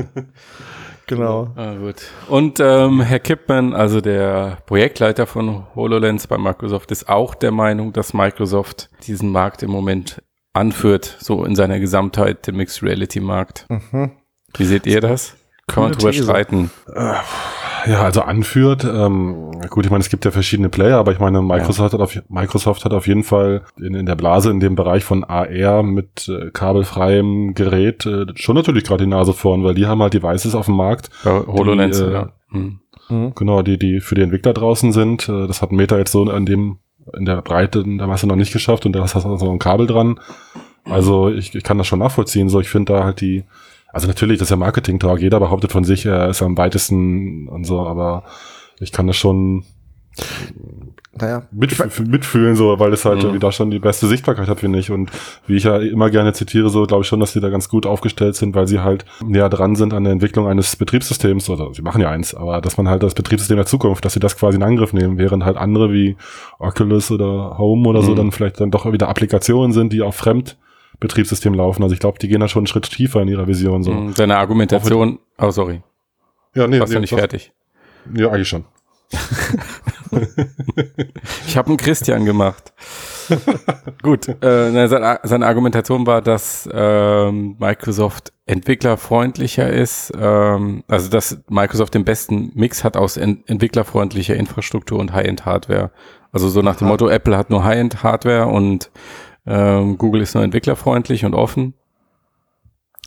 Genau. 1.06 1.50
Ah, 1.56 1.74
gut. 1.74 1.96
Und 2.28 2.60
ähm, 2.60 3.00
Herr 3.00 3.18
Kipman, 3.18 3.72
also 3.72 4.00
der 4.02 4.58
Projektleiter 4.66 5.26
von 5.26 5.64
HoloLens 5.74 6.26
bei 6.26 6.36
Microsoft, 6.36 6.90
ist 6.90 7.08
auch 7.08 7.34
der 7.34 7.50
Meinung, 7.50 7.94
dass 7.94 8.12
Microsoft 8.12 8.90
diesen 9.06 9.32
Markt 9.32 9.62
im 9.62 9.70
Moment 9.70 10.22
anführt, 10.58 11.16
so 11.20 11.44
in 11.44 11.56
seiner 11.56 11.80
Gesamtheit, 11.80 12.46
den 12.46 12.56
Mixed 12.56 12.82
Reality 12.82 13.20
Markt. 13.20 13.66
Mhm. 13.68 14.12
Wie 14.56 14.64
seht 14.64 14.86
ihr 14.86 15.00
das? 15.00 15.36
Kann 15.66 15.84
man 15.84 15.92
drüber 15.92 16.12
streiten? 16.12 16.70
Äh, 16.92 17.14
ja, 17.86 18.02
also 18.02 18.22
anführt, 18.22 18.84
ähm, 18.84 19.52
gut, 19.68 19.84
ich 19.84 19.90
meine, 19.90 20.00
es 20.00 20.08
gibt 20.08 20.24
ja 20.24 20.30
verschiedene 20.30 20.68
Player, 20.68 20.98
aber 20.98 21.12
ich 21.12 21.18
meine, 21.18 21.42
Microsoft, 21.42 21.92
ja. 21.92 21.98
hat, 21.98 22.04
auf, 22.04 22.18
Microsoft 22.28 22.84
hat 22.84 22.92
auf 22.92 23.06
jeden 23.06 23.22
Fall 23.22 23.62
in, 23.76 23.94
in 23.94 24.06
der 24.06 24.16
Blase, 24.16 24.50
in 24.50 24.60
dem 24.60 24.74
Bereich 24.74 25.04
von 25.04 25.24
AR 25.24 25.82
mit 25.82 26.28
äh, 26.28 26.50
kabelfreiem 26.50 27.54
Gerät 27.54 28.06
äh, 28.06 28.26
schon 28.34 28.56
natürlich 28.56 28.84
gerade 28.84 29.04
die 29.04 29.10
Nase 29.10 29.32
vorn, 29.34 29.62
weil 29.62 29.74
die 29.74 29.86
haben 29.86 30.02
halt 30.02 30.14
Devices 30.14 30.54
auf 30.54 30.66
dem 30.66 30.76
Markt. 30.76 31.10
Ja, 31.24 31.46
HoloLens, 31.46 31.98
die, 31.98 32.04
äh, 32.04 32.12
ja. 32.12 32.32
Mhm. 32.50 32.80
Genau, 33.34 33.62
die, 33.62 33.78
die 33.78 34.00
für 34.00 34.14
die 34.14 34.22
Entwickler 34.22 34.52
draußen 34.52 34.92
sind. 34.92 35.28
Äh, 35.28 35.46
das 35.46 35.62
hat 35.62 35.72
Meta 35.72 35.98
jetzt 35.98 36.12
so 36.12 36.28
in 36.30 36.46
dem, 36.46 36.78
in 37.16 37.24
der 37.24 37.42
Breite 37.42 37.80
in 37.80 37.98
der 37.98 38.06
Masse 38.06 38.26
noch 38.26 38.36
nicht 38.36 38.52
geschafft 38.52 38.86
und 38.86 38.92
da 38.92 39.02
hast 39.02 39.14
du 39.14 39.36
so 39.36 39.50
ein 39.50 39.58
Kabel 39.58 39.86
dran. 39.86 40.20
Also 40.84 41.28
ich, 41.28 41.54
ich 41.54 41.64
kann 41.64 41.78
das 41.78 41.86
schon 41.86 41.98
nachvollziehen. 41.98 42.48
So, 42.48 42.60
ich 42.60 42.68
finde 42.68 42.94
da 42.94 43.04
halt 43.04 43.20
die, 43.20 43.44
also 43.92 44.06
natürlich, 44.06 44.38
das 44.38 44.46
ist 44.46 44.50
ja 44.50 44.56
Marketing-Talk. 44.56 45.20
Jeder 45.20 45.40
behauptet 45.40 45.72
von 45.72 45.84
sich, 45.84 46.06
er 46.06 46.28
ist 46.28 46.42
am 46.42 46.56
weitesten 46.56 47.48
und 47.48 47.64
so, 47.64 47.86
aber 47.86 48.24
ich 48.80 48.92
kann 48.92 49.06
das 49.06 49.16
schon 49.16 49.64
naja. 51.20 51.42
Mitf 51.50 52.00
mitfühlen, 52.00 52.56
so, 52.56 52.78
weil 52.78 52.92
es 52.92 53.04
halt 53.04 53.18
mhm. 53.18 53.22
irgendwie 53.22 53.40
da 53.40 53.52
schon 53.52 53.70
die 53.70 53.78
beste 53.78 54.06
Sichtbarkeit 54.06 54.48
hat, 54.48 54.60
finde 54.60 54.78
ich. 54.78 54.90
Und 54.90 55.10
wie 55.46 55.56
ich 55.56 55.64
ja 55.64 55.78
immer 55.78 56.10
gerne 56.10 56.32
zitiere, 56.32 56.68
so 56.70 56.86
glaube 56.86 57.02
ich 57.02 57.08
schon, 57.08 57.20
dass 57.20 57.32
die 57.32 57.40
da 57.40 57.50
ganz 57.50 57.68
gut 57.68 57.86
aufgestellt 57.86 58.36
sind, 58.36 58.54
weil 58.54 58.66
sie 58.66 58.80
halt 58.80 59.04
näher 59.24 59.48
dran 59.48 59.76
sind 59.76 59.92
an 59.94 60.04
der 60.04 60.12
Entwicklung 60.12 60.46
eines 60.46 60.76
Betriebssystems, 60.76 61.48
oder 61.50 61.72
sie 61.74 61.82
machen 61.82 62.00
ja 62.00 62.10
eins, 62.10 62.34
aber 62.34 62.60
dass 62.60 62.76
man 62.76 62.88
halt 62.88 63.02
das 63.02 63.14
Betriebssystem 63.14 63.56
der 63.56 63.66
Zukunft, 63.66 64.04
dass 64.04 64.12
sie 64.12 64.20
das 64.20 64.36
quasi 64.36 64.56
in 64.56 64.62
Angriff 64.62 64.92
nehmen, 64.92 65.18
während 65.18 65.44
halt 65.44 65.56
andere 65.56 65.92
wie 65.92 66.16
Oculus 66.58 67.10
oder 67.10 67.58
Home 67.58 67.88
oder 67.88 68.02
mhm. 68.02 68.06
so 68.06 68.14
dann 68.14 68.32
vielleicht 68.32 68.60
dann 68.60 68.70
doch 68.70 68.90
wieder 68.90 69.08
Applikationen 69.08 69.72
sind, 69.72 69.92
die 69.92 70.02
auf 70.02 70.16
Fremdbetriebssystem 70.16 71.54
laufen. 71.54 71.82
Also 71.82 71.94
ich 71.94 72.00
glaube, 72.00 72.18
die 72.18 72.28
gehen 72.28 72.40
da 72.40 72.48
schon 72.48 72.60
einen 72.60 72.66
Schritt 72.68 72.90
tiefer 72.90 73.22
in 73.22 73.28
ihrer 73.28 73.46
Vision. 73.46 73.82
So. 73.82 73.92
Mhm, 73.92 74.14
deine 74.14 74.36
Argumentation, 74.36 75.18
oh 75.38 75.50
sorry. 75.50 75.82
Ja, 76.54 76.66
nee, 76.66 76.80
Warst 76.80 76.90
nee, 76.90 76.96
du 76.96 77.00
nicht 77.02 77.14
fertig? 77.14 77.52
Ja, 78.14 78.30
eigentlich 78.30 78.48
schon. 78.48 78.64
ich 81.46 81.56
habe 81.56 81.68
einen 81.68 81.76
Christian 81.76 82.24
gemacht. 82.24 82.72
Gut, 84.02 84.28
äh, 84.28 84.88
seine, 84.88 85.20
seine, 85.22 85.46
Argumentation 85.46 86.06
war, 86.06 86.22
dass 86.22 86.68
ähm, 86.72 87.56
Microsoft 87.58 88.32
entwicklerfreundlicher 88.46 89.70
ist, 89.70 90.12
ähm, 90.18 90.84
also 90.88 91.10
dass 91.10 91.38
Microsoft 91.48 91.94
den 91.94 92.04
besten 92.04 92.52
Mix 92.54 92.84
hat 92.84 92.96
aus 92.96 93.16
en 93.16 93.44
entwicklerfreundlicher 93.46 94.34
Infrastruktur 94.34 94.98
und 94.98 95.12
High-End-Hardware. 95.12 95.90
Also 96.32 96.48
so 96.48 96.62
nach 96.62 96.76
dem 96.76 96.88
Motto, 96.88 97.08
Apple 97.08 97.36
hat 97.36 97.50
nur 97.50 97.64
High-End-Hardware 97.64 98.46
und 98.46 98.90
ähm, 99.46 99.98
Google 99.98 100.22
ist 100.22 100.34
nur 100.34 100.44
entwicklerfreundlich 100.44 101.24
und 101.24 101.34
offen. 101.34 101.74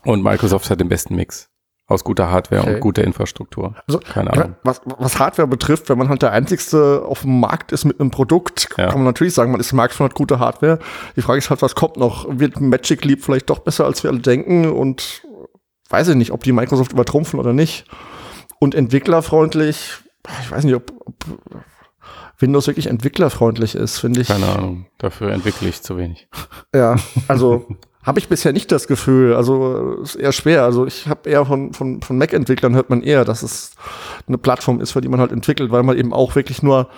Und 0.04 0.24
Microsoft 0.24 0.70
hat 0.70 0.80
den 0.80 0.90
besten 0.90 1.16
Mix 1.16 1.51
aus 1.92 2.04
guter 2.04 2.32
Hardware 2.32 2.62
okay. 2.62 2.74
und 2.76 2.80
guter 2.80 3.04
Infrastruktur. 3.04 3.76
Also, 3.88 4.00
Keine 4.00 4.34
Ahnung. 4.34 4.56
Was, 4.64 4.82
was 4.86 5.20
Hardware 5.20 5.48
betrifft, 5.48 5.90
wenn 5.90 5.98
man 5.98 6.10
halt 6.10 6.22
der 6.22 6.32
einzigste 6.32 7.04
auf 7.06 7.22
dem 7.22 7.40
Markt 7.40 7.72
ist 7.72 7.86
mit 7.86 8.00
einem 8.00 8.12
Produkt, 8.12 8.70
ja. 8.78 8.88
kann 8.88 9.00
man 9.00 9.06
natürlich 9.06 9.34
sagen, 9.34 9.52
man 9.52 9.60
ist 9.60 9.72
im 9.72 9.78
Markt 9.78 9.94
schon 9.94 10.06
hat 10.06 10.16
gute 10.16 10.40
Hardware. 10.40 10.80
Die 11.16 11.22
Frage 11.22 11.40
ist 11.40 11.50
halt, 11.50 11.62
was 11.62 11.76
kommt 11.76 11.98
noch? 11.98 12.26
Wird 12.30 12.60
Magic 12.60 13.06
Leap 13.06 13.24
vielleicht 13.24 13.50
doch 13.50 13.60
besser, 13.60 13.86
als 13.86 14.04
wir 14.04 14.10
alle 14.10 14.20
denken? 14.20 14.70
Und 14.72 15.24
weiß 15.90 16.10
ich 16.10 16.16
nicht, 16.16 16.32
ob 16.32 16.44
die 16.44 16.52
Microsoft 16.52 16.94
übertrumpfen 16.94 17.40
oder 17.40 17.54
nicht. 17.54 17.86
Und 18.60 18.76
entwicklerfreundlich, 18.76 19.98
ich 20.42 20.52
weiß 20.52 20.64
nicht, 20.64 20.76
ob, 20.76 20.92
ob 21.06 21.26
Windows 22.42 22.68
wirklich 22.68 22.88
entwicklerfreundlich 22.88 23.76
ist, 23.76 24.00
finde 24.00 24.22
ich. 24.22 24.28
Keine 24.28 24.48
Ahnung, 24.48 24.88
dafür 24.98 25.32
entwickle 25.32 25.70
ich 25.70 25.82
zu 25.82 25.98
wenig. 25.98 26.28
Ja, 26.74 26.96
also 27.28 27.68
Habe 28.04 28.20
ich 28.20 28.28
bisher 28.28 28.52
nicht 28.52 28.72
das 28.72 28.88
Gefühl. 28.88 29.36
Also 29.36 30.00
ist 30.02 30.16
eher 30.16 30.32
schwer. 30.32 30.64
Also 30.64 30.86
ich 30.88 31.08
habe 31.08 31.30
eher 31.30 31.46
von, 31.46 31.74
von, 31.74 32.02
von 32.02 32.18
Mac-Entwicklern 32.18 32.74
hört 32.74 32.90
man 32.90 33.04
eher, 33.04 33.26
dass 33.26 33.44
es 33.44 33.72
eine 34.28 34.38
Plattform 34.38 34.80
ist, 34.82 34.92
für 34.92 35.02
die 35.02 35.08
man 35.08 35.20
halt 35.20 35.32
entwickelt, 35.32 35.72
weil 35.72 35.84
man 35.84 35.98
eben 35.98 36.14
auch 36.14 36.36
wirklich 36.36 36.64
nur 36.64 36.90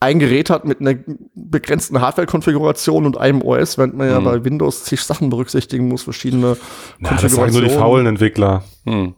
ein 0.00 0.18
Gerät 0.18 0.48
hat 0.50 0.64
mit 0.64 0.80
einer 0.80 0.94
begrenzten 1.34 2.00
Hardware-Konfiguration 2.00 3.04
und 3.04 3.18
einem 3.18 3.42
OS, 3.42 3.76
während 3.76 3.96
man 3.96 4.06
mhm. 4.06 4.12
ja 4.12 4.20
bei 4.20 4.44
Windows 4.44 4.84
zig 4.84 5.02
Sachen 5.02 5.28
berücksichtigen 5.28 5.88
muss, 5.88 6.02
verschiedene 6.02 6.56
Na, 6.98 7.10
Konfigurationen. 7.10 7.22
Das 7.22 7.32
sagen 7.34 7.52
nur 7.52 7.62
die 7.62 7.70
faulen 7.70 8.06
Entwickler. 8.06 8.64
Hm. 8.84 9.14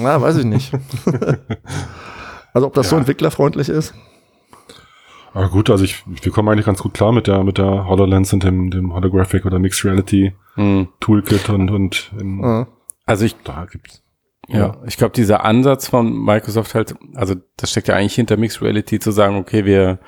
Na, 0.00 0.20
weiß 0.20 0.38
ich 0.38 0.44
nicht. 0.44 0.72
also 2.52 2.66
ob 2.66 2.74
das 2.74 2.86
ja. 2.86 2.90
so 2.90 2.96
entwicklerfreundlich 2.96 3.68
ist. 3.68 3.94
Aber 5.34 5.48
gut, 5.48 5.70
also 5.70 5.84
ich, 5.84 6.02
wir 6.06 6.32
kommen 6.32 6.48
eigentlich 6.48 6.66
ganz 6.66 6.82
gut 6.82 6.94
klar 6.94 7.12
mit 7.12 7.26
der, 7.26 7.42
mit 7.42 7.58
der 7.58 7.86
HoloLens 7.86 8.32
und 8.32 8.44
dem, 8.44 8.70
dem 8.70 8.92
Holographic 8.92 9.46
oder 9.46 9.58
Mixed 9.58 9.84
Reality 9.84 10.34
hm. 10.54 10.88
Toolkit 11.00 11.48
und, 11.48 11.70
und 11.70 12.12
in, 12.20 12.66
also 13.06 13.24
ich, 13.24 13.36
da 13.44 13.66
gibt's. 13.70 14.02
Ja, 14.48 14.58
ja. 14.58 14.76
ich 14.86 14.96
glaube, 14.96 15.14
dieser 15.14 15.44
Ansatz 15.44 15.88
von 15.88 16.12
Microsoft 16.12 16.74
halt, 16.74 16.94
also 17.14 17.34
das 17.56 17.70
steckt 17.70 17.88
ja 17.88 17.94
eigentlich 17.94 18.14
hinter 18.14 18.36
Mixed 18.36 18.60
Reality 18.60 18.98
zu 18.98 19.10
sagen, 19.10 19.36
okay, 19.36 19.64
wir 19.64 20.00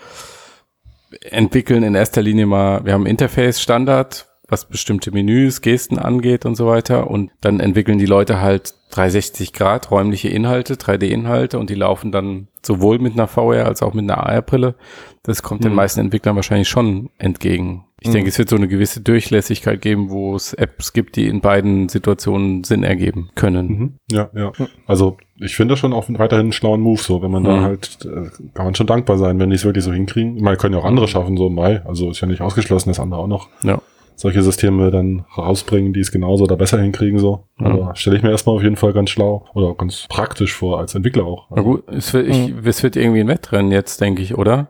entwickeln 1.21 1.83
in 1.83 1.95
erster 1.95 2.21
Linie 2.21 2.47
mal, 2.47 2.85
wir 2.85 2.93
haben 2.93 3.07
Interface 3.07 3.61
Standard, 3.61 4.27
was 4.55 4.67
bestimmte 4.67 5.11
Menüs, 5.11 5.62
Gesten 5.62 5.99
angeht 5.99 6.47
und 6.47 6.55
so 6.55 6.67
weiter. 6.67 7.11
Und 7.11 7.33
dann 7.40 7.59
entwickeln 7.59 7.99
die 7.99 8.07
Leute 8.07 8.40
halt 8.40 8.75
360 8.90 9.53
Grad 9.53 9.90
räumliche 9.90 10.29
Inhalte, 10.29 10.75
3D-Inhalte 10.75 11.59
und 11.59 11.71
die 11.71 11.75
laufen 11.75 12.12
dann 12.12 12.47
sowohl 12.62 13.01
mit 13.01 13.14
einer 13.14 13.27
VR 13.27 13.67
als 13.67 13.83
auch 13.83 13.95
mit 13.95 14.05
einer 14.05 14.19
AR-Brille. 14.19 14.77
Das 15.25 15.43
kommt 15.43 15.62
mhm. 15.62 15.71
den 15.71 15.75
meisten 15.75 15.99
Entwicklern 15.99 16.37
wahrscheinlich 16.37 16.69
schon 16.69 17.11
entgegen. 17.19 17.87
Ich 18.01 18.09
mhm. 18.09 18.12
denke, 18.12 18.29
es 18.29 18.38
wird 18.38 18.49
so 18.49 18.57
eine 18.57 18.69
gewisse 18.69 19.01
Durchlässigkeit 19.01 19.81
geben, 19.81 20.11
wo 20.11 20.37
es 20.37 20.53
Apps 20.53 20.93
gibt, 20.93 21.17
die 21.17 21.27
in 21.27 21.40
beiden 21.40 21.88
Situationen 21.88 22.62
Sinn 22.62 22.85
ergeben 22.85 23.31
können. 23.35 23.67
Mhm. 23.67 23.95
Ja, 24.12 24.31
ja. 24.33 24.53
Also 24.87 25.17
ich 25.40 25.57
finde 25.57 25.73
das 25.73 25.81
schon 25.81 25.93
auch 25.93 26.05
weiterhin 26.11 26.47
einen 26.47 26.53
schlauen 26.53 26.81
Move, 26.81 27.01
so 27.01 27.21
wenn 27.21 27.33
man 27.33 27.43
da 27.43 27.57
mhm. 27.57 27.62
halt, 27.62 27.99
äh, 28.05 28.31
kann 28.55 28.67
man 28.67 28.77
schon 28.77 28.87
dankbar 28.87 29.19
sein, 29.19 29.40
wenn 29.40 29.51
die 29.51 29.57
es 29.57 29.64
wirklich 29.64 29.85
so 29.85 29.93
hinkriegen. 29.93 30.40
Meine, 30.40 30.57
können 30.57 30.75
ja 30.75 30.81
auch 30.81 30.85
andere 30.85 31.09
schaffen, 31.09 31.37
so 31.37 31.49
im 31.49 31.57
Mai. 31.57 31.85
Also 31.85 32.11
ist 32.11 32.21
ja 32.21 32.29
nicht 32.29 32.43
ausgeschlossen, 32.43 32.90
das 32.90 33.01
andere 33.01 33.21
auch 33.21 33.27
noch. 33.27 33.49
Ja 33.64 33.81
solche 34.16 34.42
Systeme 34.42 34.90
dann 34.90 35.24
rausbringen, 35.37 35.92
die 35.92 36.00
es 36.00 36.12
genauso 36.12 36.44
oder 36.44 36.57
besser 36.57 36.81
hinkriegen 36.81 37.18
so. 37.18 37.44
Mhm. 37.57 37.66
Aber 37.66 37.96
stelle 37.96 38.16
ich 38.16 38.22
mir 38.22 38.31
erstmal 38.31 38.57
auf 38.57 38.62
jeden 38.62 38.77
Fall 38.77 38.92
ganz 38.92 39.11
schlau 39.11 39.46
oder 39.55 39.74
ganz 39.74 40.07
praktisch 40.09 40.55
vor 40.55 40.79
als 40.79 40.94
Entwickler 40.94 41.24
auch. 41.24 41.48
Na 41.50 41.62
gut, 41.62 41.85
es 41.88 42.12
wird, 42.12 42.29
ich, 42.29 42.55
mhm. 42.55 42.66
es 42.66 42.83
wird 42.83 42.96
irgendwie 42.96 43.20
ein 43.20 43.29
Wettrennen 43.29 43.72
jetzt, 43.72 44.00
denke 44.00 44.22
ich, 44.22 44.37
oder? 44.37 44.68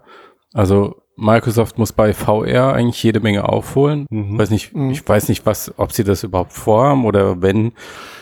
Also 0.53 0.97
Microsoft 1.17 1.79
muss 1.79 1.93
bei 1.93 2.13
VR 2.13 2.73
eigentlich 2.73 3.03
jede 3.03 3.21
Menge 3.21 3.49
aufholen. 3.49 4.07
Mhm. 4.11 4.39
Weiß 4.39 4.51
nicht, 4.51 4.75
mhm. 4.75 4.91
ich 4.91 5.07
weiß 5.07 5.29
nicht, 5.29 5.47
was, 5.47 5.73
ob 5.77 5.93
sie 5.93 6.05
das 6.05 6.25
überhaupt 6.25 6.53
vorhaben 6.53 7.05
oder 7.05 7.41
wenn, 7.41 7.73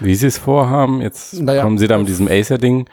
wie 0.01 0.15
sie 0.15 0.27
es 0.27 0.39
vorhaben. 0.39 1.01
Jetzt 1.01 1.41
naja. 1.41 1.63
kommen 1.63 1.79
sie 1.79 1.89
da 1.89 1.99
mit 1.99 2.09
diesem 2.09 2.29
Acer-Ding. 2.29 2.87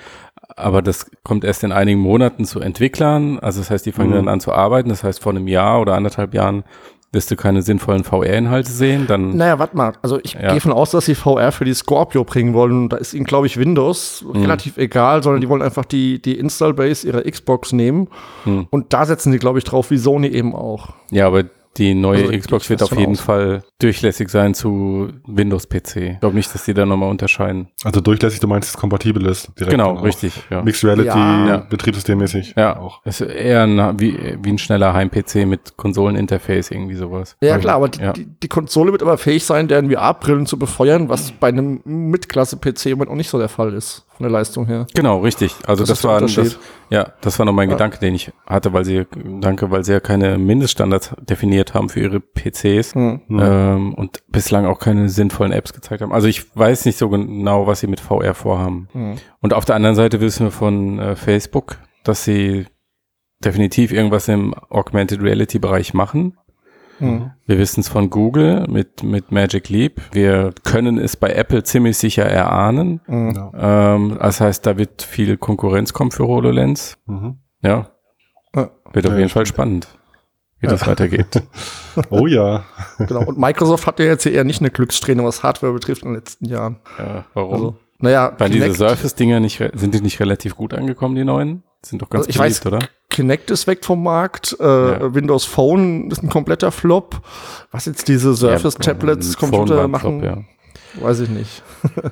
Aber 0.55 0.81
das 0.81 1.09
kommt 1.23 1.43
erst 1.43 1.63
in 1.63 1.71
einigen 1.71 1.99
Monaten 1.99 2.45
zu 2.45 2.59
Entwicklern. 2.59 3.39
Also 3.39 3.59
das 3.59 3.69
heißt, 3.69 3.85
die 3.85 3.91
fangen 3.91 4.11
mhm. 4.11 4.15
dann 4.15 4.27
an 4.29 4.39
zu 4.39 4.51
arbeiten. 4.51 4.89
Das 4.89 5.03
heißt, 5.03 5.21
vor 5.21 5.31
einem 5.31 5.47
Jahr 5.47 5.81
oder 5.81 5.95
anderthalb 5.95 6.33
Jahren 6.33 6.63
wirst 7.11 7.31
du 7.31 7.35
keine 7.35 7.61
sinnvollen 7.61 8.03
VR-Inhalte 8.03 8.71
sehen, 8.71 9.07
dann. 9.07 9.35
Naja, 9.35 9.57
warte 9.57 9.75
mal. 9.75 9.93
Also 10.01 10.19
ich 10.23 10.33
ja. 10.33 10.51
gehe 10.51 10.61
von 10.61 10.71
aus, 10.71 10.91
dass 10.91 11.05
sie 11.05 11.15
VR 11.15 11.51
für 11.51 11.65
die 11.65 11.73
Scorpio 11.73 12.23
bringen 12.23 12.53
wollen. 12.53 12.89
Da 12.89 12.97
ist 12.97 13.13
ihnen, 13.13 13.25
glaube 13.25 13.47
ich, 13.47 13.57
Windows 13.57 14.23
mhm. 14.23 14.41
relativ 14.41 14.77
egal, 14.77 15.23
sondern 15.23 15.41
die 15.41 15.49
wollen 15.49 15.61
einfach 15.63 15.85
die, 15.85 16.21
die 16.21 16.37
Install-Base 16.37 17.07
ihrer 17.07 17.23
Xbox 17.23 17.71
nehmen. 17.71 18.09
Mhm. 18.45 18.67
Und 18.69 18.93
da 18.93 19.05
setzen 19.05 19.31
sie, 19.31 19.39
glaube 19.39 19.57
ich, 19.57 19.63
drauf, 19.63 19.89
wie 19.89 19.97
Sony 19.97 20.27
eben 20.27 20.53
auch. 20.53 20.89
Ja, 21.09 21.25
aber 21.27 21.45
die 21.77 21.93
neue 21.93 22.25
also, 22.25 22.37
Xbox 22.37 22.69
wird 22.69 22.83
auf 22.83 22.97
jeden 22.97 23.13
aus. 23.13 23.21
Fall 23.21 23.63
durchlässig 23.79 24.29
sein 24.29 24.53
zu 24.53 25.13
Windows-PC. 25.27 25.95
Ich 25.95 26.19
glaube 26.19 26.35
nicht, 26.35 26.53
dass 26.53 26.65
die 26.65 26.73
da 26.73 26.85
nochmal 26.85 27.09
unterscheiden. 27.09 27.69
Also 27.83 28.01
durchlässig, 28.01 28.39
du 28.39 28.47
meinst, 28.47 28.67
dass 28.67 28.75
es 28.75 28.79
kompatibel 28.79 29.25
ist? 29.25 29.51
genau, 29.55 29.93
richtig. 29.93 30.33
Ja. 30.49 30.61
Mixed 30.61 30.83
Reality, 30.83 31.07
ja. 31.07 31.57
Betriebssystemmäßig. 31.69 32.55
Ja, 32.57 32.77
auch. 32.77 33.01
Es 33.05 33.21
ist 33.21 33.31
eher 33.31 33.63
ein, 33.63 33.99
wie, 33.99 34.37
wie 34.41 34.49
ein 34.49 34.57
schneller 34.57 34.93
Heim-PC 34.93 35.45
mit 35.45 35.77
Konsoleninterface, 35.77 36.71
irgendwie 36.71 36.95
sowas. 36.95 37.37
Ja, 37.41 37.53
also, 37.53 37.61
klar, 37.61 37.75
aber 37.75 37.89
die, 37.89 38.01
ja. 38.01 38.13
die, 38.13 38.25
die, 38.25 38.47
Konsole 38.47 38.91
wird 38.91 39.01
aber 39.01 39.17
fähig 39.17 39.45
sein, 39.45 39.67
deren 39.67 39.89
VR-Brillen 39.91 40.45
zu 40.45 40.59
befeuern, 40.59 41.07
was 41.07 41.31
bei 41.31 41.47
einem 41.47 41.81
Mitklasse-PC 41.85 42.87
im 42.87 42.91
Moment 42.93 43.11
auch 43.11 43.15
nicht 43.15 43.29
so 43.29 43.37
der 43.37 43.49
Fall 43.49 43.73
ist 43.73 44.05
von 44.19 44.25
der 44.25 44.31
Leistung 44.31 44.65
her. 44.65 44.85
Genau, 44.93 45.19
richtig. 45.19 45.55
Also 45.65 45.83
das, 45.83 46.01
das 46.01 46.03
war 46.03 46.19
das, 46.19 46.59
ja, 46.89 47.13
das 47.21 47.39
war 47.39 47.45
noch 47.45 47.53
mein 47.53 47.69
ja. 47.69 47.75
Gedanke, 47.75 47.99
den 47.99 48.15
ich 48.15 48.33
hatte, 48.45 48.73
weil 48.73 48.83
sie 48.83 49.05
danke, 49.39 49.71
weil 49.71 49.85
sie 49.85 49.93
ja 49.93 50.01
keine 50.01 50.37
Mindeststandards 50.37 51.15
definiert 51.21 51.73
haben 51.73 51.87
für 51.87 52.01
ihre 52.01 52.19
PCs 52.19 52.95
mhm. 52.95 53.21
ähm, 53.29 53.93
und 53.93 54.21
bislang 54.27 54.65
auch 54.65 54.79
keine 54.79 55.07
sinnvollen 55.07 55.53
Apps 55.53 55.71
gezeigt 55.71 56.01
haben. 56.01 56.11
Also 56.11 56.27
ich 56.27 56.53
weiß 56.53 56.83
nicht 56.83 56.97
so 56.97 57.07
genau, 57.07 57.65
was 57.65 57.79
sie 57.79 57.87
mit 57.87 58.01
VR 58.01 58.33
vorhaben. 58.33 58.89
Mhm. 58.91 59.15
Und 59.39 59.53
auf 59.53 59.63
der 59.63 59.75
anderen 59.75 59.95
Seite 59.95 60.19
wissen 60.19 60.47
wir 60.47 60.51
von 60.51 60.99
äh, 60.99 61.15
Facebook, 61.15 61.77
dass 62.03 62.25
sie 62.25 62.65
definitiv 63.41 63.93
irgendwas 63.93 64.27
im 64.27 64.53
Augmented 64.69 65.21
Reality 65.21 65.59
Bereich 65.59 65.93
machen. 65.93 66.37
Mhm. 66.99 67.31
Wir 67.45 67.57
wissen 67.57 67.79
es 67.81 67.89
von 67.89 68.09
Google 68.09 68.65
mit, 68.69 69.03
mit 69.03 69.31
Magic 69.31 69.69
Leap. 69.69 70.01
Wir 70.11 70.53
können 70.63 70.97
es 70.97 71.15
bei 71.17 71.29
Apple 71.33 71.63
ziemlich 71.63 71.97
sicher 71.97 72.25
erahnen. 72.25 73.01
Mhm. 73.07 73.51
Ähm, 73.57 74.17
das 74.19 74.41
heißt, 74.41 74.65
da 74.65 74.77
wird 74.77 75.01
viel 75.01 75.37
Konkurrenz 75.37 75.93
kommen 75.93 76.11
für 76.11 76.27
HoloLens. 76.27 76.97
Mhm. 77.05 77.37
Ja. 77.61 77.89
Wird 78.91 79.05
auf 79.07 79.15
jeden 79.17 79.29
Fall 79.29 79.45
spannend. 79.45 79.87
wie 80.59 80.67
das 80.67 80.85
weitergeht. 80.87 81.41
Oh 82.09 82.27
ja. 82.27 82.63
Genau. 82.97 83.23
Und 83.25 83.37
Microsoft 83.37 83.85
hat 83.87 83.99
ja 83.99 84.05
jetzt 84.05 84.23
hier 84.23 84.31
eher 84.33 84.43
nicht 84.43 84.61
eine 84.61 84.69
Glückssträhne, 84.71 85.23
was 85.23 85.43
Hardware 85.43 85.73
betrifft 85.73 86.03
in 86.03 86.09
den 86.09 86.15
letzten 86.15 86.45
Jahren. 86.45 86.77
Ja, 86.97 87.25
warum? 87.33 87.53
Also, 87.53 87.75
naja, 87.99 88.33
Weil 88.37 88.49
diese 88.49 88.65
Kinect- 88.65 88.77
Surface-Dinger 88.77 89.39
nicht, 89.41 89.61
sind 89.73 89.93
die 89.93 90.01
nicht 90.01 90.19
relativ 90.19 90.55
gut 90.55 90.73
angekommen, 90.73 91.15
die 91.15 91.23
neuen? 91.25 91.63
Sind 91.83 92.01
doch 92.01 92.09
ganz 92.09 92.27
Also 92.27 92.29
ich 92.29 92.37
beliebt, 92.37 92.65
weiß, 92.65 92.65
oder? 92.65 92.79
Kinect 93.09 93.49
ist 93.51 93.65
weg 93.67 93.83
vom 93.83 94.03
Markt, 94.03 94.55
äh, 94.59 94.63
Ja. 94.63 95.13
Windows 95.15 95.45
Phone 95.45 96.09
ist 96.11 96.23
ein 96.23 96.29
kompletter 96.29 96.71
Flop. 96.71 97.21
Was 97.71 97.85
jetzt 97.85 98.07
diese 98.07 98.35
Surface-Tablets, 98.35 99.35
Phone 99.35 99.49
Computer 99.51 99.87
machen, 99.87 100.21
Flop, 100.21 100.37
ja. 100.95 101.03
weiß 101.03 101.21
ich 101.21 101.29
nicht. 101.29 101.63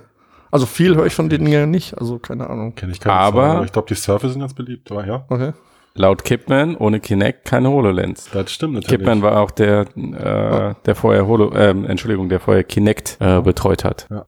also 0.52 0.66
viel 0.66 0.96
höre 0.96 1.06
ich 1.06 1.14
von 1.14 1.30
den 1.30 1.46
Dingen 1.46 1.70
nicht, 1.70 1.98
also 1.98 2.18
keine 2.20 2.50
Ahnung. 2.50 2.74
Kenne 2.76 2.92
ich 2.94 3.00
keine 3.00 3.16
Aber- 3.16 3.42
Zahl, 3.44 3.66
ich 3.66 3.72
glaube, 3.72 3.88
die 3.88 3.96
Surface 3.96 4.32
sind 4.32 4.42
ganz 4.42 4.54
beliebt, 4.54 4.92
aber 4.92 5.06
ja. 5.06 5.26
Okay. 5.30 5.54
Laut 5.94 6.24
Kipman 6.24 6.76
ohne 6.76 7.00
Kinect 7.00 7.46
keine 7.46 7.72
HoloLens. 7.72 8.30
Das 8.32 8.52
stimmt 8.52 8.76
natürlich. 8.76 9.00
Kipman 9.00 9.24
war 9.24 9.40
auch 9.42 9.50
der, 9.50 9.82
äh, 9.96 10.76
der 10.86 10.96
vorher 10.96 11.26
Holo, 11.26 11.52
ähm, 11.56 11.86
Entschuldigung, 11.86 12.30
der 12.30 12.40
vorher 12.40 12.64
Kinect 12.64 13.18
äh, 13.20 13.42
betreut 13.42 13.84
hat. 13.84 14.08
Ja. 14.12 14.26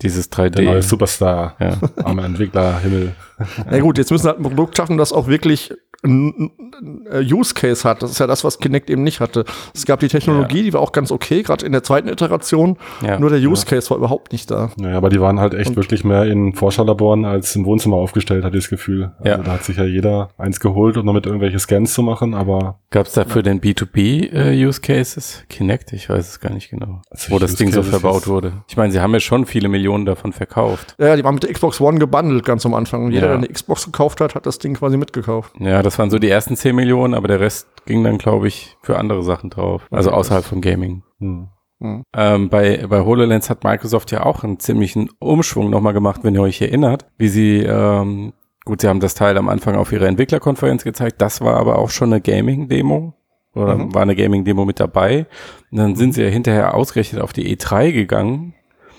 Dieses 0.00 0.30
der 0.30 0.50
3D. 0.52 0.62
neue 0.62 0.82
Superstar 0.82 1.56
ja. 1.58 1.76
am 2.04 2.18
Entwicklerhimmel. 2.20 3.14
Na 3.68 3.80
gut, 3.80 3.98
jetzt 3.98 4.12
müssen 4.12 4.26
wir 4.26 4.30
halt 4.30 4.38
ein 4.38 4.44
Produkt 4.44 4.76
schaffen, 4.76 4.96
das 4.96 5.12
auch 5.12 5.26
wirklich 5.26 5.72
Use 6.04 7.54
Case 7.54 7.88
hat. 7.88 8.02
Das 8.02 8.10
ist 8.10 8.18
ja 8.18 8.26
das, 8.26 8.44
was 8.44 8.58
Kinect 8.58 8.88
eben 8.90 9.02
nicht 9.02 9.20
hatte. 9.20 9.44
Es 9.74 9.84
gab 9.84 10.00
die 10.00 10.08
Technologie, 10.08 10.62
die 10.62 10.72
war 10.72 10.80
auch 10.80 10.92
ganz 10.92 11.10
okay, 11.10 11.42
gerade 11.42 11.66
in 11.66 11.72
der 11.72 11.82
zweiten 11.82 12.08
Iteration. 12.08 12.76
Ja. 13.04 13.18
Nur 13.18 13.30
der 13.30 13.40
Use 13.40 13.66
Case 13.66 13.90
war 13.90 13.96
überhaupt 13.96 14.32
nicht 14.32 14.50
da. 14.50 14.70
Naja, 14.76 14.96
aber 14.96 15.08
die 15.10 15.20
waren 15.20 15.40
halt 15.40 15.54
echt 15.54 15.74
wirklich 15.76 16.04
mehr 16.04 16.24
in 16.24 16.54
Forscherlaboren 16.54 17.24
als 17.24 17.54
im 17.56 17.64
Wohnzimmer 17.64 17.96
aufgestellt, 17.96 18.44
hatte 18.44 18.56
ich 18.56 18.64
das 18.64 18.70
Gefühl. 18.70 19.12
Also 19.18 19.30
Ja. 19.30 19.38
Da 19.38 19.52
hat 19.52 19.64
sich 19.64 19.76
ja 19.76 19.84
jeder 19.84 20.30
eins 20.38 20.60
geholt, 20.60 20.96
um 20.96 21.06
damit 21.06 21.26
irgendwelche 21.26 21.58
Scans 21.58 21.94
zu 21.94 22.02
machen, 22.02 22.34
aber 22.34 22.78
Gab 22.90 23.06
es 23.06 23.12
dafür 23.12 23.42
denn 23.42 23.60
B2B 23.60 24.32
äh, 24.32 24.66
Use 24.66 24.80
Cases? 24.80 25.44
Kinect? 25.48 25.92
Ich 25.92 26.08
weiß 26.08 26.26
es 26.28 26.40
gar 26.40 26.52
nicht 26.52 26.70
genau. 26.70 27.02
Also 27.10 27.32
wo 27.32 27.38
das 27.38 27.50
Use 27.52 27.58
Ding 27.58 27.72
so 27.72 27.82
verbaut 27.82 28.26
wurde. 28.28 28.52
Ich 28.68 28.76
meine, 28.76 28.92
sie 28.92 29.00
haben 29.00 29.12
ja 29.12 29.20
schon 29.20 29.44
viele 29.46 29.68
Millionen 29.68 30.06
davon 30.06 30.32
verkauft. 30.32 30.94
Ja, 30.98 31.16
die 31.16 31.24
waren 31.24 31.34
mit 31.34 31.42
der 31.42 31.52
Xbox 31.52 31.80
One 31.80 31.98
gebundelt 31.98 32.44
ganz 32.44 32.64
am 32.64 32.74
Anfang. 32.74 33.04
Und 33.06 33.12
jeder, 33.12 33.26
Ja. 33.26 33.32
der 33.32 33.38
eine 33.38 33.48
Xbox 33.48 33.84
gekauft 33.84 34.20
hat, 34.20 34.34
hat 34.34 34.46
das 34.46 34.58
Ding 34.58 34.74
quasi 34.74 34.96
mitgekauft. 34.96 35.52
Ja, 35.60 35.82
das 35.88 35.98
waren 35.98 36.10
so 36.10 36.18
die 36.18 36.28
ersten 36.28 36.54
10 36.54 36.76
Millionen, 36.76 37.14
aber 37.14 37.28
der 37.28 37.40
Rest 37.40 37.66
ging 37.86 38.04
dann, 38.04 38.18
glaube 38.18 38.46
ich, 38.48 38.76
für 38.82 38.98
andere 38.98 39.22
Sachen 39.22 39.48
drauf. 39.50 39.86
Also 39.90 40.10
außerhalb 40.10 40.44
von 40.44 40.60
Gaming. 40.60 41.02
hm. 41.80 42.02
Ähm, 42.14 42.48
bei, 42.48 42.86
bei 42.88 43.00
HoloLens 43.04 43.48
hat 43.48 43.64
Microsoft 43.64 44.10
ja 44.12 44.24
auch 44.26 44.42
einen 44.44 44.58
ziemlichen 44.58 45.10
Umschwung 45.20 45.70
nochmal 45.70 45.92
gemacht, 45.92 46.20
wenn 46.24 46.34
ihr 46.34 46.42
euch 46.42 46.60
erinnert, 46.60 47.06
wie 47.18 47.28
sie, 47.28 47.58
ähm, 47.60 48.32
gut, 48.64 48.80
sie 48.80 48.88
haben 48.88 49.00
das 49.00 49.14
Teil 49.14 49.38
am 49.38 49.48
Anfang 49.48 49.76
auf 49.76 49.92
ihrer 49.92 50.06
Entwicklerkonferenz 50.08 50.84
gezeigt, 50.84 51.22
das 51.22 51.40
war 51.40 51.56
aber 51.56 51.78
auch 51.78 51.90
schon 51.90 52.12
eine 52.12 52.20
Gaming-Demo 52.20 53.14
oder 53.54 53.76
Mhm. 53.76 53.94
war 53.94 54.02
eine 54.02 54.16
Gaming-Demo 54.16 54.64
mit 54.64 54.80
dabei. 54.80 55.26
Und 55.70 55.78
dann 55.78 55.94
sind 55.96 56.14
sie 56.14 56.22
ja 56.24 56.28
hinterher 56.28 56.74
ausgerechnet 56.74 57.22
auf 57.22 57.32
die 57.32 57.56
E3 57.56 57.92
gegangen 57.92 58.54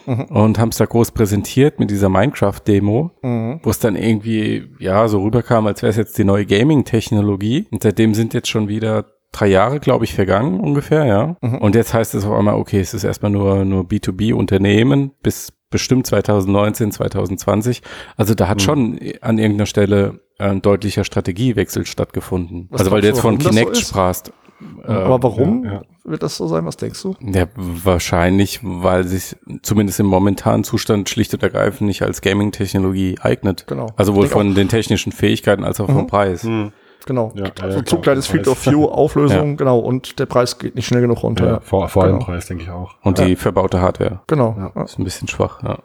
Mhm. 0.06 0.24
und 0.30 0.60
haben 0.60 0.70
es 0.70 0.78
da 0.78 0.86
groß 0.86 1.12
präsentiert 1.12 1.80
mit 1.80 1.91
dieser 1.91 2.10
Minecraft-Demo, 2.10 3.12
Mhm. 3.22 3.60
wo 3.64 3.70
es 3.70 3.80
dann 3.80 3.95
irgendwie, 3.95 4.68
ja, 4.80 5.08
so 5.08 5.22
rüberkam, 5.22 5.68
als 5.68 5.82
wäre 5.82 5.89
es 5.91 5.97
jetzt 5.97 6.18
die 6.18 6.24
neue 6.24 6.45
Gaming-Technologie. 6.45 7.68
Und 7.72 7.84
seitdem 7.84 8.14
sind 8.14 8.34
jetzt 8.34 8.47
schon 8.50 8.68
wieder 8.68 9.06
drei 9.32 9.47
Jahre, 9.47 9.80
glaube 9.80 10.06
ich, 10.06 10.14
vergangen 10.16 10.60
ungefähr, 10.60 11.06
ja. 11.06 11.36
Mhm. 11.41 11.60
Und 11.60 11.76
jetzt 11.76 11.93
heißt 11.93 12.16
es 12.16 12.26
auf 12.26 12.34
einmal, 12.38 12.56
okay, 12.56 12.80
es 12.80 12.93
ist 12.93 13.04
erstmal 13.04 13.32
nur, 13.32 13.64
nur 13.66 13.84
B2B-Unternehmen 13.84 15.12
bis 15.22 15.54
bestimmt 15.70 16.08
2019, 16.08 16.91
2020. 16.91 17.84
Also 18.18 18.34
da 18.34 18.47
hat 18.47 18.58
Mhm. 18.58 18.62
schon 18.62 19.00
an 19.22 19.38
irgendeiner 19.38 19.68
Stelle 19.68 20.22
ein 20.39 20.62
deutlicher 20.64 21.04
Strategiewechsel 21.04 21.86
stattgefunden. 21.86 22.68
Was 22.72 22.82
also 22.82 22.91
weil 22.91 23.02
du 23.02 23.08
jetzt 23.08 23.20
von 23.22 23.39
so 23.39 23.50
Kinect 23.50 23.72
ist? 23.74 23.82
sprachst. 23.88 24.32
Äh, 24.84 24.91
Aber 24.91 25.22
warum 25.22 25.64
ja, 25.64 25.74
ja. 25.74 25.82
Wird 26.10 26.24
das 26.24 26.36
so 26.38 26.47
sein? 26.47 26.66
Was 26.66 26.78
denkst 26.78 27.01
du? 27.01 27.16
ja, 27.22 27.45
wahrscheinlich, 27.55 28.60
weil 28.64 29.05
sich 29.05 29.36
zumindest 29.62 29.99
im 29.99 30.05
momentanen 30.07 30.64
Zustand 30.64 31.10
schlicht 31.10 31.34
und 31.34 31.43
ergreifend 31.43 31.88
nicht 31.88 32.01
als 32.01 32.22
Gaming-Technologie 32.22 33.18
eignet. 33.22 33.66
Genau. 33.68 33.88
Also 33.95 34.16
wohl 34.16 34.28
von 34.28 34.55
den 34.55 34.68
technischen 34.70 35.12
Fähigkeiten 35.12 35.64
als 35.64 35.80
auch 35.80 35.88
vom 35.88 36.03
Mhm. 36.03 36.07
Preis. 36.07 36.43
Hm. 36.43 36.72
Genau. 37.05 37.32
Ja, 37.36 37.45
ja, 37.45 37.51
also 37.62 37.78
ja, 37.80 37.86
zu 37.86 37.95
klar, 37.95 38.01
kleines 38.01 38.26
der 38.28 38.34
Field 38.36 38.47
of 38.49 38.66
View, 38.66 38.86
Auflösung, 38.86 39.55
genau. 39.57 39.80
Und 39.80 40.20
der 40.20 40.26
Preis 40.26 40.60
geht 40.60 40.76
nicht 40.76 40.86
schnell 40.86 41.01
genug 41.01 41.24
runter. 41.24 41.45
Ja, 41.47 41.60
vor, 41.62 41.88
vor 41.88 42.03
allem 42.03 42.16
Genau. 42.16 42.26
Preis, 42.26 42.45
denke 42.47 42.64
ich 42.64 42.70
auch. 42.70 42.95
Und 43.01 43.18
Ja. 43.20 43.26
die 43.26 43.36
verbaute 43.36 43.82
Hardware 43.82 44.20
Genau. 44.28 44.55
Ja. 44.57 44.72
Ja. 44.76 44.84
ist 44.84 44.99
ein 44.99 45.05
bisschen 45.05 45.28
schwach. 45.28 45.64
Ja. 45.64 45.80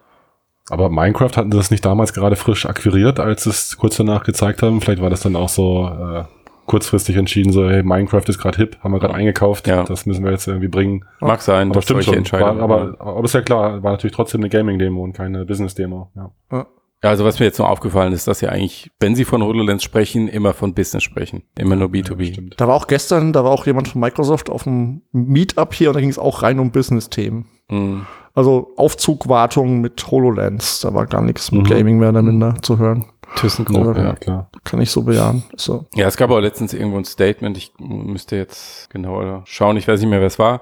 Aber 0.70 0.88
Minecraft 0.90 1.30
hatten 1.36 1.52
sie 1.52 1.56
das 1.58 1.70
nicht 1.70 1.84
damals 1.84 2.12
gerade 2.14 2.36
frisch 2.36 2.66
akquiriert, 2.66 3.20
als 3.20 3.44
sie 3.44 3.50
es 3.50 3.76
kurz 3.78 3.96
danach 3.96 4.24
gezeigt 4.24 4.62
haben. 4.62 4.80
Vielleicht 4.80 5.00
war 5.02 5.10
das 5.10 5.20
dann 5.20 5.36
auch 5.36 5.48
so 5.50 5.86
äh, 5.88 6.24
kurzfristig 6.66 7.16
entschieden, 7.16 7.52
so, 7.52 7.68
hey, 7.68 7.82
Minecraft 7.82 8.22
ist 8.28 8.38
gerade 8.38 8.56
hip, 8.58 8.78
haben 8.80 8.92
wir 8.92 9.00
gerade 9.00 9.14
eingekauft, 9.14 9.66
Ja. 9.66 9.84
das 9.84 10.06
müssen 10.06 10.24
wir 10.24 10.30
jetzt 10.32 10.46
irgendwie 10.46 10.68
bringen. 10.68 11.04
Mag 11.20 11.42
sein, 11.42 11.70
Aber 11.70 11.82
stimmt 11.82 12.04
schon. 12.04 12.24
War, 12.32 12.58
aber, 12.60 12.96
aber 12.98 13.24
ist 13.24 13.34
ja 13.34 13.42
klar, 13.42 13.82
war 13.82 13.92
natürlich 13.92 14.14
trotzdem 14.16 14.40
eine 14.40 14.48
Gaming-Demo 14.50 15.02
und 15.02 15.12
keine 15.12 15.44
Business-Demo. 15.44 16.10
Ja. 16.16 16.66
Ja, 17.02 17.10
also 17.10 17.26
was 17.26 17.38
mir 17.38 17.44
jetzt 17.44 17.58
noch 17.58 17.68
aufgefallen 17.68 18.14
ist, 18.14 18.26
dass 18.26 18.38
sie 18.38 18.48
eigentlich, 18.48 18.90
wenn 18.98 19.14
sie 19.14 19.26
von 19.26 19.42
HoloLens 19.42 19.82
sprechen, 19.82 20.26
immer 20.26 20.54
von 20.54 20.72
Business 20.72 21.02
sprechen. 21.02 21.42
Immer 21.58 21.76
nur 21.76 21.88
B2B. 21.88 22.32
stimmt. 22.32 22.54
Da 22.58 22.66
war 22.66 22.74
auch 22.74 22.86
gestern, 22.86 23.34
da 23.34 23.44
war 23.44 23.50
auch 23.50 23.66
jemand 23.66 23.88
von 23.88 24.00
Microsoft 24.00 24.48
auf 24.48 24.62
dem 24.62 25.02
Meetup 25.12 25.74
hier 25.74 25.90
und 25.90 25.94
da 25.96 26.00
ging 26.00 26.08
es 26.08 26.18
auch 26.18 26.42
rein 26.42 26.58
um 26.58 26.70
Business-Themen. 26.70 27.44
Mhm. 27.70 28.06
Also 28.32 28.72
Aufzugwartung 28.78 29.80
mit 29.82 30.10
HoloLens. 30.10 30.80
Da 30.80 30.94
war 30.94 31.04
gar 31.06 31.20
nichts 31.22 31.52
mit 31.52 31.62
Mhm. 31.64 31.66
Gaming 31.68 31.98
mehr 31.98 32.08
oder 32.08 32.22
minder 32.22 32.54
zu 32.62 32.78
hören. 32.78 33.04
ThyssenKrupp, 33.36 33.96
Ja. 33.96 34.02
ja. 34.04 34.12
klar. 34.14 34.50
Kann 34.64 34.80
ich 34.80 34.90
so 34.90 35.02
bejahen. 35.02 35.44
So. 35.56 35.86
Ja, 35.94 36.06
es 36.06 36.16
gab 36.16 36.30
auch 36.30 36.40
letztens 36.40 36.72
irgendwo 36.74 36.98
ein 36.98 37.04
Statement, 37.04 37.56
ich 37.56 37.72
müsste 37.78 38.36
jetzt 38.36 38.90
genauer 38.90 39.42
schauen, 39.46 39.76
ich 39.76 39.86
weiß 39.88 40.00
nicht 40.00 40.10
mehr, 40.10 40.20
wer 40.20 40.26
es 40.26 40.38
war. 40.38 40.60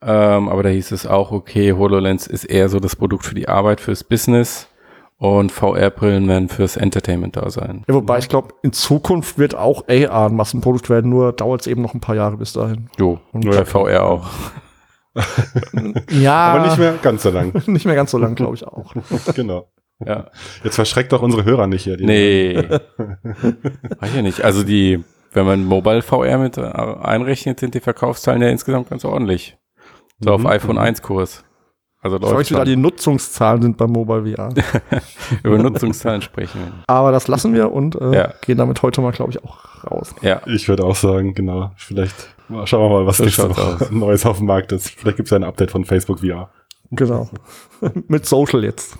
Ähm, 0.00 0.48
aber 0.48 0.62
da 0.62 0.68
hieß 0.68 0.92
es 0.92 1.06
auch, 1.06 1.32
okay, 1.32 1.72
HoloLens 1.72 2.26
ist 2.26 2.44
eher 2.44 2.68
so 2.68 2.78
das 2.78 2.94
Produkt 2.94 3.24
für 3.24 3.34
die 3.34 3.48
Arbeit, 3.48 3.80
fürs 3.80 4.04
Business 4.04 4.68
und 5.16 5.50
VR-Brillen 5.50 6.28
werden 6.28 6.48
fürs 6.48 6.76
Entertainment 6.76 7.36
da 7.36 7.50
sein. 7.50 7.84
Ja, 7.88 7.94
wobei 7.94 8.18
ich 8.18 8.28
glaube, 8.28 8.54
in 8.62 8.72
Zukunft 8.72 9.38
wird 9.38 9.56
auch 9.56 9.88
AR 9.88 10.26
ein 10.26 10.36
Massenprodukt 10.36 10.88
werden, 10.88 11.10
nur 11.10 11.32
dauert 11.32 11.62
es 11.62 11.66
eben 11.66 11.82
noch 11.82 11.94
ein 11.94 12.00
paar 12.00 12.14
Jahre 12.14 12.36
bis 12.36 12.52
dahin. 12.52 12.88
Jo, 12.98 13.18
und 13.32 13.44
bei 13.50 13.64
VR 13.64 14.04
auch. 14.04 14.26
Ja, 16.10 16.52
Aber 16.52 16.66
nicht 16.66 16.78
mehr 16.78 16.94
ganz 17.02 17.22
so 17.24 17.30
lang. 17.30 17.52
nicht 17.66 17.86
mehr 17.86 17.96
ganz 17.96 18.12
so 18.12 18.18
lang, 18.18 18.36
glaube 18.36 18.54
ich 18.54 18.64
auch. 18.64 18.94
genau. 19.34 19.66
Ja. 20.04 20.26
Jetzt 20.62 20.76
verschreckt 20.76 21.12
doch 21.12 21.22
unsere 21.22 21.44
Hörer 21.44 21.66
nicht 21.66 21.82
hier. 21.84 21.96
Die- 21.96 22.06
Nee. 22.06 22.56
Weiß 24.00 24.14
ich 24.14 24.22
nicht. 24.22 24.42
Also 24.44 24.62
die, 24.62 25.02
wenn 25.32 25.46
man 25.46 25.64
Mobile 25.64 26.02
VR 26.02 26.38
mit 26.38 26.58
einrechnet, 26.58 27.60
sind 27.60 27.74
die 27.74 27.80
Verkaufszahlen 27.80 28.40
ja 28.42 28.48
insgesamt 28.48 28.90
ganz 28.90 29.04
ordentlich. 29.04 29.56
So 30.20 30.32
auf 30.32 30.40
Mhm. 30.40 30.46
iPhone 30.46 30.78
1 30.78 31.02
Kurs. 31.02 31.44
Also 32.00 32.20
wie 32.20 32.54
da 32.54 32.64
die 32.64 32.76
Nutzungszahlen 32.76 33.60
sind 33.60 33.76
beim 33.76 33.90
Mobile 33.90 34.24
VR. 34.36 34.50
über 35.42 35.58
Nutzungszahlen 35.58 36.22
sprechen. 36.22 36.60
Aber 36.86 37.10
das 37.10 37.26
lassen 37.26 37.54
wir 37.54 37.72
und 37.72 37.96
äh, 38.00 38.14
Ja. 38.14 38.34
gehen 38.42 38.56
damit 38.56 38.82
heute 38.82 39.00
mal, 39.00 39.10
glaube 39.10 39.32
ich, 39.32 39.42
auch 39.44 39.84
raus. 39.90 40.14
Ja. 40.22 40.40
Ich 40.46 40.68
würde 40.68 40.84
auch 40.84 40.94
sagen, 40.94 41.34
genau. 41.34 41.72
Vielleicht 41.76 42.14
mal- 42.48 42.68
schauen 42.68 42.88
wir 42.88 43.00
mal, 43.00 43.06
was 43.06 43.16
So 43.16 43.24
nächste. 43.24 43.48
Neues 43.90 44.24
auf 44.26 44.38
dem 44.38 44.46
Markt 44.46 44.70
ist. 44.70 44.90
Vielleicht 44.90 45.16
gibt 45.16 45.26
es 45.26 45.30
ja 45.30 45.38
ein 45.38 45.44
Update 45.44 45.72
von 45.72 45.84
Facebook 45.84 46.20
VR. 46.20 46.50
Genau. 46.90 47.28
mit 48.08 48.24
Social 48.24 48.64
jetzt. 48.64 48.98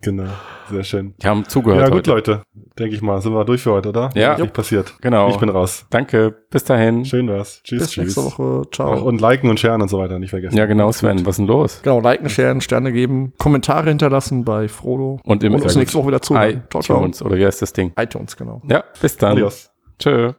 Genau. 0.00 0.28
Sehr 0.70 0.84
schön. 0.84 1.14
Die 1.22 1.26
haben 1.26 1.44
zugehört 1.48 1.82
ja, 1.82 1.88
gut, 1.88 2.08
heute. 2.08 2.10
Leute. 2.10 2.42
Denke 2.78 2.94
ich 2.94 3.02
mal. 3.02 3.20
Sind 3.20 3.32
wir 3.32 3.44
durch 3.44 3.62
für 3.62 3.72
heute, 3.72 3.90
oder? 3.90 4.10
Ja. 4.14 4.36
Nicht 4.38 4.52
passiert. 4.52 4.94
Genau. 5.00 5.30
Ich 5.30 5.36
bin 5.36 5.48
raus. 5.48 5.86
Danke. 5.90 6.34
Bis 6.50 6.64
dahin. 6.64 7.04
Schön 7.04 7.28
war's. 7.28 7.60
Tschüss, 7.62 7.80
Bis 7.80 7.90
tschüss. 7.90 8.16
nächste 8.16 8.24
Woche. 8.24 8.62
Ciao. 8.72 8.92
Ach, 8.92 9.02
und 9.02 9.20
liken 9.20 9.50
und 9.50 9.60
sharen 9.60 9.82
und 9.82 9.88
so 9.88 9.98
weiter, 9.98 10.18
nicht 10.18 10.30
vergessen. 10.30 10.56
Ja, 10.56 10.66
genau, 10.66 10.90
Sven. 10.92 11.24
Was 11.26 11.34
ist 11.34 11.38
denn 11.38 11.46
los? 11.46 11.80
Genau, 11.82 12.00
liken, 12.00 12.28
sharen, 12.28 12.60
Sterne 12.60 12.92
geben, 12.92 13.32
Kommentare 13.38 13.88
hinterlassen 13.88 14.44
bei 14.44 14.68
Frodo. 14.68 15.20
Und 15.24 15.44
im 15.44 15.54
Und 15.54 15.62
uns 15.62 15.76
nächste 15.76 15.98
Woche 15.98 16.08
wieder 16.08 16.22
ciao. 16.22 16.42
iTunes, 16.42 17.22
oder 17.22 17.36
wie 17.36 17.46
heißt 17.46 17.62
das 17.62 17.72
Ding? 17.72 17.92
iTunes, 17.98 18.36
genau. 18.36 18.62
Ja, 18.68 18.84
bis 19.00 19.16
dann. 19.16 19.32
Adios. 19.32 19.70
Tschö. 19.98 20.32